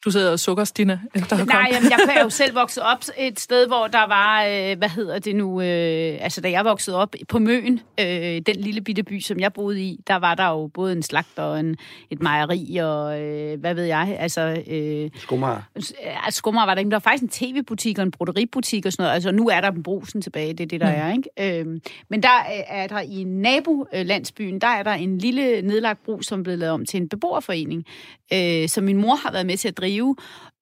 Du 0.05 0.11
sidder 0.11 0.31
og 0.31 0.39
sukker, 0.39 0.63
Stina. 0.63 0.93
Nej, 1.47 1.69
jamen, 1.71 1.91
jeg 1.91 1.99
er 2.15 2.23
jo 2.23 2.29
selv 2.29 2.55
vokset 2.55 2.83
op 2.83 3.03
et 3.17 3.39
sted, 3.39 3.67
hvor 3.67 3.87
der 3.87 4.07
var, 4.07 4.43
øh, 4.43 4.77
hvad 4.77 4.89
hedder 4.89 5.19
det 5.19 5.35
nu, 5.35 5.61
øh, 5.61 6.17
altså 6.21 6.41
da 6.41 6.51
jeg 6.51 6.65
voksede 6.65 6.97
op 6.97 7.15
på 7.29 7.39
Møn, 7.39 7.79
øh, 7.99 8.05
den 8.45 8.55
lille 8.55 8.81
bitte 8.81 9.03
by, 9.03 9.19
som 9.19 9.39
jeg 9.39 9.53
boede 9.53 9.81
i, 9.81 9.99
der 10.07 10.15
var 10.15 10.35
der 10.35 10.49
jo 10.49 10.67
både 10.73 10.91
en 10.91 11.03
slagter 11.03 11.43
og 11.43 11.59
en, 11.59 11.77
et 12.09 12.21
mejeri 12.21 12.77
og 12.77 13.21
øh, 13.21 13.59
hvad 13.59 13.73
ved 13.73 13.83
jeg, 13.83 14.17
altså... 14.19 14.63
Øh, 14.67 15.09
skummer. 15.17 15.61
Altså, 15.75 15.93
skummer 16.29 16.65
var 16.65 16.73
der 16.73 16.79
ikke, 16.79 16.91
der 16.91 16.95
var 16.95 16.99
faktisk 16.99 17.23
en 17.23 17.29
tv-butik 17.29 17.97
og 17.97 18.03
en 18.03 18.11
brodeributik 18.11 18.85
og 18.85 18.91
sådan 18.91 19.03
noget, 19.03 19.13
altså 19.13 19.31
nu 19.31 19.49
er 19.49 19.61
der 19.61 19.71
en 19.71 19.83
brusen 19.83 20.21
tilbage, 20.21 20.53
det 20.53 20.63
er 20.63 20.67
det, 20.67 20.81
der 20.81 20.91
mm. 20.91 21.01
er, 21.01 21.13
ikke? 21.13 21.59
Øh, 21.59 21.79
men 22.09 22.23
der 22.23 22.43
er 22.67 22.87
der 22.87 22.99
i 22.99 23.23
nabolandsbyen, 23.23 24.61
der 24.61 24.67
er 24.67 24.83
der 24.83 24.93
en 24.93 25.17
lille 25.17 25.61
nedlagt 25.61 26.03
brug, 26.05 26.23
som 26.23 26.39
er 26.39 26.43
blevet 26.43 26.59
lavet 26.59 26.73
om 26.73 26.85
til 26.85 27.01
en 27.01 27.09
beboerforening, 27.09 27.85
øh, 28.33 28.69
som 28.69 28.83
min 28.83 28.97
mor 28.97 29.15
har 29.15 29.31
været 29.31 29.45
med 29.45 29.57
til 29.57 29.67
at 29.73 29.77
drive. 29.77 30.15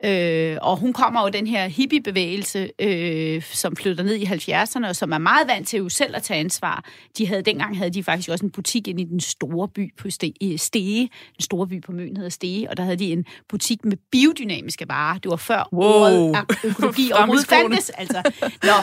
Øh, 0.06 0.58
og 0.62 0.78
hun 0.78 0.94
kommer 0.94 1.22
jo 1.22 1.30
den 1.30 1.48
her 1.48 1.68
hippiebevægelse, 1.68 2.70
øh, 2.80 3.44
som 3.44 3.76
flytter 3.76 4.04
ned 4.04 4.16
i 4.16 4.26
70'erne, 4.26 4.88
og 4.88 4.96
som 4.96 5.12
er 5.12 5.18
meget 5.18 5.48
vant 5.48 5.68
til 5.68 5.78
jo 5.78 5.90
selv 5.90 6.16
at 6.16 6.24
tage 6.24 6.40
ansvar. 6.40 6.86
De 7.18 7.28
havde, 7.28 7.42
dengang 7.42 7.78
havde 7.78 7.90
de 7.90 8.04
faktisk 8.04 8.30
også 8.30 8.46
en 8.46 8.52
butik 8.52 8.88
ind 8.88 9.00
i 9.00 9.04
den 9.04 9.20
store 9.20 9.68
by 9.68 9.96
på 9.98 10.10
Stege. 10.10 11.10
Den 11.38 11.44
store 11.44 11.68
by 11.68 11.82
på 11.82 11.92
Møn 11.92 12.16
hedder 12.16 12.30
Stege, 12.30 12.70
og 12.70 12.78
der 12.78 12.84
havde 12.84 12.98
de 12.98 13.12
en 13.12 13.26
butik 13.50 13.86
med 13.86 13.98
biodynamiske 14.12 14.86
varer. 14.88 15.18
Det 15.18 15.30
var 15.30 15.36
før 15.36 15.70
wow. 15.74 15.84
ordet 15.84 16.46
økologi 16.64 17.12
overhovedet 17.16 17.48
fandtes. 17.48 17.90
Altså. 17.90 18.32
Nå, 18.64 18.74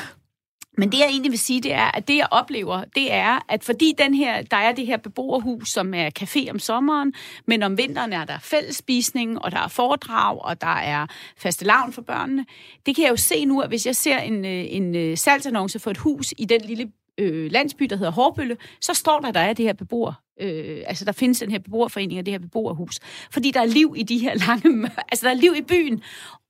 men 0.79 0.93
det, 0.93 0.99
jeg 0.99 1.09
egentlig 1.09 1.31
vil 1.31 1.39
sige, 1.39 1.61
det 1.61 1.73
er, 1.73 1.97
at 1.97 2.09
det, 2.09 2.17
jeg 2.17 2.29
oplever, 2.31 2.85
det 2.95 3.13
er, 3.13 3.39
at 3.49 3.65
fordi 3.65 3.95
den 3.99 4.15
her, 4.15 4.43
der 4.43 4.57
er 4.57 4.73
det 4.73 4.87
her 4.87 4.97
beboerhus, 4.97 5.69
som 5.69 5.95
er 5.95 6.11
café 6.21 6.51
om 6.51 6.59
sommeren, 6.59 7.15
men 7.47 7.63
om 7.63 7.79
vinteren 7.79 8.13
er 8.13 8.25
der 8.25 8.39
fællesspisning, 8.39 9.43
og 9.43 9.53
der 9.53 9.59
er 9.59 9.69
foredrag, 9.69 10.45
og 10.45 10.61
der 10.61 10.77
er 10.77 11.07
faste 11.37 11.65
lavn 11.65 11.93
for 11.93 12.03
børnene. 12.03 12.47
Det 12.87 12.97
kan 12.97 13.05
jeg 13.05 13.11
jo 13.11 13.17
se 13.17 13.45
nu, 13.45 13.61
at 13.61 13.69
hvis 13.69 13.87
jeg 13.87 13.97
ser 13.97 14.19
en, 14.19 14.45
øh, 14.45 14.65
en 14.69 14.97
øh, 14.97 15.17
salgsannonce 15.17 15.79
for 15.79 15.91
et 15.91 15.99
hus 15.99 16.35
i 16.39 16.45
den 16.45 16.61
lille 16.61 16.93
øh, 17.19 17.51
landsby, 17.51 17.85
der 17.85 17.97
hedder 17.97 18.13
Hårbølle, 18.13 18.57
så 18.81 18.95
står 18.95 19.21
der, 19.21 19.31
der 19.31 19.41
er 19.41 19.53
det 19.53 19.65
her 19.65 19.73
beboer. 19.73 20.13
Øh, 20.41 20.83
altså, 20.87 21.05
der 21.05 21.13
findes 21.13 21.39
den 21.39 21.51
her 21.51 21.59
beboerforening 21.59 22.19
og 22.19 22.27
det 22.27 22.35
her 22.35 22.39
beboerhus. 22.39 22.99
Fordi 23.31 23.51
der 23.51 23.61
er 23.61 23.67
liv 23.67 23.95
i 23.97 24.03
de 24.03 24.19
her 24.19 24.35
lange... 24.35 24.91
Altså, 25.11 25.27
der 25.27 25.33
er 25.33 25.37
liv 25.37 25.55
i 25.57 25.63
byen. 25.63 26.03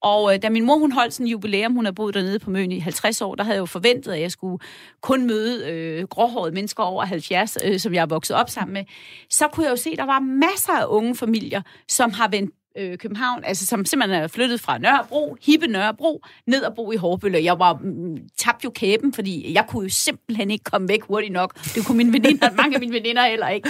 Og 0.02 0.34
øh, 0.34 0.42
da 0.42 0.48
min 0.48 0.64
mor 0.64 0.78
hun 0.78 0.92
holdt 0.92 1.14
sådan 1.14 1.26
en 1.26 1.30
jubilæum, 1.30 1.74
hun 1.74 1.84
har 1.84 1.92
boet 1.92 2.14
dernede 2.14 2.38
på 2.38 2.50
Møn 2.50 2.72
i 2.72 2.78
50 2.78 3.22
år, 3.22 3.34
der 3.34 3.44
havde 3.44 3.54
jeg 3.54 3.60
jo 3.60 3.66
forventet, 3.66 4.12
at 4.12 4.20
jeg 4.20 4.32
skulle 4.32 4.58
kun 5.00 5.26
møde 5.26 5.70
øh, 5.70 6.08
gråhårede 6.08 6.54
mennesker 6.54 6.82
over 6.82 7.04
70, 7.04 7.58
øh, 7.64 7.78
som 7.78 7.94
jeg 7.94 8.02
er 8.02 8.06
vokset 8.06 8.36
op 8.36 8.50
sammen 8.50 8.72
med. 8.72 8.84
Så 9.30 9.48
kunne 9.48 9.64
jeg 9.64 9.70
jo 9.70 9.76
se, 9.76 9.90
at 9.90 9.98
der 9.98 10.06
var 10.06 10.20
masser 10.20 10.72
af 10.72 10.86
unge 10.88 11.14
familier, 11.14 11.62
som 11.88 12.12
har 12.12 12.28
vendt 12.28 12.54
øh, 12.78 12.98
København, 12.98 13.44
altså 13.44 13.66
som 13.66 13.84
simpelthen 13.84 14.22
er 14.22 14.28
flyttet 14.28 14.60
fra 14.60 14.78
Nørrebro, 14.78 15.36
hippe 15.46 15.66
Nørrebro, 15.66 16.22
ned 16.46 16.62
og 16.62 16.74
bo 16.74 16.92
i 16.92 16.96
Hårbølle. 16.96 17.44
Jeg 17.44 17.58
var 17.58 17.72
mm, 17.82 18.18
tabt 18.38 18.64
jo 18.64 18.70
kæben, 18.70 19.12
fordi 19.12 19.52
jeg 19.54 19.64
kunne 19.68 19.82
jo 19.82 19.88
simpelthen 19.88 20.50
ikke 20.50 20.64
komme 20.64 20.88
væk 20.88 21.02
hurtigt 21.02 21.32
nok. 21.32 21.64
Det 21.74 21.86
kunne 21.86 21.96
mine 21.96 22.12
veninder, 22.12 22.50
mange 22.62 22.74
af 22.74 22.80
mine 22.80 22.92
veninder 22.92 23.26
heller 23.26 23.48
ikke. 23.48 23.68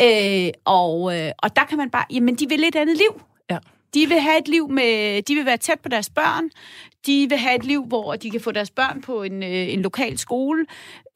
Øh, 0.00 0.52
og, 0.64 1.18
øh, 1.18 1.32
og 1.38 1.56
der 1.56 1.64
kan 1.64 1.78
man 1.78 1.90
bare, 1.90 2.04
jamen 2.10 2.34
de 2.34 2.48
vil 2.48 2.64
et 2.64 2.76
andet 2.76 2.96
liv. 2.96 3.22
Ja. 3.50 3.58
De 3.94 4.06
vil 4.08 4.20
have 4.20 4.38
et 4.38 4.48
liv 4.48 4.70
med, 4.70 5.22
de 5.22 5.34
vil 5.34 5.46
være 5.46 5.56
tæt 5.56 5.80
på 5.80 5.88
deres 5.88 6.10
børn. 6.10 6.50
De 7.06 7.26
vil 7.28 7.38
have 7.38 7.56
et 7.56 7.64
liv, 7.64 7.84
hvor 7.84 8.14
de 8.14 8.30
kan 8.30 8.40
få 8.40 8.52
deres 8.52 8.70
børn 8.70 9.00
på 9.00 9.22
en, 9.22 9.42
øh, 9.42 9.72
en 9.72 9.82
lokal 9.82 10.18
skole. 10.18 10.66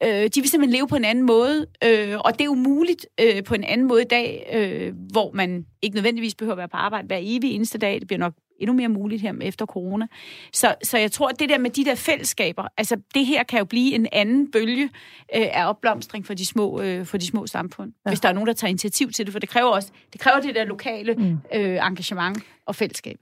Øh, 0.03 0.09
de 0.09 0.41
vil 0.41 0.49
simpelthen 0.49 0.69
leve 0.69 0.87
på 0.87 0.95
en 0.95 1.05
anden 1.05 1.25
måde, 1.25 1.65
øh, 1.83 2.17
og 2.19 2.33
det 2.33 2.41
er 2.41 2.45
jo 2.45 2.53
muligt 2.53 3.05
øh, 3.21 3.43
på 3.43 3.53
en 3.53 3.63
anden 3.63 3.87
måde 3.87 4.01
i 4.01 4.07
dag, 4.09 4.49
øh, 4.53 4.93
hvor 5.11 5.31
man 5.33 5.65
ikke 5.81 5.95
nødvendigvis 5.95 6.35
behøver 6.35 6.53
at 6.53 6.57
være 6.57 6.67
på 6.67 6.77
arbejde 6.77 7.07
hver 7.07 7.19
evig 7.21 7.51
eneste 7.51 7.77
dag. 7.77 7.99
Det 7.99 8.07
bliver 8.07 8.19
nok 8.19 8.33
endnu 8.59 8.73
mere 8.73 8.89
muligt 8.89 9.21
her 9.21 9.33
efter 9.41 9.65
corona. 9.65 10.07
Så, 10.53 10.75
så 10.83 10.97
jeg 10.97 11.11
tror, 11.11 11.27
at 11.27 11.39
det 11.39 11.49
der 11.49 11.57
med 11.57 11.69
de 11.69 11.85
der 11.85 11.95
fællesskaber, 11.95 12.67
altså 12.77 12.97
det 13.13 13.25
her 13.25 13.43
kan 13.43 13.59
jo 13.59 13.65
blive 13.65 13.93
en 13.93 14.07
anden 14.11 14.51
bølge 14.51 14.83
øh, 15.35 15.47
af 15.53 15.69
opblomstring 15.69 16.25
for 16.25 16.33
de 16.33 16.45
små, 16.45 16.81
øh, 16.81 17.05
for 17.05 17.17
de 17.17 17.25
små 17.25 17.47
samfund. 17.47 17.93
Ja. 18.05 18.09
Hvis 18.09 18.19
der 18.19 18.29
er 18.29 18.33
nogen, 18.33 18.47
der 18.47 18.53
tager 18.53 18.69
initiativ 18.69 19.11
til 19.11 19.25
det, 19.25 19.31
for 19.31 19.39
det 19.39 19.49
kræver 19.49 19.69
også 19.69 19.91
det 20.13 20.21
kræver 20.21 20.39
det 20.39 20.55
der 20.55 20.63
lokale 20.63 21.13
mm. 21.13 21.37
øh, 21.53 21.87
engagement 21.87 22.43
og 22.65 22.75
fællesskab. 22.75 23.17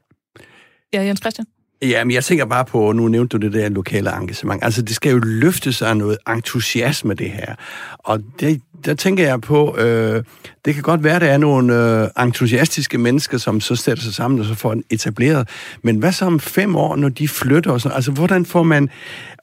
Ja, 0.93 1.01
Jens 1.01 1.19
Christian? 1.19 1.45
Ja, 1.81 2.03
men 2.03 2.13
jeg 2.13 2.23
tænker 2.23 2.45
bare 2.45 2.65
på, 2.65 2.91
nu 2.91 3.07
nævnte 3.07 3.37
du 3.37 3.45
det 3.45 3.53
der 3.53 3.69
lokale 3.69 4.17
engagement. 4.17 4.63
Altså, 4.63 4.81
det 4.81 4.95
skal 4.95 5.11
jo 5.11 5.17
løfte 5.17 5.73
sig 5.73 5.95
noget 5.95 6.17
entusiasme, 6.29 7.13
det 7.13 7.29
her. 7.29 7.55
Og 7.97 8.23
det, 8.39 8.61
der 8.85 8.93
tænker 8.93 9.23
jeg 9.23 9.41
på, 9.41 9.77
øh, 9.77 10.23
det 10.65 10.73
kan 10.73 10.83
godt 10.83 11.03
være, 11.03 11.15
at 11.15 11.21
der 11.21 11.27
er 11.27 11.37
nogle 11.37 12.01
øh, 12.03 12.25
entusiastiske 12.25 12.97
mennesker, 12.97 13.37
som 13.37 13.61
så 13.61 13.75
sætter 13.75 14.03
sig 14.03 14.13
sammen 14.13 14.39
og 14.39 14.45
så 14.45 14.55
får 14.55 14.73
den 14.73 14.83
etableret. 14.89 15.49
Men 15.81 15.97
hvad 15.97 16.11
så 16.11 16.25
om 16.25 16.39
fem 16.39 16.75
år, 16.75 16.95
når 16.95 17.09
de 17.09 17.27
flytter 17.27 17.71
og 17.71 17.81
sådan 17.81 17.95
Altså, 17.95 18.11
hvordan 18.11 18.45
får 18.45 18.63
man, 18.63 18.89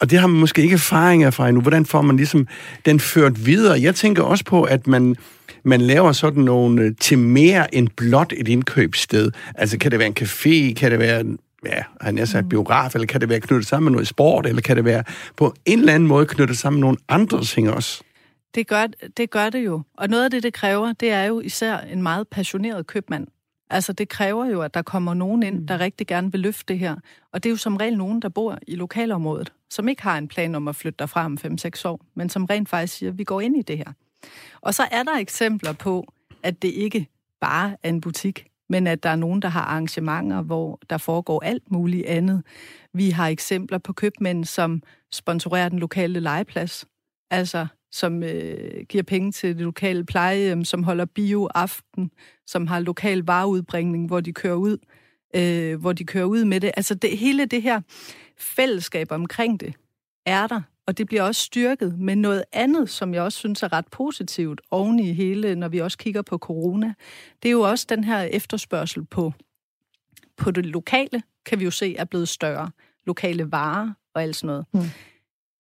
og 0.01 0.11
det 0.11 0.19
har 0.19 0.27
man 0.27 0.41
måske 0.41 0.63
ikke 0.63 0.75
erfaringer 0.75 1.31
fra 1.31 1.49
endnu, 1.49 1.61
hvordan 1.61 1.87
får 1.87 2.03
man 2.03 2.17
ligesom 2.17 2.47
den 2.85 3.01
ført 3.01 3.47
videre? 3.47 3.81
Jeg 3.81 3.95
tænker 3.95 4.23
også 4.23 4.45
på, 4.45 4.63
at 4.63 4.87
man, 4.87 5.17
man 5.65 5.81
laver 5.81 6.13
sådan 6.13 6.43
nogle 6.43 6.83
øh, 6.83 6.93
til 7.01 7.19
mere 7.19 7.75
end 7.75 7.89
blot 7.97 8.33
et 8.37 8.49
indkøbssted. 8.49 9.31
Altså, 9.55 9.79
kan 9.79 9.91
det 9.91 9.99
være 9.99 10.09
en 10.09 10.17
café, 10.21 10.73
kan 10.75 10.91
det 10.91 10.99
være 10.99 11.25
ja, 11.67 11.83
han 12.01 12.19
er 12.19 12.25
sagt 12.25 12.49
biograf, 12.49 12.95
eller 12.95 13.07
kan 13.07 13.21
det 13.21 13.29
være 13.29 13.41
knyttet 13.41 13.67
sammen 13.67 13.85
med 13.85 13.93
noget 13.93 14.09
sport, 14.09 14.47
eller 14.47 14.63
kan 14.63 14.77
det 14.77 14.85
være 14.85 15.05
på 15.37 15.55
en 15.65 15.79
eller 15.79 15.95
anden 15.95 16.07
måde 16.07 16.27
knyttet 16.27 16.59
sammen 16.59 16.81
med 16.81 16.87
nogle 16.87 16.99
andre 17.09 17.45
ting 17.45 17.71
også? 17.71 18.03
Det 18.55 18.67
gør, 18.67 18.87
det 19.17 19.31
gør 19.31 19.51
det 19.51 19.65
jo. 19.65 19.83
Og 19.97 20.09
noget 20.09 20.25
af 20.25 20.31
det, 20.31 20.43
det 20.43 20.53
kræver, 20.53 20.93
det 20.93 21.11
er 21.11 21.25
jo 21.25 21.41
især 21.41 21.79
en 21.79 22.03
meget 22.03 22.29
passioneret 22.29 22.87
købmand. 22.87 23.27
Altså, 23.71 23.93
det 23.93 24.09
kræver 24.09 24.47
jo, 24.47 24.63
at 24.63 24.75
der 24.75 24.83
kommer 24.83 25.15
nogen 25.15 25.43
ind, 25.43 25.69
der 25.69 25.81
rigtig 25.81 26.07
gerne 26.07 26.33
vil 26.33 26.41
løfte 26.41 26.65
det 26.73 26.79
her. 26.79 26.97
Og 27.33 27.43
det 27.43 27.49
er 27.49 27.51
jo 27.51 27.57
som 27.57 27.77
regel 27.77 27.99
nogen, 27.99 28.23
der 28.23 28.29
bor 28.29 28.59
i 28.67 28.75
lokalområdet, 28.75 29.53
som 29.71 29.89
ikke 29.89 30.03
har 30.03 30.19
en 30.19 30.29
plan 30.29 30.55
om 30.55 30.69
at 30.69 30.77
flytte 30.77 30.97
derfra 30.99 31.25
om 31.25 31.39
5-6 31.45 31.83
år, 31.85 32.01
men 32.15 32.29
som 32.29 32.45
rent 32.45 32.69
faktisk 32.69 32.95
siger, 32.95 33.11
at 33.11 33.19
vi 33.19 33.25
går 33.25 33.41
ind 33.41 33.57
i 33.57 33.63
det 33.63 33.79
her. 33.79 33.93
Og 34.61 34.75
så 34.75 34.83
er 34.91 35.03
der 35.03 35.17
eksempler 35.17 35.73
på, 35.73 36.13
at 36.43 36.63
det 36.63 36.69
ikke 36.69 37.07
bare 37.41 37.77
er 37.83 37.89
en 37.89 38.01
butik, 38.01 38.47
men 38.71 38.87
at 38.87 39.03
der 39.03 39.09
er 39.09 39.17
nogen, 39.17 39.43
der 39.43 39.49
har 39.49 39.61
arrangementer, 39.61 40.43
hvor 40.43 40.81
der 40.91 40.99
foregår 40.99 41.43
alt 41.45 41.71
muligt 41.71 42.07
andet. 42.07 42.43
Vi 42.95 43.11
har 43.11 43.29
eksempler 43.29 43.79
på 43.79 43.93
købmænd, 43.93 44.45
som 44.45 44.83
sponsorerer 45.13 45.69
den 45.69 45.79
lokale 45.79 46.21
legeplads, 46.21 46.85
altså 47.31 47.67
som 47.93 48.23
øh, 48.23 48.85
giver 48.89 49.03
penge 49.03 49.33
til 49.33 49.55
det 49.55 49.65
lokale 49.65 50.05
plejehjem, 50.05 50.65
som 50.65 50.83
holder 50.83 51.05
bioaften, 51.05 52.11
som 52.47 52.67
har 52.67 52.81
lokal 52.81 53.19
vareudbringning, 53.19 54.07
hvor 54.07 54.21
de 54.21 54.33
kører 54.33 54.55
ud, 54.55 54.79
øh, 55.37 55.81
hvor 55.81 55.93
de 55.93 56.05
kører 56.05 56.25
ud 56.25 56.45
med 56.45 56.61
det. 56.61 56.71
Altså 56.77 56.95
det, 56.95 57.19
hele 57.19 57.47
det 57.47 57.63
her 57.63 57.81
fællesskab 58.39 59.13
omkring 59.13 59.61
det 59.61 59.75
er 60.27 60.47
der, 60.47 60.61
og 60.87 60.99
det 60.99 61.07
bliver 61.07 61.23
også 61.23 61.43
styrket 61.43 61.99
med 61.99 62.17
noget 62.17 62.45
andet, 62.53 62.91
som 62.91 63.15
jeg 63.15 63.23
også 63.23 63.39
synes 63.39 63.63
er 63.63 63.73
ret 63.73 63.89
positivt 63.89 64.61
oven 64.71 64.99
i 64.99 65.13
hele, 65.13 65.55
når 65.55 65.69
vi 65.69 65.79
også 65.79 65.99
kigger 65.99 66.23
på 66.23 66.39
corona. 66.39 66.95
Det 67.43 67.49
er 67.49 67.53
jo 67.53 67.61
også 67.61 67.87
den 67.89 68.05
her 68.05 68.23
efterspørgsel 68.23 69.05
på, 69.05 69.33
på 70.37 70.51
det 70.51 70.67
lokale, 70.67 71.23
kan 71.47 71.59
vi 71.59 71.65
jo 71.65 71.71
se, 71.71 71.97
er 71.97 72.05
blevet 72.05 72.29
større. 72.29 72.71
Lokale 73.07 73.53
varer 73.53 73.91
og 74.15 74.23
alt 74.23 74.37
sådan 74.37 74.47
noget. 74.47 74.67
Mm. 74.73 74.91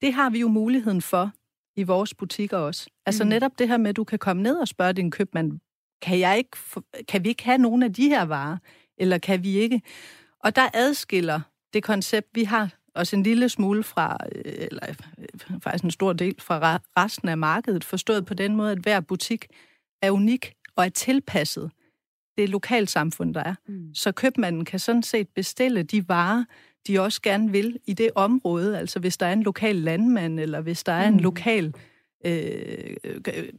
Det 0.00 0.14
har 0.14 0.30
vi 0.30 0.40
jo 0.40 0.48
muligheden 0.48 1.02
for 1.02 1.30
i 1.76 1.82
vores 1.82 2.14
butikker 2.14 2.56
også. 2.56 2.90
Altså 3.06 3.24
mm. 3.24 3.28
netop 3.28 3.58
det 3.58 3.68
her 3.68 3.76
med, 3.76 3.90
at 3.90 3.96
du 3.96 4.04
kan 4.04 4.18
komme 4.18 4.42
ned 4.42 4.56
og 4.56 4.68
spørge 4.68 4.92
din 4.92 5.10
købmand, 5.10 5.60
kan, 6.02 6.18
jeg 6.18 6.38
ikke, 6.38 6.56
kan 7.08 7.24
vi 7.24 7.28
ikke 7.28 7.44
have 7.44 7.58
nogle 7.58 7.84
af 7.84 7.92
de 7.92 8.08
her 8.08 8.22
varer, 8.22 8.56
eller 8.98 9.18
kan 9.18 9.44
vi 9.44 9.58
ikke? 9.58 9.82
Og 10.44 10.56
der 10.56 10.68
adskiller 10.74 11.40
det 11.72 11.82
koncept, 11.82 12.28
vi 12.34 12.44
har 12.44 12.74
også 12.94 13.16
en 13.16 13.22
lille 13.22 13.48
smule 13.48 13.82
fra, 13.82 14.16
øh, 14.34 14.42
eller 14.44 14.94
øh, 15.18 15.60
faktisk 15.62 15.84
en 15.84 15.90
stor 15.90 16.12
del 16.12 16.34
fra 16.38 16.80
resten 16.98 17.28
af 17.28 17.38
markedet, 17.38 17.84
forstået 17.84 18.26
på 18.26 18.34
den 18.34 18.56
måde, 18.56 18.72
at 18.72 18.78
hver 18.78 19.00
butik 19.00 19.46
er 20.02 20.10
unik 20.10 20.54
og 20.76 20.84
er 20.84 20.88
tilpasset 20.88 21.70
det 22.38 22.48
lokalsamfund, 22.48 23.34
der 23.34 23.42
er. 23.42 23.54
Mm. 23.68 23.94
Så 23.94 24.12
købmanden 24.12 24.64
kan 24.64 24.78
sådan 24.78 25.02
set 25.02 25.28
bestille 25.28 25.82
de 25.82 26.08
varer, 26.08 26.44
de 26.86 27.00
også 27.00 27.22
gerne 27.22 27.52
vil 27.52 27.78
i 27.86 27.92
det 27.92 28.10
område. 28.14 28.78
Altså 28.78 28.98
hvis 28.98 29.16
der 29.16 29.26
er 29.26 29.32
en 29.32 29.42
lokal 29.42 29.76
landmand, 29.76 30.40
eller 30.40 30.60
hvis 30.60 30.84
der 30.84 30.92
er 30.92 31.08
en 31.08 31.14
mm. 31.14 31.20
lokal 31.20 31.74
Øh, 32.24 32.96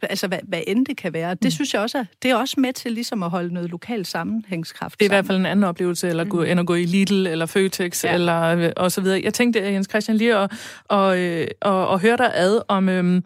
altså 0.01 0.27
hvad, 0.27 0.39
hvad 0.43 0.61
end 0.67 0.85
det 0.85 0.97
kan 0.97 1.13
være. 1.13 1.29
Det 1.29 1.43
mm. 1.43 1.51
synes 1.51 1.73
jeg 1.73 1.81
også 1.81 1.97
er, 1.97 2.05
det 2.23 2.31
er 2.31 2.35
også 2.35 2.59
med 2.59 2.73
til 2.73 2.91
ligesom 2.91 3.23
at 3.23 3.29
holde 3.29 3.53
noget 3.53 3.69
lokal 3.69 4.05
sammenhængskraft 4.05 4.99
Det 4.99 5.05
er 5.05 5.09
sammen. 5.09 5.15
i 5.15 5.17
hvert 5.17 5.25
fald 5.25 5.37
en 5.37 5.45
anden 5.45 5.63
oplevelse, 5.63 6.09
eller 6.09 6.23
gå, 6.23 6.39
mm. 6.39 6.45
end 6.45 6.59
at 6.59 6.65
gå 6.65 6.75
i 6.75 6.85
Lidl 6.85 7.27
eller 7.27 7.45
Føtex, 7.45 8.03
ja. 8.03 8.13
eller 8.13 8.41
øh, 8.41 8.71
og 8.77 8.91
så 8.91 9.01
videre. 9.01 9.21
Jeg 9.23 9.33
tænkte, 9.33 9.63
Jens 9.63 9.87
Christian, 9.89 10.17
lige 10.17 10.37
at, 10.37 10.51
og, 10.87 11.19
øh, 11.19 11.47
og, 11.61 11.87
og 11.87 11.99
høre 11.99 12.17
dig 12.17 12.31
ad 12.33 12.61
om, 12.67 12.89
øhm, 12.89 13.23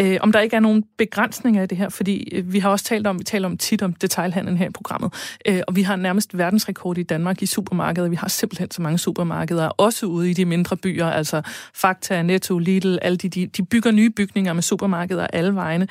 øh, 0.00 0.18
om 0.20 0.32
der 0.32 0.40
ikke 0.40 0.56
er 0.56 0.60
nogen 0.60 0.84
begrænsninger 0.96 1.62
i 1.62 1.66
det 1.66 1.78
her, 1.78 1.88
fordi 1.88 2.28
øh, 2.32 2.52
vi 2.52 2.58
har 2.58 2.70
også 2.70 2.84
talt 2.84 3.06
om, 3.06 3.18
vi 3.18 3.24
taler 3.24 3.48
om 3.48 3.56
tit 3.56 3.82
om 3.82 3.92
detailhandlen 3.92 4.56
her 4.56 4.66
i 4.66 4.70
programmet, 4.70 5.12
øh, 5.46 5.60
og 5.68 5.76
vi 5.76 5.82
har 5.82 5.96
nærmest 5.96 6.38
verdensrekord 6.38 6.98
i 6.98 7.02
Danmark 7.02 7.42
i 7.42 7.46
supermarkeder. 7.46 8.08
Vi 8.08 8.16
har 8.16 8.28
simpelthen 8.28 8.70
så 8.70 8.82
mange 8.82 8.98
supermarkeder, 8.98 9.68
også 9.68 10.06
ude 10.06 10.30
i 10.30 10.32
de 10.32 10.44
mindre 10.44 10.76
byer, 10.76 11.06
altså 11.06 11.42
Fakta, 11.74 12.22
Netto, 12.22 12.58
Lidl, 12.58 12.98
alle 13.02 13.16
de, 13.16 13.28
de, 13.28 13.46
de 13.46 13.64
bygger 13.64 13.90
nye 13.90 14.10
bygninger 14.10 14.52
med 14.52 14.62
supermarkeder 14.62 15.26
alle 15.26 15.54
vegne. 15.54 15.88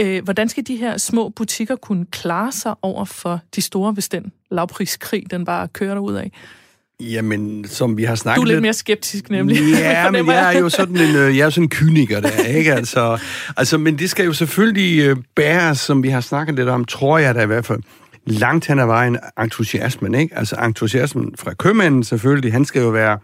Øh, 0.00 0.24
hvordan 0.24 0.48
skal 0.48 0.66
de 0.66 0.76
her 0.76 0.96
små 0.96 1.28
butikker 1.28 1.76
kunne 1.76 2.06
klare 2.06 2.52
sig 2.52 2.74
over 2.82 3.04
for 3.04 3.40
de 3.56 3.60
store, 3.60 3.92
hvis 3.92 4.08
den 4.08 4.32
lavpriskrig, 4.50 5.30
den 5.30 5.44
bare 5.44 5.68
kører 5.68 5.98
ud 5.98 6.14
af? 6.14 6.32
Jamen, 7.00 7.64
som 7.68 7.96
vi 7.96 8.04
har 8.04 8.14
snakket... 8.14 8.42
Du 8.42 8.42
er 8.42 8.52
lidt 8.52 8.62
mere 8.62 8.72
skeptisk, 8.72 9.30
nemlig. 9.30 9.58
Ja, 9.78 10.10
men 10.10 10.26
jeg 10.26 10.54
er 10.54 10.58
jo 10.58 10.68
sådan 10.68 10.96
en, 10.96 11.16
øh, 11.16 11.36
jeg 11.36 11.46
er 11.46 11.50
sådan 11.50 11.64
en 11.64 11.68
kyniker 11.68 12.20
der, 12.20 12.42
ikke? 12.42 12.74
Altså, 12.74 13.18
altså, 13.56 13.78
men 13.78 13.98
det 13.98 14.10
skal 14.10 14.24
jo 14.24 14.32
selvfølgelig 14.32 15.08
øh, 15.08 15.16
bæres, 15.36 15.78
som 15.78 16.02
vi 16.02 16.08
har 16.08 16.20
snakket 16.20 16.54
lidt 16.54 16.68
om, 16.68 16.84
tror 16.84 17.18
jeg 17.18 17.34
da 17.34 17.42
i 17.42 17.46
hvert 17.46 17.64
fald 17.66 17.80
langt 18.26 18.66
hen 18.66 18.78
ad 18.78 18.86
vejen 18.86 19.18
entusiasmen, 19.40 20.14
ikke? 20.14 20.38
Altså 20.38 20.56
entusiasmen 20.56 21.34
fra 21.38 21.54
købmanden 21.54 22.04
selvfølgelig, 22.04 22.52
han 22.52 22.64
skal 22.64 22.82
jo 22.82 22.88
være 22.88 23.18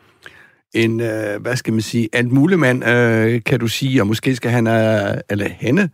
en, 0.74 1.00
øh, 1.00 1.42
hvad 1.42 1.56
skal 1.56 1.72
man 1.72 1.82
sige, 1.82 2.08
alt 2.12 2.32
mulig 2.32 2.58
mand, 2.58 2.88
øh, 2.88 3.40
kan 3.46 3.60
du 3.60 3.68
sige, 3.68 4.02
og 4.02 4.06
måske 4.06 4.36
skal 4.36 4.50
han, 4.50 4.66
øh, 4.66 5.16
eller 5.30 5.48
hende, 5.48 5.88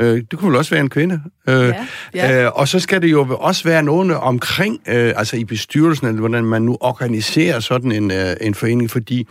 Øh, 0.00 0.22
det 0.30 0.38
kunne 0.38 0.48
vel 0.48 0.58
også 0.58 0.70
være 0.70 0.80
en 0.80 0.90
kvinde. 0.90 1.20
Øh, 1.48 1.54
ja, 1.54 1.86
ja. 2.14 2.44
Øh, 2.44 2.50
og 2.54 2.68
så 2.68 2.80
skal 2.80 3.02
det 3.02 3.10
jo 3.10 3.36
også 3.38 3.64
være 3.64 3.82
nogen 3.82 4.10
omkring, 4.10 4.80
øh, 4.88 5.12
altså 5.16 5.36
i 5.36 5.44
bestyrelsen, 5.44 6.06
eller 6.06 6.20
hvordan 6.20 6.44
man 6.44 6.62
nu 6.62 6.76
organiserer 6.80 7.60
sådan 7.60 7.92
en, 7.92 8.10
øh, 8.10 8.36
en 8.40 8.54
forening, 8.54 8.90
fordi 8.90 9.28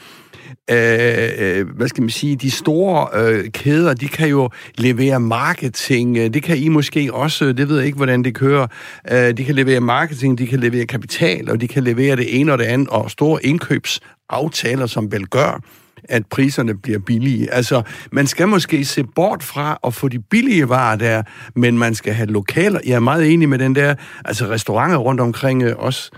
øh, 0.72 1.30
øh, 1.38 1.68
hvad 1.76 1.88
skal 1.88 2.02
man 2.04 2.10
sige, 2.10 2.36
de 2.36 2.52
store 2.52 3.08
øh, 3.14 3.50
kæder, 3.50 3.94
de 3.94 4.08
kan 4.08 4.30
jo 4.30 4.50
levere 4.78 5.20
marketing, 5.20 6.16
det 6.16 6.44
kan 6.44 6.58
I 6.58 6.68
måske 6.68 7.14
også, 7.14 7.54
det 7.54 7.70
ved 7.70 7.78
jeg 7.78 7.86
ikke, 7.86 7.96
hvordan 7.96 8.24
det 8.24 8.36
kører, 8.36 8.68
øh, 9.12 9.38
de 9.38 9.46
kan 9.46 9.56
levere 9.56 9.80
marketing, 9.80 10.38
de 10.38 10.48
kan 10.48 10.60
levere 10.60 10.86
kapital, 10.86 11.52
og 11.52 11.62
de 11.62 11.68
kan 11.68 11.84
levere 11.84 12.16
det 12.16 12.40
ene 12.40 12.52
og 12.52 12.58
det 12.58 12.66
andet, 12.66 12.90
og 12.90 13.12
store 13.12 13.46
indkøbsaftaler, 13.46 14.86
som 14.86 15.12
vel 15.12 15.28
gør, 15.28 15.62
at 16.10 16.26
priserne 16.26 16.78
bliver 16.78 17.00
billige. 17.00 17.54
Altså, 17.54 17.82
man 18.12 18.28
skal 18.28 18.48
måske 18.48 18.86
se 18.86 19.04
bort 19.16 19.44
fra 19.44 19.80
at 19.84 19.94
få 19.94 20.08
de 20.08 20.20
billige 20.20 20.70
varer 20.70 20.96
der, 20.96 21.24
men 21.56 21.78
man 21.78 21.96
skal 21.96 22.14
have 22.14 22.30
lokaler. 22.30 22.80
Jeg 22.86 22.96
er 22.96 23.00
meget 23.00 23.34
enig 23.34 23.50
med 23.50 23.60
den 23.60 23.76
der, 23.76 23.96
altså 24.26 24.46
restauranter 24.46 24.98
rundt 24.98 25.22
omkring 25.22 25.64
øh, 25.64 25.76
os, 25.78 26.12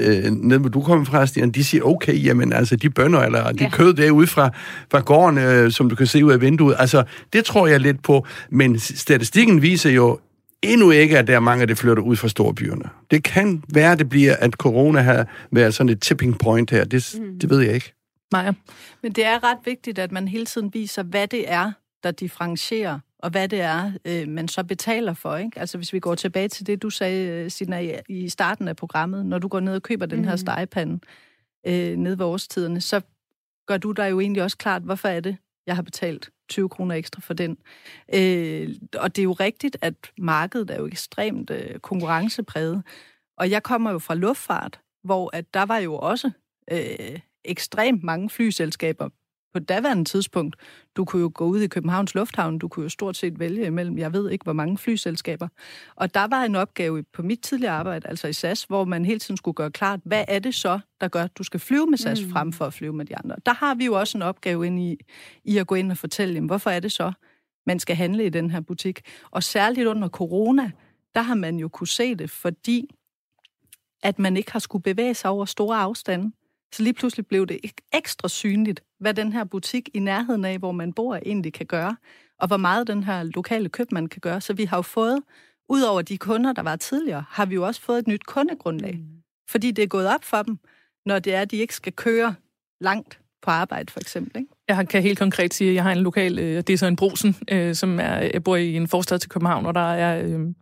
øh, 0.00 0.24
nede 0.24 0.60
hvor 0.60 0.68
du 0.68 0.80
kommer 0.80 1.04
fra, 1.04 1.26
Stian, 1.26 1.50
de 1.50 1.64
siger, 1.64 1.82
okay, 1.84 2.24
jamen 2.24 2.52
altså 2.52 2.76
de 2.76 2.90
bønder, 2.90 3.20
eller 3.20 3.52
de 3.52 3.64
ja. 3.64 3.70
kød 3.70 3.94
derude 3.94 4.26
fra, 4.26 4.50
fra 4.90 5.00
gården, 5.00 5.38
øh, 5.38 5.72
som 5.72 5.88
du 5.88 5.96
kan 5.96 6.06
se 6.06 6.24
ud 6.24 6.32
af 6.32 6.40
vinduet, 6.40 6.76
altså 6.78 7.04
det 7.32 7.44
tror 7.44 7.66
jeg 7.66 7.80
lidt 7.80 8.02
på, 8.02 8.26
men 8.50 8.78
statistikken 8.78 9.62
viser 9.62 9.90
jo 9.90 10.18
endnu 10.62 10.90
ikke, 10.90 11.18
at 11.18 11.26
der 11.26 11.36
er 11.36 11.40
mange, 11.40 11.66
der 11.66 11.74
flytter 11.74 12.02
ud 12.02 12.16
fra 12.16 12.28
storbyerne. 12.28 12.84
Det 13.10 13.24
kan 13.24 13.62
være, 13.74 13.96
det 13.96 14.08
bliver, 14.08 14.36
at 14.36 14.52
corona 14.52 15.00
har 15.00 15.26
været 15.52 15.74
sådan 15.74 15.90
et 15.90 16.00
tipping 16.00 16.38
point 16.38 16.70
her, 16.70 16.84
det, 16.84 17.14
mm. 17.18 17.38
det 17.38 17.50
ved 17.50 17.60
jeg 17.60 17.74
ikke. 17.74 17.95
Maja. 18.32 18.52
Men 19.02 19.12
det 19.12 19.24
er 19.24 19.44
ret 19.44 19.58
vigtigt, 19.64 19.98
at 19.98 20.12
man 20.12 20.28
hele 20.28 20.46
tiden 20.46 20.74
viser, 20.74 21.02
hvad 21.02 21.28
det 21.28 21.50
er, 21.50 21.72
der 22.02 22.10
differencierer, 22.10 23.00
og 23.18 23.30
hvad 23.30 23.48
det 23.48 23.60
er, 23.60 23.92
øh, 24.04 24.28
man 24.28 24.48
så 24.48 24.64
betaler 24.64 25.14
for. 25.14 25.36
Ikke? 25.36 25.60
Altså 25.60 25.78
hvis 25.78 25.92
vi 25.92 26.00
går 26.00 26.14
tilbage 26.14 26.48
til 26.48 26.66
det, 26.66 26.82
du 26.82 26.90
sagde, 26.90 27.28
øh, 27.28 27.50
Sina, 27.50 28.00
i 28.08 28.28
starten 28.28 28.68
af 28.68 28.76
programmet, 28.76 29.26
når 29.26 29.38
du 29.38 29.48
går 29.48 29.60
ned 29.60 29.74
og 29.74 29.82
køber 29.82 30.06
den 30.06 30.18
mm. 30.18 30.24
her 30.24 30.36
stegepande 30.36 31.00
øh, 31.66 31.96
ned 31.96 32.16
ved 32.16 32.26
årstiderne, 32.26 32.80
så 32.80 33.00
gør 33.66 33.76
du 33.76 33.92
dig 33.92 34.10
jo 34.10 34.20
egentlig 34.20 34.42
også 34.42 34.56
klart, 34.56 34.82
hvorfor 34.82 35.08
er 35.08 35.20
det, 35.20 35.36
jeg 35.66 35.74
har 35.76 35.82
betalt 35.82 36.30
20 36.48 36.68
kroner 36.68 36.94
ekstra 36.94 37.20
for 37.20 37.34
den. 37.34 37.58
Øh, 38.14 38.74
og 38.98 39.16
det 39.16 39.22
er 39.22 39.24
jo 39.24 39.32
rigtigt, 39.32 39.76
at 39.80 39.94
markedet 40.18 40.70
er 40.70 40.76
jo 40.76 40.86
ekstremt 40.86 41.50
øh, 41.50 41.78
konkurrencepræget. 41.78 42.82
Og 43.38 43.50
jeg 43.50 43.62
kommer 43.62 43.90
jo 43.90 43.98
fra 43.98 44.14
luftfart, 44.14 44.80
hvor 45.04 45.30
at 45.36 45.54
der 45.54 45.62
var 45.62 45.78
jo 45.78 45.94
også 45.94 46.30
øh, 46.72 47.18
ekstremt 47.46 48.02
mange 48.02 48.30
flyselskaber 48.30 49.08
på 49.56 49.60
daværende 49.60 50.04
tidspunkt. 50.04 50.56
Du 50.96 51.04
kunne 51.04 51.22
jo 51.22 51.30
gå 51.34 51.44
ud 51.44 51.60
i 51.60 51.66
Københavns 51.66 52.14
Lufthavn, 52.14 52.58
du 52.58 52.68
kunne 52.68 52.82
jo 52.82 52.88
stort 52.88 53.16
set 53.16 53.38
vælge 53.38 53.66
imellem, 53.66 53.98
jeg 53.98 54.12
ved 54.12 54.30
ikke, 54.30 54.42
hvor 54.42 54.52
mange 54.52 54.78
flyselskaber. 54.78 55.48
Og 55.94 56.14
der 56.14 56.26
var 56.26 56.44
en 56.44 56.54
opgave 56.54 57.02
på 57.02 57.22
mit 57.22 57.40
tidligere 57.40 57.72
arbejde, 57.72 58.08
altså 58.08 58.28
i 58.28 58.32
SAS, 58.32 58.64
hvor 58.64 58.84
man 58.84 59.04
hele 59.04 59.18
tiden 59.18 59.36
skulle 59.36 59.54
gøre 59.54 59.70
klart, 59.70 60.00
hvad 60.04 60.24
er 60.28 60.38
det 60.38 60.54
så, 60.54 60.80
der 61.00 61.08
gør, 61.08 61.22
at 61.22 61.38
du 61.38 61.42
skal 61.42 61.60
flyve 61.60 61.86
med 61.86 61.98
SAS 61.98 62.24
mm. 62.24 62.30
frem 62.30 62.52
for 62.52 62.64
at 62.64 62.74
flyve 62.74 62.92
med 62.92 63.04
de 63.04 63.16
andre. 63.16 63.36
Der 63.46 63.54
har 63.54 63.74
vi 63.74 63.84
jo 63.84 63.92
også 63.92 64.18
en 64.18 64.22
opgave 64.22 64.66
ind 64.66 64.80
i, 64.80 64.96
i 65.44 65.58
at 65.58 65.66
gå 65.66 65.74
ind 65.74 65.90
og 65.90 65.98
fortælle 65.98 66.34
dem, 66.34 66.46
hvorfor 66.46 66.70
er 66.70 66.80
det 66.80 66.92
så, 66.92 67.12
man 67.66 67.78
skal 67.78 67.96
handle 67.96 68.26
i 68.26 68.28
den 68.28 68.50
her 68.50 68.60
butik. 68.60 69.00
Og 69.30 69.42
særligt 69.42 69.86
under 69.86 70.08
corona, 70.08 70.70
der 71.14 71.22
har 71.22 71.34
man 71.34 71.56
jo 71.56 71.68
kunne 71.68 71.88
se 71.88 72.14
det, 72.14 72.30
fordi 72.30 72.90
at 74.02 74.18
man 74.18 74.36
ikke 74.36 74.52
har 74.52 74.58
skulle 74.58 74.82
bevæge 74.82 75.14
sig 75.14 75.30
over 75.30 75.44
store 75.44 75.76
afstande. 75.76 76.32
Så 76.76 76.82
lige 76.82 76.94
pludselig 76.94 77.26
blev 77.26 77.46
det 77.46 77.60
ekstra 77.92 78.28
synligt, 78.28 78.82
hvad 79.00 79.14
den 79.14 79.32
her 79.32 79.44
butik 79.44 79.88
i 79.94 79.98
nærheden 79.98 80.44
af, 80.44 80.58
hvor 80.58 80.72
man 80.72 80.92
bor, 80.92 81.16
egentlig 81.26 81.52
kan 81.52 81.66
gøre, 81.66 81.96
og 82.40 82.46
hvor 82.46 82.56
meget 82.56 82.86
den 82.86 83.02
her 83.04 83.22
lokale 83.22 83.68
købmand 83.68 84.08
kan 84.08 84.20
gøre. 84.20 84.40
Så 84.40 84.52
vi 84.52 84.64
har 84.64 84.76
jo 84.76 84.82
fået, 84.82 85.22
ud 85.68 85.82
over 85.82 86.02
de 86.02 86.18
kunder, 86.18 86.52
der 86.52 86.62
var 86.62 86.76
tidligere, 86.76 87.24
har 87.28 87.46
vi 87.46 87.54
jo 87.54 87.66
også 87.66 87.80
fået 87.80 87.98
et 87.98 88.06
nyt 88.06 88.26
kundegrundlag. 88.26 88.94
Mm. 88.94 89.06
Fordi 89.48 89.70
det 89.70 89.82
er 89.82 89.86
gået 89.86 90.08
op 90.14 90.24
for 90.24 90.42
dem, 90.42 90.58
når 91.06 91.18
det 91.18 91.34
er, 91.34 91.40
at 91.40 91.50
de 91.50 91.56
ikke 91.56 91.74
skal 91.74 91.92
køre 91.92 92.34
langt 92.80 93.20
på 93.42 93.50
arbejde, 93.50 93.92
for 93.92 94.00
eksempel. 94.00 94.40
Ikke? 94.40 94.50
Jeg 94.68 94.88
kan 94.88 95.02
helt 95.02 95.18
konkret 95.18 95.54
sige, 95.54 95.70
at 95.70 95.74
jeg 95.74 95.82
har 95.82 95.92
en 95.92 95.98
lokal, 95.98 96.38
øh, 96.38 96.56
det 96.56 96.70
er 96.70 96.76
så 96.76 96.86
en 96.86 96.96
brusen, 96.96 97.36
øh, 97.50 97.74
som 97.74 98.00
er, 98.00 98.14
jeg 98.14 98.44
bor 98.44 98.56
i 98.56 98.76
en 98.76 98.88
forstad 98.88 99.18
til 99.18 99.30
København, 99.30 99.66
og 99.66 99.74
der 99.74 99.92
er 99.92 100.52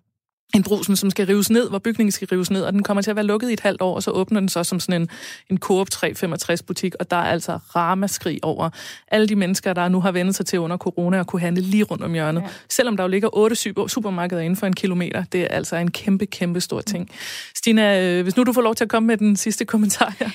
en 0.55 0.63
brusen, 0.63 0.97
som 0.97 1.11
skal 1.11 1.27
rives 1.27 1.51
ned, 1.51 1.69
hvor 1.69 1.79
bygningen 1.79 2.13
skal 2.13 2.29
rives 2.33 2.51
ned, 2.51 2.63
og 2.63 2.73
den 2.73 2.83
kommer 2.83 3.03
til 3.03 3.11
at 3.11 3.17
være 3.17 3.25
lukket 3.25 3.51
i 3.51 3.53
et 3.53 3.61
halvt 3.61 3.83
år, 3.83 3.95
og 3.95 4.03
så 4.03 4.11
åbner 4.11 4.41
den 4.41 4.49
så 4.49 4.65
som 4.65 4.81
sådan 4.81 5.03
en, 5.03 5.09
en 5.51 5.59
Coop 5.59 5.89
365-butik, 5.95 6.95
og 7.01 7.11
der 7.11 7.17
er 7.17 7.31
altså 7.31 7.59
ramaskrig 7.77 8.39
over 8.43 8.71
alle 9.09 9.29
de 9.29 9.37
mennesker, 9.37 9.73
der 9.73 9.89
nu 9.89 10.01
har 10.01 10.13
vendt 10.13 10.37
sig 10.37 10.47
til 10.47 10.59
under 10.59 10.77
corona 10.77 11.19
og 11.19 11.27
kunne 11.27 11.41
handle 11.41 11.63
lige 11.63 11.85
rundt 11.85 12.05
om 12.05 12.13
hjørnet. 12.13 12.41
Ja. 12.41 12.49
Selvom 12.69 12.97
der 12.97 13.05
jo 13.05 13.09
ligger 13.09 13.29
otte 13.33 13.57
supermarkeder 13.89 14.41
inden 14.41 14.57
for 14.57 14.67
en 14.67 14.73
kilometer, 14.73 15.25
det 15.33 15.41
er 15.41 15.49
altså 15.49 15.77
en 15.77 15.91
kæmpe, 15.91 16.27
kæmpe 16.27 16.61
stor 16.61 16.81
ting. 16.81 17.11
Stina, 17.55 18.03
øh, 18.03 18.23
hvis 18.23 18.37
nu 18.37 18.45
du 18.45 18.53
får 18.53 18.63
lov 18.63 18.75
til 18.75 18.85
at 18.85 18.91
komme 18.91 19.07
med 19.07 19.17
den 19.17 19.37
sidste 19.37 19.65
kommentar 19.65 20.15
her. 20.19 20.31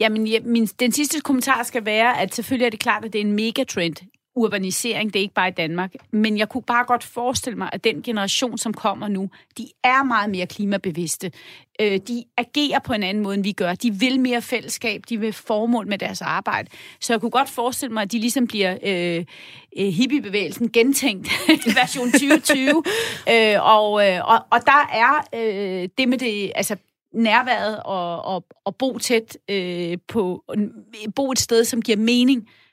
Jamen, 0.00 0.26
ja, 0.26 0.38
min, 0.44 0.66
den 0.66 0.92
sidste 0.92 1.20
kommentar 1.20 1.62
skal 1.62 1.84
være, 1.84 2.20
at 2.20 2.34
selvfølgelig 2.34 2.66
er 2.66 2.70
det 2.70 2.80
klart, 2.80 3.04
at 3.04 3.12
det 3.12 3.20
er 3.20 3.24
en 3.24 3.32
megatrend 3.32 3.96
urbanisering, 4.36 5.12
det 5.12 5.18
er 5.18 5.22
ikke 5.22 5.34
bare 5.34 5.48
i 5.48 5.52
Danmark, 5.52 5.92
men 6.10 6.38
jeg 6.38 6.48
kunne 6.48 6.62
bare 6.62 6.84
godt 6.84 7.04
forestille 7.04 7.58
mig, 7.58 7.70
at 7.72 7.84
den 7.84 8.02
generation, 8.02 8.58
som 8.58 8.74
kommer 8.74 9.08
nu, 9.08 9.30
de 9.58 9.68
er 9.84 10.02
meget 10.02 10.30
mere 10.30 10.46
klimabevidste. 10.46 11.32
Øh, 11.80 12.00
de 12.08 12.24
agerer 12.36 12.78
på 12.78 12.92
en 12.92 13.02
anden 13.02 13.22
måde, 13.22 13.34
end 13.34 13.42
vi 13.42 13.52
gør. 13.52 13.74
De 13.74 13.92
vil 13.92 14.20
mere 14.20 14.42
fællesskab, 14.42 15.02
de 15.08 15.20
vil 15.20 15.32
formål 15.32 15.88
med 15.88 15.98
deres 15.98 16.22
arbejde. 16.22 16.68
Så 17.00 17.12
jeg 17.12 17.20
kunne 17.20 17.30
godt 17.30 17.48
forestille 17.48 17.92
mig, 17.92 18.02
at 18.02 18.12
de 18.12 18.18
ligesom 18.18 18.46
bliver 18.46 18.78
øh, 18.82 19.24
øh 19.78 19.86
hippiebevægelsen 19.92 20.72
gentænkt 20.72 21.28
version 21.80 22.10
2020. 22.10 22.82
øh, 23.30 23.56
og, 23.60 24.08
øh, 24.08 24.28
og, 24.28 24.38
og 24.50 24.60
der 24.66 24.88
er 24.92 25.26
øh, 25.34 25.88
det 25.98 26.08
med 26.08 26.18
det, 26.18 26.52
altså 26.54 26.76
nærværet 27.14 27.82
og, 27.84 28.24
og, 28.24 28.44
og 28.64 28.76
bo 28.76 28.98
tæt 28.98 29.38
øh, 29.50 29.98
på, 30.08 30.44
bo 31.16 31.30
et 31.32 31.38
sted, 31.38 31.64
som 31.64 31.82
giver 31.82 31.98
mening, 31.98 32.40
Øh, 32.40 32.63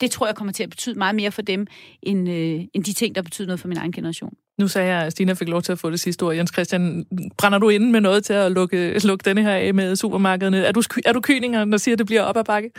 det 0.00 0.10
tror 0.10 0.26
jeg 0.26 0.34
kommer 0.34 0.52
til 0.52 0.62
at 0.62 0.70
betyde 0.70 0.98
meget 0.98 1.14
mere 1.14 1.32
for 1.32 1.42
dem, 1.42 1.66
end, 2.02 2.28
øh, 2.28 2.60
end 2.74 2.84
de 2.84 2.92
ting, 2.92 3.14
der 3.14 3.22
betyder 3.22 3.46
noget 3.46 3.60
for 3.60 3.68
min 3.68 3.76
egen 3.76 3.92
generation. 3.92 4.34
Nu 4.58 4.68
sagde 4.68 4.94
jeg, 4.94 5.02
at 5.02 5.12
Stina 5.12 5.32
fik 5.32 5.48
lov 5.48 5.62
til 5.62 5.72
at 5.72 5.78
få 5.78 5.90
det 5.90 6.00
sidste 6.00 6.22
ord. 6.22 6.34
Jens 6.34 6.50
Christian, 6.52 7.04
brænder 7.38 7.58
du 7.58 7.68
inde 7.68 7.92
med 7.92 8.00
noget 8.00 8.24
til 8.24 8.32
at 8.32 8.52
lukke, 8.52 8.98
lukke 9.04 9.22
denne 9.24 9.42
her 9.42 9.50
af 9.50 9.74
med 9.74 9.96
supermarkederne? 9.96 10.64
Er 10.64 10.72
du, 10.72 10.82
er 11.04 11.12
du 11.12 11.20
kyninger, 11.20 11.64
når 11.64 11.76
siger, 11.76 11.94
at 11.94 11.98
det 11.98 12.06
bliver 12.06 12.22
op 12.22 12.36
ad 12.36 12.44
bakke? 12.44 12.70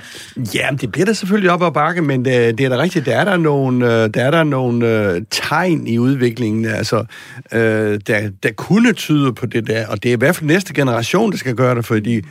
Ja, 0.55 0.69
det 0.81 0.91
bliver 0.91 1.05
da 1.05 1.13
selvfølgelig 1.13 1.51
op 1.51 1.63
ad 1.63 1.71
bakke, 1.71 2.01
men 2.01 2.25
det, 2.25 2.57
det 2.57 2.65
er 2.65 2.69
da 2.69 2.77
rigtigt. 2.77 3.05
Der 3.05 3.15
er 3.15 3.25
der 3.25 3.37
nogle, 3.37 3.85
øh, 3.85 4.09
der 4.13 4.23
er 4.23 4.31
der 4.31 4.43
nogle 4.43 5.11
uh, 5.15 5.21
tegn 5.31 5.87
i 5.87 5.97
udviklingen, 5.97 6.65
altså, 6.65 7.05
der, 7.51 8.31
der 8.43 8.51
kunne 8.57 8.93
tyde 8.93 9.33
på 9.33 9.45
det 9.45 9.67
der, 9.67 9.87
og 9.87 10.03
det 10.03 10.09
er 10.09 10.13
i 10.13 10.19
hvert 10.19 10.35
fald 10.35 10.47
næste 10.47 10.73
generation, 10.73 11.31
der 11.31 11.37
skal 11.37 11.55
gøre 11.55 11.75
det, 11.75 11.85
fordi 11.85 12.21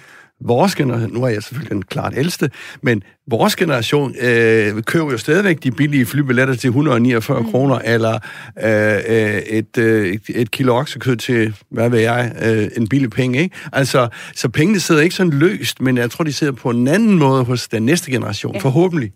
vores 0.44 0.74
generation, 0.74 1.12
nu 1.12 1.22
er 1.24 1.28
jeg 1.28 1.42
selvfølgelig 1.42 1.70
den 1.70 1.82
klart 1.82 2.12
ældste, 2.16 2.50
men 2.82 3.02
vores 3.30 3.56
generation 3.56 4.14
øh, 4.20 4.82
køber 4.82 5.12
jo 5.12 5.18
stadigvæk 5.18 5.62
de 5.62 5.70
billige 5.70 6.06
flybilletter 6.06 6.54
til 6.54 6.68
149 6.68 7.40
mm. 7.40 7.50
kroner, 7.50 7.78
eller 7.78 8.18
øh, 8.62 8.94
øh, 9.08 9.38
et, 9.38 9.78
øh, 9.78 10.18
et 10.28 10.50
kilo 10.50 10.76
oksekød 10.76 11.16
til, 11.16 11.54
hvad 11.70 11.90
ved 11.90 12.00
jeg, 12.00 12.32
øh, 12.42 12.68
en 12.76 12.88
billig 12.88 13.10
penge, 13.10 13.42
ikke? 13.42 13.56
Altså, 13.72 14.08
så 14.34 14.48
pengene 14.48 14.80
sidder 14.80 15.00
ikke 15.00 15.14
sådan 15.14 15.32
løst, 15.32 15.80
men 15.80 15.96
jeg 15.96 16.10
tror, 16.10 16.24
de 16.24 16.32
sidder 16.32 16.52
på 16.52 16.70
en 16.70 16.88
anden 16.88 17.18
måde 17.18 17.44
hos 17.44 17.68
den 17.68 17.82
næste 17.82 18.10
generation, 18.10 18.54
ja. 18.54 18.60
forhåbentlig. 18.60 19.12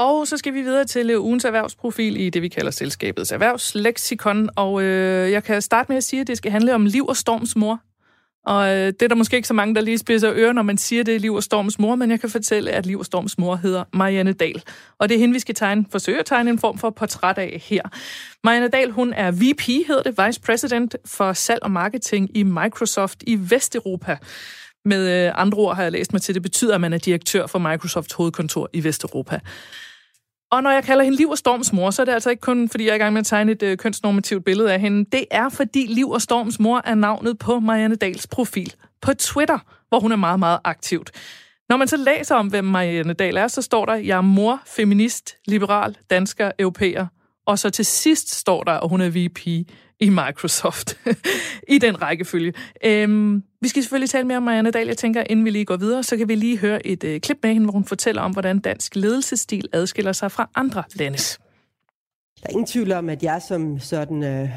Og 0.00 0.26
så 0.26 0.36
skal 0.36 0.54
vi 0.54 0.62
videre 0.62 0.84
til 0.84 1.18
ugens 1.18 1.44
erhvervsprofil 1.44 2.20
i 2.20 2.30
det, 2.30 2.42
vi 2.42 2.48
kalder 2.48 2.70
selskabets 2.70 3.32
erhvervsleksikon. 3.32 4.48
Og 4.56 4.82
øh, 4.82 5.30
jeg 5.30 5.44
kan 5.44 5.62
starte 5.62 5.88
med 5.88 5.96
at 5.96 6.04
sige, 6.04 6.20
at 6.20 6.26
det 6.26 6.36
skal 6.36 6.52
handle 6.52 6.74
om 6.74 6.86
Liv 6.86 7.06
og 7.06 7.16
Storms 7.16 7.56
mor. 7.56 7.80
Og 8.46 8.68
øh, 8.68 8.86
det 8.86 9.02
er 9.02 9.08
der 9.08 9.14
måske 9.14 9.36
ikke 9.36 9.48
så 9.48 9.54
mange, 9.54 9.74
der 9.74 9.80
lige 9.80 9.98
spidser 9.98 10.32
ører, 10.34 10.52
når 10.52 10.62
man 10.62 10.78
siger, 10.78 11.04
det 11.04 11.14
er 11.14 11.18
Liv 11.18 11.34
og 11.34 11.42
Storms 11.42 11.78
mor, 11.78 11.94
men 11.94 12.10
jeg 12.10 12.20
kan 12.20 12.30
fortælle, 12.30 12.70
at 12.70 12.86
Liv 12.86 12.98
og 12.98 13.04
Storms 13.04 13.38
mor 13.38 13.56
hedder 13.56 13.84
Marianne 13.92 14.32
Dahl. 14.32 14.62
Og 14.98 15.08
det 15.08 15.14
er 15.14 15.18
hende, 15.18 15.32
vi 15.32 15.40
skal 15.40 15.54
tegne, 15.54 15.84
forsøge 15.90 16.18
at 16.18 16.26
tegne 16.26 16.50
en 16.50 16.58
form 16.58 16.78
for 16.78 16.90
portræt 16.90 17.38
af 17.38 17.62
her. 17.64 17.82
Marianne 18.44 18.68
Dahl, 18.68 18.90
hun 18.90 19.12
er 19.12 19.30
VP, 19.30 19.86
hedder 19.86 20.02
det, 20.02 20.26
Vice 20.26 20.40
President 20.40 20.96
for 21.04 21.32
salg 21.32 21.62
og 21.62 21.70
marketing 21.70 22.36
i 22.36 22.42
Microsoft 22.42 23.22
i 23.26 23.38
Vesteuropa. 23.40 24.16
Med 24.84 25.26
øh, 25.26 25.32
andre 25.34 25.58
ord 25.58 25.76
har 25.76 25.82
jeg 25.82 25.92
læst 25.92 26.12
mig 26.12 26.22
til, 26.22 26.34
det 26.34 26.42
betyder, 26.42 26.74
at 26.74 26.80
man 26.80 26.92
er 26.92 26.98
direktør 26.98 27.46
for 27.46 27.58
Microsofts 27.58 28.14
hovedkontor 28.14 28.68
i 28.72 28.84
Vesteuropa. 28.84 29.40
Og 30.50 30.62
når 30.62 30.70
jeg 30.70 30.84
kalder 30.84 31.04
hende 31.04 31.18
Liv 31.18 31.30
og 31.30 31.38
Storms 31.38 31.72
mor, 31.72 31.90
så 31.90 32.02
er 32.02 32.04
det 32.04 32.12
altså 32.12 32.30
ikke 32.30 32.40
kun, 32.40 32.68
fordi 32.68 32.84
jeg 32.84 32.90
er 32.90 32.94
i 32.94 32.98
gang 32.98 33.12
med 33.12 33.20
at 33.20 33.26
tegne 33.26 33.52
et 33.52 33.62
øh, 33.62 33.76
kønsnormativt 33.76 34.44
billede 34.44 34.72
af 34.72 34.80
hende. 34.80 35.04
Det 35.12 35.24
er, 35.30 35.48
fordi 35.48 35.86
Liv 35.86 36.10
og 36.10 36.22
Storms 36.22 36.60
mor 36.60 36.82
er 36.84 36.94
navnet 36.94 37.38
på 37.38 37.60
Marianne 37.60 37.96
Dals 37.96 38.26
profil 38.26 38.74
på 39.02 39.14
Twitter, 39.14 39.58
hvor 39.88 40.00
hun 40.00 40.12
er 40.12 40.16
meget, 40.16 40.38
meget 40.38 40.58
aktivt. 40.64 41.10
Når 41.68 41.76
man 41.76 41.88
så 41.88 41.96
læser 41.96 42.34
om, 42.34 42.46
hvem 42.46 42.64
Marianne 42.64 43.12
Dahl 43.12 43.36
er, 43.36 43.48
så 43.48 43.62
står 43.62 43.86
der, 43.86 43.94
jeg 43.94 44.16
er 44.16 44.20
mor, 44.20 44.60
feminist, 44.66 45.36
liberal, 45.46 45.96
dansker, 46.10 46.50
europæer. 46.58 47.06
Og 47.46 47.58
så 47.58 47.70
til 47.70 47.84
sidst 47.84 48.30
står 48.30 48.64
der, 48.64 48.72
at 48.72 48.88
hun 48.88 49.00
er 49.00 49.10
VP 49.10 49.46
i 50.00 50.08
Microsoft 50.08 50.98
i 51.74 51.78
den 51.78 52.02
rækkefølge. 52.02 52.52
Øhm, 52.84 53.42
vi 53.60 53.68
skal 53.68 53.82
selvfølgelig 53.82 54.10
tale 54.10 54.26
mere 54.26 54.36
om 54.36 54.42
Marianne 54.42 54.70
Dahl. 54.70 54.86
Jeg 54.86 54.96
tænker, 54.96 55.24
inden 55.30 55.44
vi 55.44 55.50
lige 55.50 55.64
går 55.64 55.76
videre, 55.76 56.02
så 56.02 56.16
kan 56.16 56.28
vi 56.28 56.34
lige 56.34 56.58
høre 56.58 56.86
et 56.86 57.04
øh, 57.04 57.20
klip 57.20 57.38
med 57.42 57.52
hende, 57.52 57.64
hvor 57.64 57.72
hun 57.72 57.84
fortæller 57.84 58.22
om, 58.22 58.32
hvordan 58.32 58.58
dansk 58.58 58.96
ledelsesstil 58.96 59.68
adskiller 59.72 60.12
sig 60.12 60.32
fra 60.32 60.50
andre 60.54 60.82
landes. 60.94 61.40
Der 62.42 62.46
er 62.46 62.50
ingen 62.50 62.66
tvivl 62.66 62.92
om, 62.92 63.08
at 63.08 63.22
jeg 63.22 63.42
som 63.48 63.78
sådan 63.78 64.22
øh, 64.22 64.48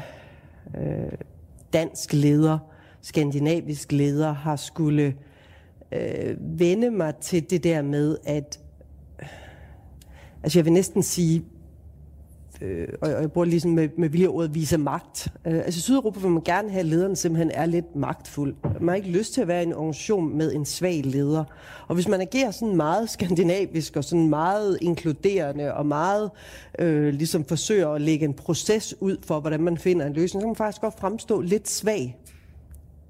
øh, 0.76 1.12
dansk 1.72 2.12
leder, 2.12 2.58
skandinavisk 3.02 3.92
leder, 3.92 4.32
har 4.32 4.56
skulle 4.56 5.14
øh, 5.92 6.36
vende 6.58 6.90
mig 6.90 7.14
til 7.14 7.50
det 7.50 7.64
der 7.64 7.82
med, 7.82 8.18
at 8.24 8.60
øh, 9.22 9.28
altså 10.42 10.58
jeg 10.58 10.64
vil 10.64 10.72
næsten 10.72 11.02
sige, 11.02 11.44
øh, 12.62 12.88
og 13.00 13.10
jeg 13.10 13.32
bruger 13.32 13.44
ligesom 13.44 13.70
med, 13.70 13.88
med 13.98 14.08
vilje 14.08 14.26
ordet 14.26 14.54
vise 14.54 14.78
magt. 14.78 15.28
Øh, 15.46 15.54
altså 15.54 15.78
i 15.78 15.80
Sydeuropa 15.80 16.20
vil 16.20 16.30
man 16.30 16.42
gerne 16.42 16.70
have, 16.70 16.80
at 16.80 16.86
lederen 16.86 17.16
simpelthen 17.16 17.50
er 17.54 17.66
lidt 17.66 17.96
magtfuld. 17.96 18.54
Man 18.80 18.88
har 18.88 18.94
ikke 18.94 19.08
lyst 19.08 19.34
til 19.34 19.40
at 19.40 19.48
være 19.48 19.62
i 19.62 19.66
en 19.66 19.72
organisation 19.72 20.36
med 20.38 20.52
en 20.52 20.64
svag 20.64 21.02
leder. 21.04 21.44
Og 21.88 21.94
hvis 21.94 22.08
man 22.08 22.20
agerer 22.20 22.50
sådan 22.50 22.76
meget 22.76 23.10
skandinavisk 23.10 23.96
og 23.96 24.04
sådan 24.04 24.28
meget 24.28 24.78
inkluderende 24.80 25.74
og 25.74 25.86
meget 25.86 26.30
øh, 26.78 27.14
ligesom 27.14 27.44
forsøger 27.44 27.88
at 27.88 28.00
lægge 28.00 28.24
en 28.24 28.34
proces 28.34 28.94
ud 29.00 29.16
for, 29.26 29.40
hvordan 29.40 29.62
man 29.62 29.78
finder 29.78 30.06
en 30.06 30.12
løsning, 30.12 30.40
så 30.40 30.44
kan 30.44 30.48
man 30.48 30.56
faktisk 30.56 30.80
godt 30.80 31.00
fremstå 31.00 31.40
lidt 31.40 31.68
svag 31.68 32.18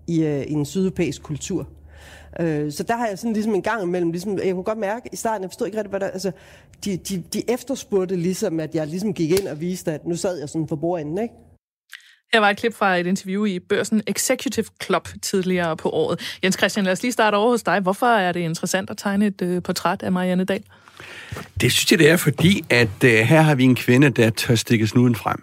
i, 0.07 0.22
øh, 0.22 0.42
i 0.42 0.53
en 0.53 0.64
sydeuropæisk 0.64 1.22
kultur. 1.22 1.68
Øh, 2.40 2.72
så 2.72 2.82
der 2.82 2.97
har 2.97 3.07
jeg 3.07 3.18
sådan 3.18 3.32
ligesom 3.32 3.55
en 3.55 3.62
gang 3.62 3.82
imellem, 3.82 4.11
ligesom, 4.11 4.38
jeg 4.38 4.55
kunne 4.55 4.64
godt 4.64 4.78
mærke 4.78 5.09
i 5.12 5.16
starten, 5.16 5.42
jeg 5.42 5.51
forstod 5.51 5.66
ikke 5.66 5.78
rigtig, 5.78 5.90
hvad 5.90 6.01
der, 6.01 6.07
altså, 6.07 6.32
de, 6.85 6.97
de, 6.97 7.22
de 7.32 7.43
efterspurgte 7.51 8.16
ligesom, 8.16 8.61
at 8.61 8.74
jeg 8.74 8.87
ligesom 8.87 9.14
gik 9.14 9.30
ind 9.30 9.49
og 9.49 9.61
viste, 9.61 9.93
at 9.93 10.07
nu 10.07 10.16
sad 10.16 10.39
jeg 10.39 10.49
sådan 10.49 10.68
for 10.68 10.76
bordenden, 10.76 11.18
ikke? 11.18 11.35
Her 12.32 12.41
var 12.41 12.51
et 12.51 12.57
klip 12.57 12.74
fra 12.74 12.97
et 12.97 13.07
interview 13.07 13.45
i 13.45 13.59
Børsen 13.59 14.03
Executive 14.07 14.66
Club 14.85 15.09
tidligere 15.22 15.76
på 15.76 15.91
året. 15.91 16.39
Jens 16.45 16.57
Christian, 16.59 16.85
lad 16.85 16.93
os 16.93 17.03
lige 17.03 17.12
starte 17.12 17.35
over 17.35 17.51
hos 17.51 17.62
dig. 17.62 17.80
Hvorfor 17.80 18.07
er 18.07 18.32
det 18.32 18.41
interessant 18.41 18.91
at 18.91 18.97
tegne 18.97 19.26
et 19.26 19.43
uh, 19.43 19.62
portræt 19.62 20.03
af 20.03 20.12
Marianne 20.12 20.45
Dahl? 20.45 20.62
Det 21.61 21.72
synes 21.72 21.91
jeg, 21.91 21.99
det 21.99 22.11
er, 22.11 22.16
fordi 22.16 22.64
at 22.70 23.05
uh, 23.05 23.11
her 23.11 23.41
har 23.41 23.55
vi 23.55 23.64
en 23.64 23.74
kvinde, 23.74 24.11
der 24.11 24.30
tør 24.30 24.55
stikke 24.55 24.87
snuden 24.87 25.14
frem. 25.14 25.43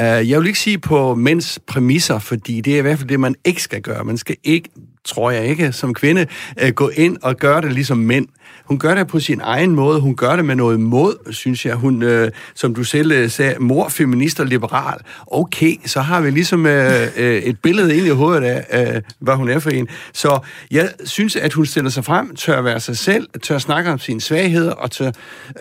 Uh, 0.00 0.30
jeg 0.30 0.40
vil 0.40 0.46
ikke 0.46 0.58
sige 0.58 0.78
på 0.78 1.14
mænds 1.14 1.58
præmisser, 1.66 2.18
fordi 2.18 2.60
det 2.60 2.74
er 2.74 2.78
i 2.78 2.82
hvert 2.82 2.98
fald 2.98 3.08
det, 3.08 3.20
man 3.20 3.34
ikke 3.44 3.62
skal 3.62 3.82
gøre. 3.82 4.04
Man 4.04 4.18
skal 4.18 4.36
ikke 4.44 4.68
tror 5.04 5.30
jeg 5.30 5.46
ikke, 5.46 5.72
som 5.72 5.94
kvinde, 5.94 6.26
uh, 6.62 6.68
gå 6.68 6.88
ind 6.88 7.16
og 7.22 7.36
gøre 7.36 7.60
det 7.60 7.72
ligesom 7.72 7.98
mænd. 7.98 8.28
Hun 8.68 8.78
gør 8.78 8.94
det 8.94 9.06
på 9.06 9.20
sin 9.20 9.40
egen 9.44 9.74
måde. 9.74 10.00
Hun 10.00 10.16
gør 10.16 10.36
det 10.36 10.44
med 10.44 10.54
noget 10.56 10.80
mod, 10.80 11.32
synes 11.32 11.66
jeg. 11.66 11.74
Hun, 11.74 12.02
øh, 12.02 12.30
som 12.54 12.74
du 12.74 12.84
selv 12.84 13.12
øh, 13.12 13.30
sagde, 13.30 13.54
mor, 13.58 13.88
feminist 13.88 14.40
og 14.40 14.46
liberal. 14.46 14.98
Okay, 15.26 15.74
så 15.84 16.00
har 16.00 16.20
vi 16.20 16.30
ligesom 16.30 16.66
øh, 16.66 17.02
øh, 17.16 17.36
et 17.36 17.60
billede 17.62 17.96
ind 17.96 18.06
i 18.06 18.10
hovedet 18.10 18.42
af, 18.42 18.94
øh, 18.96 19.02
hvad 19.20 19.34
hun 19.34 19.48
er 19.48 19.58
for 19.58 19.70
en. 19.70 19.88
Så 20.12 20.38
jeg 20.70 20.90
synes, 21.04 21.36
at 21.36 21.52
hun 21.52 21.66
stiller 21.66 21.90
sig 21.90 22.04
frem, 22.04 22.36
tør 22.36 22.60
være 22.60 22.80
sig 22.80 22.98
selv, 22.98 23.28
tør 23.42 23.58
snakke 23.58 23.90
om 23.90 23.98
sine 23.98 24.20
svagheder, 24.20 24.72
og 24.72 24.90
tør, 24.90 25.10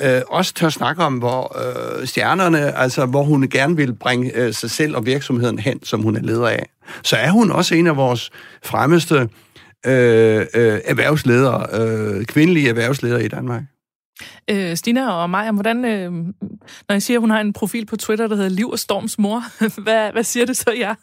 øh, 0.02 0.22
også 0.28 0.54
tør 0.54 0.70
snakke 0.70 1.04
om, 1.04 1.14
hvor 1.14 1.58
øh, 1.60 2.08
stjernerne, 2.08 2.78
altså 2.78 3.06
hvor 3.06 3.24
hun 3.24 3.50
gerne 3.50 3.76
vil 3.76 3.94
bringe 3.94 4.32
øh, 4.36 4.54
sig 4.54 4.72
selv 4.72 4.96
og 4.96 5.06
virksomheden 5.06 5.60
hen, 5.60 5.84
som 5.84 6.02
hun 6.02 6.16
er 6.16 6.22
leder 6.22 6.48
af. 6.48 6.70
Så 7.04 7.16
er 7.16 7.30
hun 7.30 7.52
også 7.52 7.76
en 7.76 7.88
af 7.88 7.96
vores 7.96 8.32
fremmeste 8.64 9.30
øh, 9.86 10.42
øh, 10.42 10.82
erhvervsledere, 10.86 11.68
øh, 11.82 12.26
kvindelige 12.26 12.70
erhvervsledere 12.70 13.26
i 13.26 13.28
Danmark. 13.28 13.64
Øh, 14.50 14.78
Stina 14.78 15.12
og 15.12 15.30
Maja, 15.30 15.52
hvordan, 15.52 15.86
øh, 15.86 16.12
når 16.88 16.94
jeg 16.94 17.02
siger, 17.02 17.18
at 17.18 17.22
hun 17.22 17.30
har 17.30 17.42
en 17.42 17.54
profil 17.54 17.86
på 17.86 17.98
Twitter, 17.98 18.28
der 18.28 18.36
hedder 18.36 18.50
Liv 18.50 18.70
og 18.70 18.80
Storms 18.80 19.20
mor, 19.20 19.44
hvad, 19.84 20.12
hvad 20.12 20.24
siger 20.24 20.46
det 20.46 20.58
så 20.58 20.72
jer? 20.72 20.88
Ja? 20.88 20.96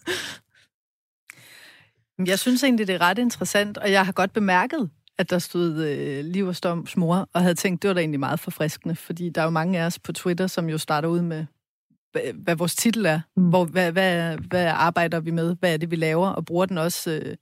Jeg 2.26 2.38
synes 2.38 2.64
egentlig, 2.64 2.86
det 2.86 2.94
er 2.94 3.00
ret 3.00 3.18
interessant, 3.18 3.78
og 3.78 3.92
jeg 3.92 4.06
har 4.06 4.12
godt 4.12 4.32
bemærket, 4.32 4.90
at 5.18 5.30
der 5.30 5.38
stod 5.38 5.84
øh, 5.84 6.24
Liv 6.24 6.46
og 6.46 6.56
Storms 6.56 6.96
mor, 6.96 7.28
og 7.32 7.40
havde 7.40 7.54
tænkt, 7.54 7.82
det 7.82 7.88
var 7.88 7.94
da 7.94 8.00
egentlig 8.00 8.20
meget 8.20 8.40
forfriskende, 8.40 8.96
fordi 8.96 9.30
der 9.30 9.40
er 9.40 9.44
jo 9.44 9.50
mange 9.50 9.80
af 9.80 9.86
os 9.86 9.98
på 9.98 10.12
Twitter, 10.12 10.46
som 10.46 10.68
jo 10.68 10.78
starter 10.78 11.08
ud 11.08 11.22
med, 11.22 11.46
hvad, 12.12 12.22
hvad 12.34 12.56
vores 12.56 12.74
titel 12.76 13.06
er, 13.06 13.20
mm. 13.36 13.48
hvor, 13.48 13.64
hvad, 13.64 13.92
hvad, 13.92 14.38
hvad 14.38 14.66
arbejder 14.66 15.20
vi 15.20 15.30
med, 15.30 15.56
hvad 15.60 15.72
er 15.72 15.76
det, 15.76 15.90
vi 15.90 15.96
laver, 15.96 16.28
og 16.28 16.44
bruger 16.44 16.66
den 16.66 16.78
også 16.78 17.10
øh, 17.10 17.36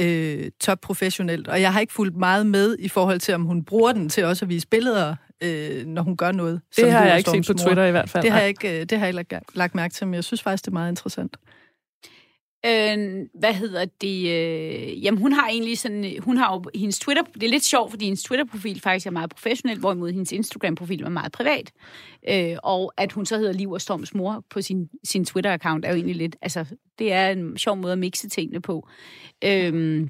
øh, 0.00 0.50
top 0.60 0.78
professionelt. 0.80 1.48
Og 1.48 1.60
jeg 1.60 1.72
har 1.72 1.80
ikke 1.80 1.92
fulgt 1.92 2.16
meget 2.16 2.46
med 2.46 2.76
i 2.78 2.88
forhold 2.88 3.20
til, 3.20 3.34
om 3.34 3.42
hun 3.44 3.64
bruger 3.64 3.92
den 3.92 4.08
til 4.08 4.24
også 4.24 4.44
at 4.44 4.48
vise 4.48 4.68
billeder 4.68 5.14
øh, 5.42 5.86
når 5.86 6.02
hun 6.02 6.16
gør 6.16 6.32
noget. 6.32 6.60
Det 6.76 6.92
har 6.92 7.04
jeg 7.06 7.18
ikke 7.18 7.30
set 7.30 7.46
på. 7.46 7.52
Twitter 7.62 7.84
i 7.84 7.90
hvert 7.90 8.10
fald. 8.10 8.22
Det 8.22 8.32
har 8.32 8.38
jeg 8.40 8.48
ikke, 8.48 8.80
øh, 8.80 8.86
det 8.86 8.98
har 8.98 9.06
jeg 9.06 9.08
ikke 9.18 9.32
lagt- 9.32 9.56
lagt 9.56 9.74
mærke 9.74 9.94
til, 9.94 10.06
men 10.06 10.14
jeg 10.14 10.24
synes 10.24 10.42
faktisk, 10.42 10.64
det 10.64 10.70
er 10.70 10.72
meget 10.72 10.90
interessant. 10.90 11.36
Øh, 12.66 13.26
hvad 13.34 13.54
hedder 13.54 13.84
det? 13.84 14.28
Øh, 14.28 15.04
jamen, 15.04 15.20
hun 15.20 15.32
har 15.32 15.48
egentlig 15.48 15.78
sådan... 15.78 16.18
Hun 16.20 16.36
har 16.36 16.54
jo 16.54 16.64
hendes 16.74 16.98
Twitter... 16.98 17.22
Det 17.22 17.42
er 17.42 17.48
lidt 17.48 17.64
sjovt, 17.64 17.90
fordi 17.90 18.04
hendes 18.04 18.22
Twitter-profil 18.22 18.80
faktisk 18.80 19.06
er 19.06 19.10
meget 19.10 19.30
professionel, 19.30 19.78
hvorimod 19.78 20.12
hendes 20.12 20.32
Instagram-profil 20.32 21.02
er 21.02 21.08
meget 21.08 21.32
privat. 21.32 21.72
Øh, 22.28 22.56
og 22.62 22.92
at 22.96 23.12
hun 23.12 23.26
så 23.26 23.38
hedder 23.38 23.52
Liv 23.52 23.70
og 23.70 23.80
Storms 23.80 24.14
mor 24.14 24.44
på 24.50 24.62
sin, 24.62 24.88
sin 25.04 25.22
Twitter-account 25.22 25.80
er 25.84 25.88
jo 25.88 25.94
egentlig 25.94 26.16
lidt... 26.16 26.36
Altså, 26.42 26.64
det 26.98 27.12
er 27.12 27.30
en 27.30 27.58
sjov 27.58 27.76
måde 27.76 27.92
at 27.92 27.98
mixe 27.98 28.28
tingene 28.28 28.60
på. 28.60 28.88
Øh, 29.44 30.06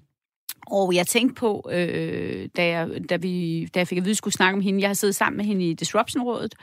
og 0.67 0.95
jeg 0.95 1.07
tænkte 1.07 1.35
på, 1.35 1.69
øh, 1.73 2.49
da, 2.57 2.67
jeg, 2.67 2.89
da, 3.11 3.17
vi, 3.17 3.67
da 3.75 3.79
jeg 3.79 3.89
fik 3.89 3.99
at 3.99 4.05
vide, 4.05 4.13
at 4.13 4.17
skulle 4.17 4.35
snakke 4.35 4.57
om 4.57 4.61
hende, 4.61 4.81
jeg 4.81 4.89
har 4.89 4.95
siddet 4.95 5.15
sammen 5.15 5.37
med 5.37 5.45
hende 5.45 5.71
i 5.71 5.75
Disruption-rådet, 5.75 6.55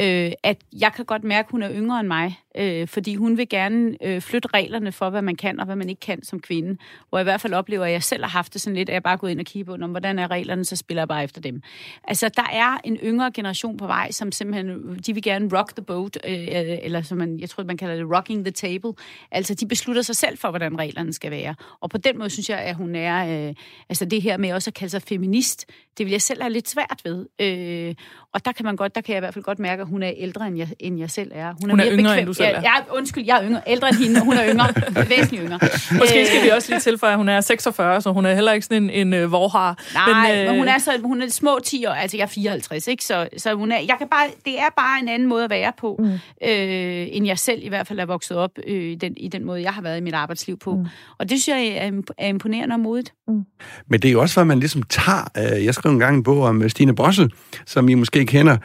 øh, 0.00 0.32
at 0.42 0.56
jeg 0.80 0.92
kan 0.92 1.04
godt 1.04 1.24
mærke, 1.24 1.46
at 1.46 1.50
hun 1.50 1.62
er 1.62 1.72
yngre 1.72 2.00
end 2.00 2.08
mig, 2.08 2.38
øh, 2.56 2.88
fordi 2.88 3.14
hun 3.14 3.38
vil 3.38 3.48
gerne 3.48 3.96
øh, 4.02 4.20
flytte 4.20 4.48
reglerne 4.54 4.92
for, 4.92 5.10
hvad 5.10 5.22
man 5.22 5.36
kan 5.36 5.60
og 5.60 5.66
hvad 5.66 5.76
man 5.76 5.88
ikke 5.88 6.00
kan 6.00 6.24
som 6.24 6.40
kvinde. 6.40 6.76
Hvor 7.08 7.18
jeg 7.18 7.22
i 7.22 7.30
hvert 7.30 7.40
fald 7.40 7.54
oplever, 7.54 7.84
at 7.84 7.92
jeg 7.92 8.02
selv 8.02 8.22
har 8.22 8.30
haft 8.30 8.52
det 8.52 8.60
sådan 8.60 8.76
lidt, 8.76 8.88
at 8.88 8.92
jeg 8.92 9.02
bare 9.02 9.12
er 9.12 9.16
gået 9.16 9.30
ind 9.30 9.40
og 9.40 9.46
kigger 9.46 9.72
på, 9.72 9.76
"Nå, 9.76 9.86
hvordan 9.86 10.18
er 10.18 10.30
reglerne, 10.30 10.64
så 10.64 10.76
spiller 10.76 11.00
jeg 11.00 11.08
bare 11.08 11.24
efter 11.24 11.40
dem. 11.40 11.62
Altså, 12.04 12.30
der 12.36 12.46
er 12.52 12.78
en 12.84 12.96
yngre 12.96 13.30
generation 13.34 13.76
på 13.76 13.86
vej, 13.86 14.10
som 14.10 14.32
simpelthen, 14.32 14.98
de 15.06 15.14
vil 15.14 15.22
gerne 15.22 15.58
rock 15.58 15.76
the 15.76 15.84
boat, 15.84 16.18
øh, 16.28 16.32
øh, 16.32 16.78
eller 16.82 17.02
som 17.02 17.18
man, 17.18 17.40
jeg 17.40 17.50
tror, 17.50 17.64
man 17.64 17.76
kalder 17.76 17.96
det 17.96 18.16
rocking 18.16 18.44
the 18.44 18.52
table. 18.52 18.92
Altså, 19.30 19.54
de 19.54 19.66
beslutter 19.66 20.02
sig 20.02 20.16
selv 20.16 20.38
for, 20.38 20.50
hvordan 20.50 20.78
reglerne 20.78 21.12
skal 21.12 21.30
være. 21.30 21.54
Og 21.80 21.90
på 21.90 21.98
den 21.98 22.18
måde 22.18 22.30
synes 22.30 22.50
jeg, 22.50 22.58
at 22.58 22.76
hun 22.76 22.94
er, 22.94 23.31
øh, 23.32 23.54
altså 23.88 24.04
det 24.04 24.22
her 24.22 24.36
med 24.36 24.52
også 24.52 24.70
at 24.70 24.74
kalde 24.74 24.90
sig 24.90 25.02
feminist, 25.02 25.66
det 25.98 26.06
vil 26.06 26.10
jeg 26.10 26.22
selv 26.22 26.42
have 26.42 26.52
lidt 26.52 26.68
svært 26.68 27.00
ved. 27.04 27.26
Øh, 27.40 27.94
og 28.34 28.44
der 28.44 28.52
kan 28.52 28.64
man 28.64 28.76
godt, 28.76 28.94
der 28.94 29.00
kan 29.00 29.12
jeg 29.12 29.18
i 29.18 29.20
hvert 29.20 29.34
fald 29.34 29.44
godt 29.44 29.58
mærke, 29.58 29.80
at 29.80 29.88
hun 29.88 30.02
er 30.02 30.12
ældre, 30.16 30.46
end 30.46 30.58
jeg, 30.58 30.68
end 30.80 30.98
jeg 30.98 31.10
selv 31.10 31.30
er. 31.34 31.54
Hun 31.60 31.70
er 31.70 31.74
mere 31.74 31.92
yngre, 31.92 32.18
end 32.18 32.26
du 32.26 32.32
selv 32.32 32.56
er. 32.56 32.60
Jeg, 32.60 32.84
undskyld, 32.90 33.24
jeg 33.24 33.38
er 33.38 33.44
yngre, 33.44 33.60
ældre 33.66 33.88
end 33.88 33.96
hende, 33.96 34.20
og 34.20 34.24
hun 34.24 34.34
er 34.34 34.52
yngre, 34.52 34.68
væsentligt 35.10 35.42
yngre. 35.42 35.58
Måske 35.98 36.26
skal 36.26 36.38
Øh, 36.38 36.44
vi 36.44 36.48
også 36.48 36.72
lige 36.72 36.80
tilføje, 36.80 37.12
at 37.12 37.18
hun 37.18 37.28
er 37.28 37.40
46, 37.40 38.00
så 38.00 38.12
hun 38.12 38.26
er 38.26 38.34
heller 38.34 38.52
ikke 38.52 38.66
sådan 38.66 38.82
en, 38.82 38.90
en 38.90 39.14
øh, 39.14 39.32
vorhar. 39.32 39.78
Nej, 39.94 40.32
men, 40.32 40.38
øh, 40.38 40.46
men 40.46 40.58
hun 40.58 40.68
er 40.68 40.78
så 40.78 40.98
hun 41.02 41.22
er 41.22 41.28
små 41.28 41.58
10 41.64 41.86
år, 41.86 41.90
altså 41.90 42.16
jeg 42.16 42.22
er 42.22 42.26
54, 42.26 42.88
ikke? 42.88 43.04
Så, 43.04 43.28
så 43.36 43.54
hun 43.54 43.72
er, 43.72 43.78
jeg 43.78 43.94
kan 43.98 44.08
bare, 44.08 44.26
det 44.44 44.58
er 44.58 44.70
bare 44.76 45.00
en 45.02 45.08
anden 45.08 45.28
måde 45.28 45.44
at 45.44 45.50
være 45.50 45.72
på, 45.78 45.96
mm. 45.98 46.04
øh, 46.48 47.06
end 47.10 47.26
jeg 47.26 47.38
selv 47.38 47.64
i 47.64 47.68
hvert 47.68 47.86
fald 47.86 47.98
er 47.98 48.06
vokset 48.06 48.36
op 48.36 48.50
øh, 48.66 48.82
i, 48.82 48.94
den, 48.94 49.14
i 49.16 49.28
den 49.28 49.44
måde, 49.44 49.62
jeg 49.62 49.72
har 49.72 49.82
været 49.82 49.98
i 49.98 50.00
mit 50.00 50.14
arbejdsliv 50.14 50.58
på. 50.58 50.74
Mm. 50.74 50.86
Og 51.18 51.30
det 51.30 51.42
synes 51.42 51.48
jeg 51.48 51.66
er, 51.66 52.02
er 52.18 52.28
imponerende 52.28 52.74
og 52.74 52.80
modigt. 52.80 53.12
Mm. 53.32 53.44
Men 53.88 54.00
det 54.00 54.08
er 54.08 54.12
jo 54.12 54.20
også, 54.20 54.36
hvad 54.36 54.44
man 54.44 54.60
ligesom 54.60 54.82
tager. 54.82 55.28
Jeg 55.36 55.74
skrev 55.74 55.92
en 55.92 55.98
gang 55.98 56.16
en 56.16 56.22
bog 56.22 56.42
om 56.42 56.62
øh, 56.62 56.70
Stine 56.70 56.94
Brossel, 56.94 57.32
som 57.66 57.88
I 57.88 57.94
måske 57.94 58.26
kender. 58.26 58.56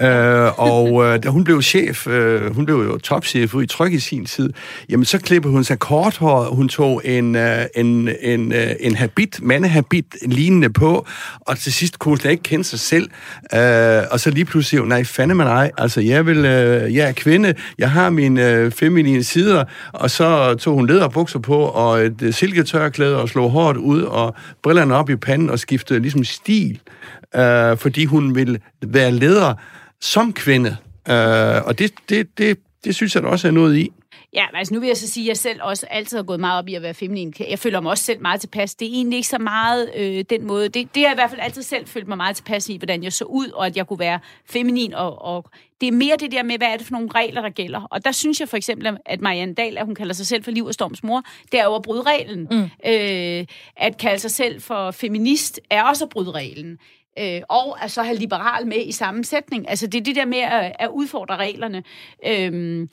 Øh, 0.00 0.60
og 0.60 1.04
øh, 1.04 1.22
da 1.22 1.28
hun 1.28 1.44
blev 1.44 1.62
chef, 1.62 2.06
hun 2.52 2.64
blev 2.64 2.76
jo 2.76 2.98
topchef 2.98 3.54
ude 3.54 3.64
i 3.64 3.66
Tryk 3.66 3.92
i 3.92 3.98
sin 3.98 4.26
tid, 4.26 4.50
jamen 4.88 5.04
så 5.04 5.18
klippede 5.18 5.52
hun 5.52 5.64
sig 5.64 5.78
kort 5.78 6.16
hår, 6.16 6.44
hun 6.44 6.68
tog 6.68 7.02
en, 7.04 7.36
en, 7.36 8.08
en, 8.20 8.52
en 8.80 8.96
habit, 8.96 9.40
mandehabit 9.42 10.16
lignende 10.26 10.70
på, 10.70 11.06
og 11.40 11.58
til 11.58 11.72
sidst 11.72 11.98
kunne 11.98 12.10
hun 12.10 12.18
slet 12.18 12.30
ikke 12.30 12.42
kende 12.42 12.64
sig 12.64 12.78
selv. 12.78 13.10
Og 14.10 14.20
så 14.20 14.30
lige 14.30 14.44
pludselig, 14.44 14.78
jo, 14.78 14.84
nej, 14.84 15.04
fandme 15.04 15.34
med 15.34 15.44
dig, 15.44 15.70
altså 15.78 16.00
jeg, 16.00 16.26
vil, 16.26 16.38
jeg 16.92 17.08
er 17.08 17.12
kvinde, 17.12 17.54
jeg 17.78 17.90
har 17.90 18.10
mine 18.10 18.70
feminine 18.70 19.22
sider, 19.22 19.64
og 19.92 20.10
så 20.10 20.54
tog 20.54 20.74
hun 20.74 20.86
lederbukser 20.86 21.38
på, 21.38 21.56
og 21.56 22.00
et 22.00 22.28
silketørklæde, 22.30 23.20
og 23.20 23.28
slog 23.28 23.50
håret 23.50 23.76
ud, 23.76 24.02
og 24.14 24.34
brillerne 24.62 24.94
op 24.94 25.10
i 25.10 25.16
panden, 25.16 25.50
og 25.50 25.58
skiftede 25.58 26.00
ligesom 26.00 26.24
stil, 26.24 26.80
øh, 27.36 27.76
fordi 27.76 28.04
hun 28.04 28.34
ville 28.34 28.60
være 28.82 29.10
leder 29.10 29.54
som 30.00 30.32
kvinde. 30.32 30.76
Øh, 31.08 31.64
og 31.64 31.78
det, 31.78 31.92
det, 32.08 32.38
det, 32.38 32.58
det 32.84 32.94
synes 32.94 33.14
jeg 33.14 33.22
der 33.22 33.28
også 33.28 33.48
er 33.48 33.52
noget 33.52 33.76
i. 33.76 33.92
Ja, 34.34 34.46
altså 34.54 34.74
nu 34.74 34.80
vil 34.80 34.86
jeg 34.86 34.96
så 34.96 35.08
sige, 35.08 35.24
at 35.24 35.28
jeg 35.28 35.36
selv 35.36 35.60
også 35.62 35.86
altid 35.90 36.18
har 36.18 36.24
gået 36.24 36.40
meget 36.40 36.58
op 36.58 36.68
i 36.68 36.74
at 36.74 36.82
være 36.82 36.94
feminin. 36.94 37.34
Jeg 37.48 37.58
føler 37.58 37.80
mig 37.80 37.90
også 37.90 38.04
selv 38.04 38.22
meget 38.22 38.40
tilpas. 38.40 38.74
Det 38.74 38.88
er 38.88 38.92
egentlig 38.92 39.16
ikke 39.16 39.28
så 39.28 39.38
meget 39.38 39.90
øh, 39.96 40.24
den 40.30 40.46
måde. 40.46 40.68
Det, 40.68 40.94
det 40.94 41.02
har 41.02 41.08
jeg 41.08 41.14
i 41.14 41.20
hvert 41.20 41.30
fald 41.30 41.40
altid 41.40 41.62
selv 41.62 41.86
følt 41.86 42.08
mig 42.08 42.16
meget 42.16 42.36
tilpas 42.36 42.68
i, 42.68 42.76
hvordan 42.76 43.02
jeg 43.02 43.12
så 43.12 43.24
ud, 43.24 43.48
og 43.48 43.66
at 43.66 43.76
jeg 43.76 43.86
kunne 43.86 43.98
være 43.98 44.20
feminin. 44.46 44.94
Og, 44.94 45.22
og 45.22 45.44
det 45.80 45.88
er 45.88 45.92
mere 45.92 46.16
det 46.20 46.32
der 46.32 46.42
med, 46.42 46.58
hvad 46.58 46.68
er 46.68 46.76
det 46.76 46.86
for 46.86 46.92
nogle 46.92 47.08
regler, 47.14 47.42
der 47.42 47.50
gælder. 47.50 47.82
Og 47.90 48.04
der 48.04 48.12
synes 48.12 48.40
jeg 48.40 48.48
for 48.48 48.56
eksempel, 48.56 48.98
at 49.06 49.20
Marianne 49.20 49.54
Dahl, 49.54 49.78
at 49.78 49.84
hun 49.84 49.94
kalder 49.94 50.14
sig 50.14 50.26
selv 50.26 50.44
for 50.44 50.50
Liv 50.50 50.64
og 50.64 50.74
Storms 50.74 51.02
mor, 51.02 51.22
det 51.52 51.60
er 51.60 51.64
jo 51.64 51.74
at 51.74 51.82
bryde 51.82 52.02
reglen. 52.02 52.48
Mm. 52.50 52.70
Øh, 52.86 53.46
at 53.76 53.98
kalde 53.98 54.18
sig 54.18 54.30
selv 54.30 54.60
for 54.60 54.90
feminist 54.90 55.60
er 55.70 55.82
også 55.82 56.04
at 56.04 56.10
bryde 56.10 56.30
reglen. 56.30 56.78
Øh, 57.18 57.42
og 57.48 57.84
at 57.84 57.90
så 57.90 58.02
have 58.02 58.16
liberal 58.16 58.66
med 58.66 58.86
i 58.86 58.92
samme 58.92 59.24
sætning. 59.24 59.68
Altså 59.68 59.86
det 59.86 60.00
er 60.00 60.04
det 60.04 60.16
der 60.16 60.24
med 60.24 60.38
at, 60.38 60.72
at 60.78 60.88
udfordre 60.88 61.36
reglerne. 61.36 61.82
Øh, 62.26 62.88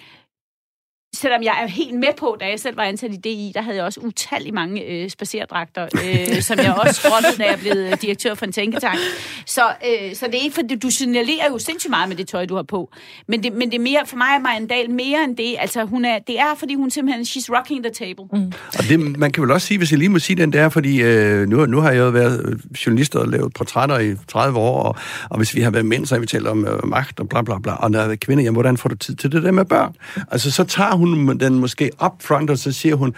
selvom 1.14 1.43
jeg 1.43 1.64
er 1.64 1.68
helt 1.68 1.93
med 1.93 2.07
på, 2.20 2.38
da 2.39 2.45
jeg 2.45 2.59
selv 2.59 2.78
var 2.78 2.84
ansat 2.84 3.14
i 3.14 3.18
DI, 3.18 3.51
der 3.55 3.62
havde 3.62 3.78
jeg 3.78 3.86
også 3.86 3.99
utallige 3.99 4.51
mange 4.51 4.86
øh, 4.86 5.09
spacerdragter, 5.09 5.88
øh, 5.93 6.41
som 6.41 6.59
jeg 6.59 6.74
også 6.74 7.01
skrottede, 7.01 7.38
da 7.38 7.49
jeg 7.49 7.59
blev 7.59 7.78
øh, 7.78 8.01
direktør 8.01 8.34
for 8.34 8.45
en 8.45 8.51
tænketank. 8.51 8.99
Så, 9.45 9.62
øh, 9.62 10.16
så 10.16 10.26
det 10.26 10.36
er 10.36 10.43
ikke, 10.43 10.55
fordi 10.55 10.76
du 10.76 10.89
signalerer 10.89 11.51
jo 11.51 11.59
sindssygt 11.59 11.89
meget 11.89 12.09
med 12.09 12.18
det 12.18 12.28
tøj, 12.28 12.45
du 12.45 12.55
har 12.55 12.64
på. 12.64 12.91
Men 13.28 13.43
det, 13.43 13.53
men 13.53 13.72
det 13.72 13.78
er 13.78 13.82
mere, 13.82 13.99
for 14.05 14.18
mig 14.18 14.28
er 14.36 14.39
Marianne 14.39 14.68
Dahl 14.68 14.91
mere 14.91 15.24
end 15.24 15.38
det. 15.38 15.55
Altså, 15.59 15.86
hun 15.86 16.05
er, 16.05 16.20
det 16.28 16.39
er, 16.39 16.55
fordi 16.57 16.76
hun 16.76 16.91
simpelthen, 16.91 17.26
she's 17.26 17.57
rocking 17.57 17.84
the 17.84 17.93
table. 17.93 18.26
Mm. 18.34 18.51
Og 18.78 18.84
det, 18.89 19.20
man 19.20 19.32
kan 19.32 19.43
vel 19.43 19.51
også 19.51 19.68
sige, 19.68 19.78
hvis 19.78 19.91
jeg 19.91 19.99
lige 19.99 20.09
må 20.09 20.20
sige 20.20 20.36
den 20.36 20.53
der, 20.53 20.70
fordi 20.70 21.01
øh, 21.01 21.47
nu, 21.47 21.66
nu 21.66 21.80
har 21.80 21.91
jeg 21.91 21.99
jo 21.99 22.09
været 22.09 22.45
øh, 22.45 22.59
journalist 22.86 23.16
og 23.16 23.28
lavet 23.28 23.53
portrætter 23.53 23.99
i 23.99 24.16
30 24.28 24.59
år, 24.59 24.84
og, 24.84 24.95
og 25.30 25.38
hvis 25.38 25.55
vi 25.55 25.62
har 25.62 25.72
været 25.72 25.86
mænd, 25.86 26.05
så 26.05 26.16
har 26.16 26.20
vi 26.20 26.26
talt 26.26 26.47
om 26.47 26.66
øh, 26.66 26.88
magt 26.88 27.20
og 27.20 27.30
bla 27.30 27.41
bla 27.41 27.59
bla, 27.59 27.74
og 27.74 27.91
når 27.91 27.99
jeg 27.99 28.12
er 28.12 28.16
kvinder, 28.16 28.43
jamen, 28.43 28.55
hvordan 28.55 28.78
får 28.78 28.89
du 28.89 28.95
tid 28.95 29.16
til 29.16 29.32
det 29.32 29.43
der 29.43 29.51
med 29.51 29.66
børn? 29.66 29.95
Altså, 30.32 30.51
så 30.51 30.64
tager 30.64 31.01
hun 31.02 31.39
den 31.39 31.60
måske 31.60 31.91
up 32.06 32.22
front, 32.22 32.49
og 32.49 32.58
så 32.58 32.72
siger 32.72 32.95
hun, 32.95 33.16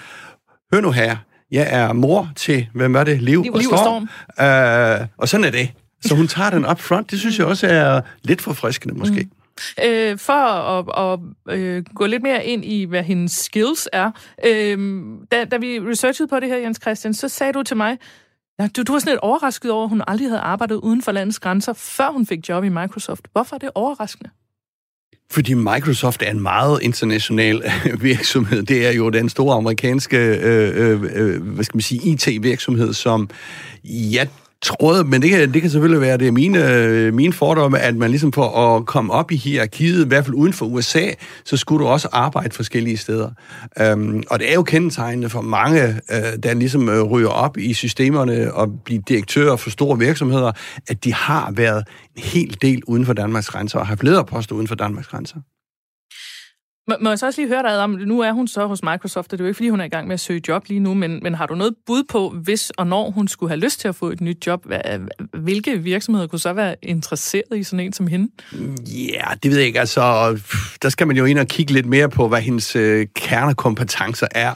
hør 0.74 0.82
nu 0.82 0.92
her, 0.92 1.18
jeg 1.52 1.68
er 1.70 1.94
mor 1.94 2.30
til, 2.36 2.68
hvem 2.74 2.96
er 2.96 3.04
det, 3.04 3.22
Liv, 3.22 3.44
Liv 3.44 3.54
og 3.54 3.60
og 3.72 3.78
Storm, 3.78 4.04
øh, 5.02 5.08
og 5.18 5.30
sådan 5.30 5.46
er 5.46 5.52
det. 5.52 5.72
Så 6.02 6.16
hun 6.16 6.28
tager 6.28 6.50
den 6.50 6.66
up 6.66 6.80
front, 6.80 7.12
det 7.12 7.20
synes 7.20 7.40
jeg 7.40 7.48
også 7.48 7.68
er 7.68 8.02
lidt 8.24 8.42
forfriskende 8.42 8.96
måske. 8.96 9.22
Mm. 9.22 9.84
Øh, 9.84 10.18
for 10.18 10.34
at, 10.34 11.14
at 11.14 11.20
øh, 11.56 11.84
gå 11.96 12.06
lidt 12.06 12.24
mere 12.24 12.46
ind 12.46 12.66
i, 12.66 12.84
hvad 12.84 13.04
hendes 13.04 13.32
skills 13.32 13.90
er. 13.94 14.12
Øh, 14.46 15.02
da, 15.32 15.46
da 15.46 15.58
vi 15.58 15.80
researchede 15.80 16.28
på 16.28 16.40
det 16.40 16.50
her, 16.50 16.58
Jens 16.58 16.80
Christian, 16.82 17.14
så 17.14 17.30
sagde 17.30 17.54
du 17.54 17.64
til 17.64 17.78
mig, 17.78 17.98
ja, 18.60 18.68
du, 18.78 18.84
du 18.84 18.92
var 18.92 19.00
sådan 19.00 19.12
lidt 19.12 19.20
overrasket 19.20 19.72
over, 19.72 19.84
at 19.84 19.90
hun 19.90 20.04
aldrig 20.08 20.28
havde 20.28 20.42
arbejdet 20.42 20.76
uden 20.76 21.02
for 21.02 21.12
landets 21.12 21.40
grænser, 21.40 21.74
før 21.74 22.12
hun 22.12 22.26
fik 22.26 22.50
job 22.50 22.64
i 22.64 22.70
Microsoft. 22.70 23.28
Hvorfor 23.32 23.56
er 23.56 23.60
det 23.60 23.70
overraskende? 23.76 24.30
Fordi 25.34 25.54
Microsoft 25.54 26.22
er 26.22 26.32
en 26.32 26.40
meget 26.40 26.80
international 26.82 27.64
øh, 27.66 28.04
virksomhed. 28.04 28.64
Det 28.64 28.88
er 28.88 28.92
jo 28.92 29.10
den 29.10 29.30
store 29.30 29.56
amerikanske 29.56 30.18
øh, 30.18 30.92
øh, 30.92 31.02
øh 31.14 31.44
hvad 31.44 31.64
skal 31.64 31.78
man 31.78 31.82
sige, 31.82 32.02
IT-virksomhed, 32.04 32.94
som 32.94 33.30
ja, 33.84 34.26
tror, 34.64 35.04
men 35.04 35.22
det 35.22 35.30
kan, 35.30 35.54
det 35.54 35.62
kan 35.62 35.72
selvfølgelig 35.72 36.02
være, 36.02 36.18
det 36.18 36.28
er 36.28 36.32
mine, 36.32 36.74
øh, 36.74 37.14
mine 37.14 37.34
fordomme, 37.34 37.80
at 37.80 37.96
man 37.96 38.10
ligesom 38.10 38.32
for 38.32 38.76
at 38.76 38.86
komme 38.86 39.14
op 39.14 39.32
i 39.32 39.36
hierarkiet, 39.36 40.06
i 40.06 40.08
hvert 40.08 40.26
fald 40.26 40.36
uden 40.36 40.54
for 40.54 40.66
USA, 40.66 41.10
så 41.46 41.58
skulle 41.58 41.86
du 41.86 41.90
også 41.90 42.08
arbejde 42.12 42.56
forskellige 42.56 42.98
steder. 42.98 43.30
Um, 43.94 44.24
og 44.30 44.40
det 44.40 44.50
er 44.50 44.54
jo 44.54 44.64
kendetegnende 44.64 45.30
for 45.30 45.42
mange, 45.42 45.84
uh, 45.88 46.44
der 46.44 46.54
ligesom 46.54 46.90
uh, 46.90 47.02
ryger 47.02 47.30
op 47.30 47.58
i 47.58 47.74
systemerne 47.74 48.54
og 48.54 48.68
bliver 48.86 49.02
direktører 49.02 49.56
for 49.56 49.70
store 49.70 50.00
virksomheder, 50.00 50.52
at 50.88 51.04
de 51.04 51.14
har 51.14 51.52
været 51.52 51.84
en 52.16 52.24
hel 52.24 52.58
del 52.62 52.82
uden 52.88 53.06
for 53.06 53.14
Danmarks 53.14 53.50
grænser 53.50 53.80
og 53.80 53.86
har 53.86 53.92
haft 53.92 54.04
lederposter 54.04 54.56
uden 54.56 54.68
for 54.68 54.76
Danmarks 54.76 55.08
grænser. 55.08 55.38
Må, 56.88 56.96
må 57.02 57.10
jeg 57.10 57.20
så 57.20 57.26
også 57.26 57.42
lige 57.42 57.48
høre 57.48 57.64
dig 57.64 57.78
om, 57.80 57.90
nu 57.90 58.20
er 58.20 58.32
hun 58.32 58.48
så 58.48 58.68
hos 58.68 58.84
Microsoft, 58.84 59.34
og 59.34 59.40
det 59.40 59.44
er 59.44 59.46
jo 59.46 59.48
ikke, 59.48 59.58
fordi 59.58 59.70
hun 59.70 59.80
er 59.80 59.86
i 59.86 59.90
gang 59.90 60.08
med 60.08 60.14
at 60.14 60.20
søge 60.20 60.42
job 60.48 60.64
lige 60.68 60.80
nu, 60.80 60.94
men, 60.94 61.20
men 61.24 61.36
har 61.36 61.46
du 61.46 61.56
noget 61.56 61.74
bud 61.86 62.04
på, 62.10 62.30
hvis 62.30 62.70
og 62.70 62.88
når 62.88 63.12
hun 63.12 63.28
skulle 63.28 63.50
have 63.50 63.60
lyst 63.60 63.80
til 63.80 63.88
at 63.88 63.96
få 63.96 64.10
et 64.10 64.22
nyt 64.22 64.48
job, 64.48 64.66
hvilke 65.34 65.78
virksomheder 65.78 66.28
kunne 66.28 66.40
så 66.40 66.54
være 66.54 66.76
interesseret 66.82 67.58
i 67.58 67.64
sådan 67.64 67.86
en 67.86 67.94
som 67.94 68.08
hende? 68.08 68.32
Ja, 68.88 69.26
det 69.44 69.52
ved 69.52 69.58
jeg 69.58 69.68
ikke. 69.68 69.80
Altså, 69.80 70.02
der 70.82 70.90
skal 70.90 71.08
man 71.08 71.18
jo 71.18 71.26
ind 71.26 71.40
og 71.40 71.48
kigge 71.48 71.74
lidt 71.74 71.86
mere 71.86 72.10
på, 72.10 72.28
hvad 72.28 72.42
hendes 72.42 72.76
øh, 72.76 73.08
kernekompetencer 73.16 74.28
er. 74.32 74.54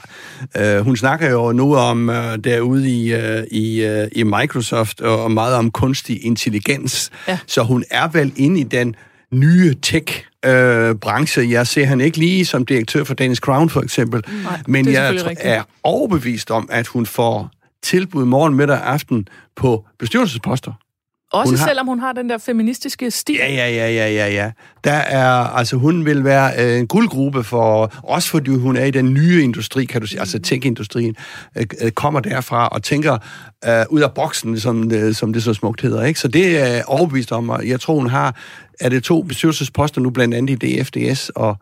Uh, 0.60 0.84
hun 0.84 0.96
snakker 0.96 1.30
jo 1.30 1.52
nu 1.52 1.76
om 1.76 2.08
uh, 2.08 2.14
derude 2.44 2.90
i, 2.90 3.14
uh, 3.14 3.20
i, 3.50 3.86
uh, 3.86 4.08
i 4.12 4.22
Microsoft, 4.22 5.00
og 5.00 5.30
meget 5.30 5.54
om 5.54 5.70
kunstig 5.70 6.24
intelligens. 6.24 7.10
Ja. 7.28 7.38
Så 7.46 7.62
hun 7.62 7.84
er 7.90 8.08
vel 8.08 8.32
inde 8.36 8.60
i 8.60 8.64
den 8.64 8.94
nye 9.32 9.74
tech 9.82 10.24
øh, 10.44 10.94
branche. 10.94 11.50
Jeg 11.50 11.66
ser 11.66 11.84
han 11.84 12.00
ikke 12.00 12.18
lige 12.18 12.44
som 12.44 12.66
direktør 12.66 13.04
for 13.04 13.14
Danish 13.14 13.40
Crown, 13.40 13.70
for 13.70 13.80
eksempel. 13.80 14.24
Nej, 14.44 14.60
Men 14.66 14.88
er 14.88 14.92
jeg 14.92 15.12
rigtigt. 15.14 15.38
er 15.42 15.62
overbevist 15.82 16.50
om, 16.50 16.68
at 16.72 16.86
hun 16.86 17.06
får 17.06 17.50
tilbud 17.82 18.24
morgen, 18.24 18.54
middag 18.54 18.76
og 18.76 18.92
aften 18.92 19.28
på 19.56 19.84
bestyrelsesposter. 19.98 20.72
Også 21.32 21.50
Hun 21.52 21.58
har- 21.58 21.66
selvom 21.66 21.86
hun 21.86 21.98
har 22.00 22.12
den 22.12 22.30
der 22.30 22.38
feministiske 22.38 23.10
stil. 23.10 23.36
Ja, 23.36 23.48
ja, 23.52 23.68
ja, 23.70 23.90
ja, 23.90 24.08
ja, 24.08 24.28
ja. 24.28 24.50
Der 24.84 24.92
er, 24.92 25.30
altså 25.30 25.76
hun 25.76 26.04
vil 26.04 26.24
være 26.24 26.52
øh, 26.64 26.78
en 26.78 26.86
guldgruppe 26.86 27.44
for, 27.44 27.92
også 28.02 28.28
fordi 28.28 28.50
hun 28.50 28.76
er 28.76 28.84
i 28.84 28.90
den 28.90 29.14
nye 29.14 29.42
industri, 29.42 29.84
kan 29.84 30.00
du 30.00 30.06
sige, 30.06 30.20
altså 30.20 30.38
tech-industrien, 30.38 31.16
øh, 31.58 31.66
øh, 31.82 31.90
kommer 31.90 32.20
derfra 32.20 32.68
og 32.68 32.82
tænker 32.82 33.18
øh, 33.68 33.84
ud 33.90 34.00
af 34.00 34.12
boksen, 34.14 34.60
som, 34.60 34.92
øh, 34.92 35.14
som 35.14 35.32
det 35.32 35.42
så 35.42 35.54
smukt 35.54 35.80
hedder, 35.80 36.04
ikke? 36.04 36.20
Så 36.20 36.28
det 36.28 36.58
er 36.58 36.82
overbevist 36.86 37.32
om, 37.32 37.48
og 37.50 37.68
jeg 37.68 37.80
tror, 37.80 37.94
hun 37.94 38.10
har, 38.10 38.36
er 38.80 38.88
det 38.88 39.04
to 39.04 39.22
bestyrelsesposter 39.22 40.00
nu, 40.00 40.10
blandt 40.10 40.34
andet 40.34 40.62
i 40.64 40.80
DFDS, 40.82 41.28
og 41.34 41.56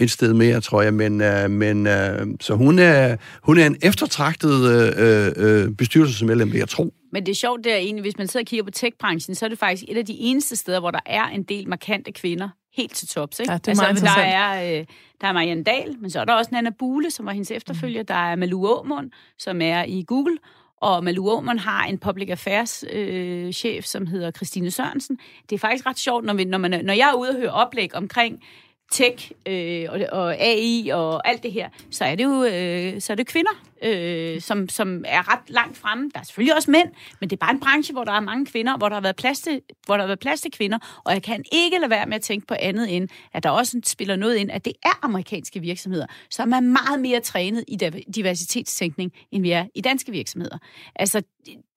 et 0.00 0.10
sted 0.10 0.34
mere, 0.34 0.60
tror 0.60 0.82
jeg, 0.82 0.94
men, 0.94 1.20
øh, 1.20 1.50
men 1.50 1.86
øh, 1.86 2.26
så 2.40 2.54
hun 2.54 2.78
er, 2.78 3.16
hun 3.42 3.58
er 3.58 3.66
en 3.66 3.76
eftertragtet 3.82 4.70
øh, 4.96 5.32
øh, 5.36 5.70
bestyrelsesmedlem, 5.70 6.52
vil 6.52 6.58
jeg 6.58 6.68
tro. 6.68 6.92
Men 7.12 7.26
det 7.26 7.32
er 7.32 7.36
sjovt, 7.36 7.64
det 7.64 7.72
er 7.72 7.76
egentlig, 7.76 8.02
hvis 8.02 8.18
man 8.18 8.28
sidder 8.28 8.44
og 8.44 8.46
kigger 8.46 8.64
på 8.64 8.70
tech-branchen, 8.70 9.34
så 9.34 9.44
er 9.44 9.48
det 9.48 9.58
faktisk 9.58 9.84
et 9.88 9.96
af 9.96 10.06
de 10.06 10.18
eneste 10.18 10.56
steder, 10.56 10.80
hvor 10.80 10.90
der 10.90 11.00
er 11.06 11.24
en 11.24 11.42
del 11.42 11.68
markante 11.68 12.12
kvinder 12.12 12.48
helt 12.72 12.94
til 12.94 13.08
tops. 13.08 13.40
Ikke? 13.40 13.52
Ja, 13.52 13.58
det 13.58 13.78
er 13.78 13.82
altså, 13.82 14.04
der 14.04 14.22
er, 14.22 14.78
øh, 14.80 14.86
der 15.20 15.26
er 15.26 15.32
Marianne 15.32 15.64
Dahl, 15.64 15.96
men 16.00 16.10
så 16.10 16.20
er 16.20 16.24
der 16.24 16.34
også 16.34 16.50
Nana 16.52 16.70
Bule, 16.78 17.10
som 17.10 17.26
var 17.26 17.32
hendes 17.32 17.50
efterfølger. 17.50 18.02
Der 18.02 18.14
er 18.14 18.36
Malou 18.36 18.66
Aumund, 18.66 19.10
som 19.38 19.62
er 19.62 19.84
i 19.84 20.04
Google. 20.06 20.38
Og 20.76 21.04
Malou 21.04 21.30
Aumund 21.30 21.58
har 21.58 21.84
en 21.84 21.98
public 21.98 22.30
affairs 22.30 22.84
øh, 22.92 23.52
chef, 23.52 23.84
som 23.84 24.06
hedder 24.06 24.30
Christine 24.30 24.70
Sørensen. 24.70 25.18
Det 25.50 25.56
er 25.56 25.58
faktisk 25.58 25.86
ret 25.86 25.98
sjovt, 25.98 26.24
når, 26.24 26.34
vi, 26.34 26.44
når, 26.44 26.58
man, 26.58 26.84
når 26.84 26.92
jeg 26.92 27.08
er 27.08 27.14
ude 27.14 27.30
og 27.30 27.36
høre 27.36 27.50
oplæg 27.50 27.94
omkring 27.94 28.42
tech 28.90 29.32
øh, 29.46 29.86
og, 29.88 30.00
og 30.12 30.40
AI 30.40 30.88
og 30.88 31.28
alt 31.28 31.42
det 31.42 31.52
her, 31.52 31.68
så 31.90 32.04
er 32.04 32.14
det 32.14 32.24
jo 32.24 32.44
øh, 32.44 33.00
så 33.00 33.12
er 33.12 33.14
det 33.14 33.26
kvinder, 33.26 33.50
øh, 33.82 34.40
som, 34.40 34.68
som 34.68 35.04
er 35.06 35.32
ret 35.32 35.50
langt 35.50 35.78
fremme. 35.78 36.10
Der 36.14 36.20
er 36.20 36.24
selvfølgelig 36.24 36.56
også 36.56 36.70
mænd, 36.70 36.88
men 37.20 37.30
det 37.30 37.36
er 37.36 37.46
bare 37.46 37.50
en 37.50 37.60
branche, 37.60 37.92
hvor 37.92 38.04
der 38.04 38.12
er 38.12 38.20
mange 38.20 38.46
kvinder, 38.46 38.76
hvor 38.76 38.88
der 38.88 38.96
har 38.96 39.02
været 39.02 39.16
plads 39.16 39.40
til, 39.40 39.60
hvor 39.86 39.94
der 39.94 40.02
har 40.02 40.06
været 40.06 40.18
plads 40.18 40.40
til 40.40 40.50
kvinder, 40.50 40.78
og 41.04 41.12
jeg 41.12 41.22
kan 41.22 41.44
ikke 41.52 41.78
lade 41.78 41.90
være 41.90 42.06
med 42.06 42.14
at 42.14 42.22
tænke 42.22 42.46
på 42.46 42.54
andet 42.60 42.96
end, 42.96 43.08
at 43.32 43.42
der 43.42 43.50
også 43.50 43.80
spiller 43.84 44.16
noget 44.16 44.36
ind, 44.36 44.50
at 44.50 44.64
det 44.64 44.72
er 44.82 44.98
amerikanske 45.02 45.60
virksomheder, 45.60 46.06
som 46.30 46.52
er 46.52 46.60
meget 46.60 47.00
mere 47.00 47.20
trænet 47.20 47.64
i 47.68 47.76
diversitetstænkning, 48.14 49.12
end 49.32 49.42
vi 49.42 49.50
er 49.50 49.66
i 49.74 49.80
danske 49.80 50.12
virksomheder. 50.12 50.58
Altså, 50.96 51.22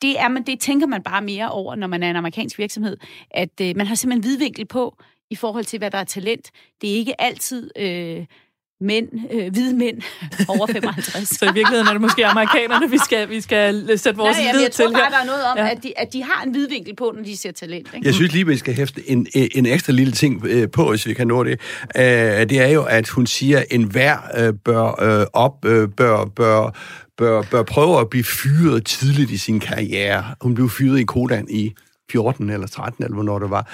det, 0.02 0.20
er 0.20 0.28
man, 0.28 0.44
det 0.44 0.60
tænker 0.60 0.88
man 0.88 1.04
bare 1.04 1.22
mere 1.22 1.52
over, 1.52 1.76
når 1.76 1.88
man 1.88 2.04
er 2.04 2.10
en 2.10 2.16
amerikansk 2.16 2.58
virksomhed, 2.58 2.98
at 3.32 3.62
øh, 3.62 3.78
man 3.78 3.88
har 3.88 3.96
simpelthen 3.96 4.32
vidvinkel 4.32 4.66
på, 4.66 4.98
i 5.34 5.36
forhold 5.36 5.66
til, 5.66 5.80
hvad 5.80 5.92
der 5.92 5.98
er 5.98 6.04
talent. 6.04 6.46
Det 6.82 6.92
er 6.92 6.96
ikke 6.96 7.22
altid 7.22 7.70
øh, 7.80 8.26
mænd, 8.82 9.08
øh, 9.32 9.52
hvide 9.52 9.76
mænd 9.76 9.98
over 10.54 10.68
55. 10.68 11.28
Så 11.30 11.46
i 11.46 11.54
virkeligheden 11.54 11.88
er 11.88 11.92
det 11.92 12.02
måske 12.02 12.26
amerikanerne, 12.26 12.90
vi 12.90 12.98
skal, 12.98 13.30
vi 13.30 13.42
skal 13.42 14.00
sætte 14.00 14.18
vores 14.18 14.38
Nej, 14.38 14.52
lid 14.54 14.62
jeg 14.62 14.72
tror 14.72 14.86
til 14.88 14.94
bare, 14.94 15.12
der 15.12 15.18
er 15.18 15.26
noget 15.26 15.44
om, 15.46 15.58
Ja. 15.58 15.70
at, 15.72 15.84
de, 15.84 15.94
at 16.00 16.14
de 16.14 16.24
har 16.24 16.44
en 16.44 16.54
vidvinkel 16.54 16.96
på, 16.96 17.14
når 17.16 17.24
de 17.24 17.38
ser 17.38 17.52
talent. 17.52 17.88
Ikke? 17.96 18.08
Jeg 18.08 18.14
synes 18.14 18.32
lige, 18.34 18.48
vi 18.48 18.58
skal 18.58 18.74
hæfte 18.74 19.10
en, 19.10 19.28
en 19.34 19.66
ekstra 19.66 19.94
lille 19.94 20.14
ting 20.14 20.46
øh, 20.46 20.70
på, 20.72 20.90
hvis 20.90 21.08
vi 21.08 21.14
kan 21.14 21.28
nå 21.28 21.44
det. 21.44 21.60
Øh, 21.98 22.04
det 22.50 22.52
er 22.60 22.68
jo, 22.68 22.84
at 22.84 23.10
hun 23.10 23.28
siger, 23.28 23.60
at 23.60 23.66
enhver 23.72 24.18
øh, 24.38 24.54
bør, 24.66 25.04
øh, 25.22 25.26
op, 25.34 25.66
øh, 25.66 25.90
bør, 25.98 26.26
bør, 26.26 26.76
bør, 27.18 27.42
bør 27.42 27.64
prøve 27.64 28.00
at 28.00 28.10
blive 28.10 28.24
fyret 28.24 28.86
tidligt 28.86 29.32
i 29.32 29.38
sin 29.38 29.60
karriere. 29.60 30.26
Hun 30.42 30.56
blev 30.56 30.70
fyret 30.70 31.00
i 31.00 31.04
Kodan 31.04 31.48
i 31.50 31.74
14 32.14 32.50
eller 32.50 32.68
13, 32.68 33.04
eller 33.04 33.16
hvornår 33.16 33.40
det 33.40 33.50
var. 33.50 33.68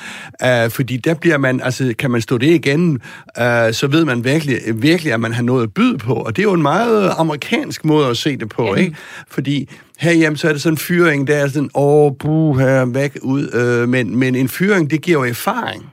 Uh, 0.44 0.72
fordi 0.72 0.98
der 0.98 1.14
bliver 1.14 1.38
man, 1.38 1.62
altså 1.62 1.94
kan 2.00 2.12
man 2.12 2.22
stå 2.22 2.38
det 2.38 2.48
igen, 2.48 2.92
uh, 2.92 3.72
så 3.72 3.88
ved 3.92 4.06
man 4.06 4.24
virkelig, 4.24 4.60
virkelig, 4.76 5.14
at 5.14 5.20
man 5.20 5.34
har 5.34 5.44
noget 5.44 5.64
at 5.64 5.74
byde 5.74 5.98
på. 5.98 6.14
Og 6.14 6.36
det 6.36 6.42
er 6.42 6.44
jo 6.44 6.54
en 6.54 6.62
meget 6.62 7.14
amerikansk 7.18 7.86
måde 7.86 8.08
at 8.08 8.18
se 8.18 8.38
det 8.38 8.50
på, 8.50 8.66
ja. 8.66 8.76
ikke? 8.76 8.96
Fordi 9.28 9.70
herhjemme, 10.00 10.38
så 10.38 10.48
er 10.48 10.52
det 10.52 10.62
sådan 10.62 10.74
en 10.74 10.78
fyring, 10.78 11.28
der 11.28 11.36
er 11.36 11.48
sådan, 11.48 11.70
åh, 11.76 12.12
buh, 12.20 12.60
her, 12.60 12.86
væk 12.86 13.18
ud. 13.22 13.82
Uh, 13.84 13.90
men, 13.90 14.16
men 14.16 14.36
en 14.36 14.50
fyring, 14.50 14.92
det 14.92 15.02
giver 15.02 15.20
jo 15.20 15.30
erfaring. 15.30 15.86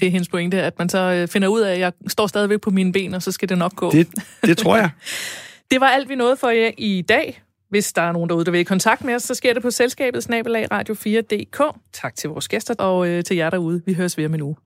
Det 0.00 0.06
er 0.06 0.10
hendes 0.10 0.28
pointe, 0.28 0.62
at 0.62 0.78
man 0.78 0.88
så 0.88 0.98
øh, 0.98 1.28
finder 1.28 1.48
ud 1.48 1.60
af, 1.60 1.72
at 1.72 1.78
jeg 1.78 1.92
står 2.08 2.26
stadigvæk 2.26 2.60
på 2.60 2.70
mine 2.70 2.92
ben, 2.92 3.14
og 3.14 3.22
så 3.22 3.32
skal 3.32 3.48
det 3.48 3.58
nok 3.58 3.76
gå. 3.76 3.90
Det, 3.90 4.08
det 4.42 4.58
tror 4.58 4.76
jeg. 4.76 4.90
Det 5.70 5.80
var 5.80 5.86
alt, 5.86 6.08
vi 6.08 6.14
nåede 6.14 6.36
for 6.36 6.50
jer 6.50 6.70
i 6.78 7.02
dag. 7.08 7.42
Hvis 7.68 7.92
der 7.92 8.02
er 8.02 8.12
nogen 8.12 8.28
derude, 8.30 8.44
der 8.44 8.50
vil 8.50 8.60
i 8.60 8.64
kontakt 8.64 9.04
med 9.04 9.14
os, 9.14 9.22
så 9.22 9.34
sker 9.34 9.52
det 9.54 9.62
på 9.62 9.70
selskabet 9.70 10.22
snabelag 10.22 10.72
radio4.dk. 10.72 11.62
Tak 11.92 12.16
til 12.16 12.30
vores 12.30 12.48
gæster 12.48 12.74
og 12.78 13.08
øh, 13.08 13.24
til 13.24 13.36
jer 13.36 13.50
derude. 13.50 13.82
Vi 13.86 13.94
høres 13.94 14.18
ved 14.18 14.26
om 14.26 14.34
en 14.34 14.42
uge. 14.42 14.56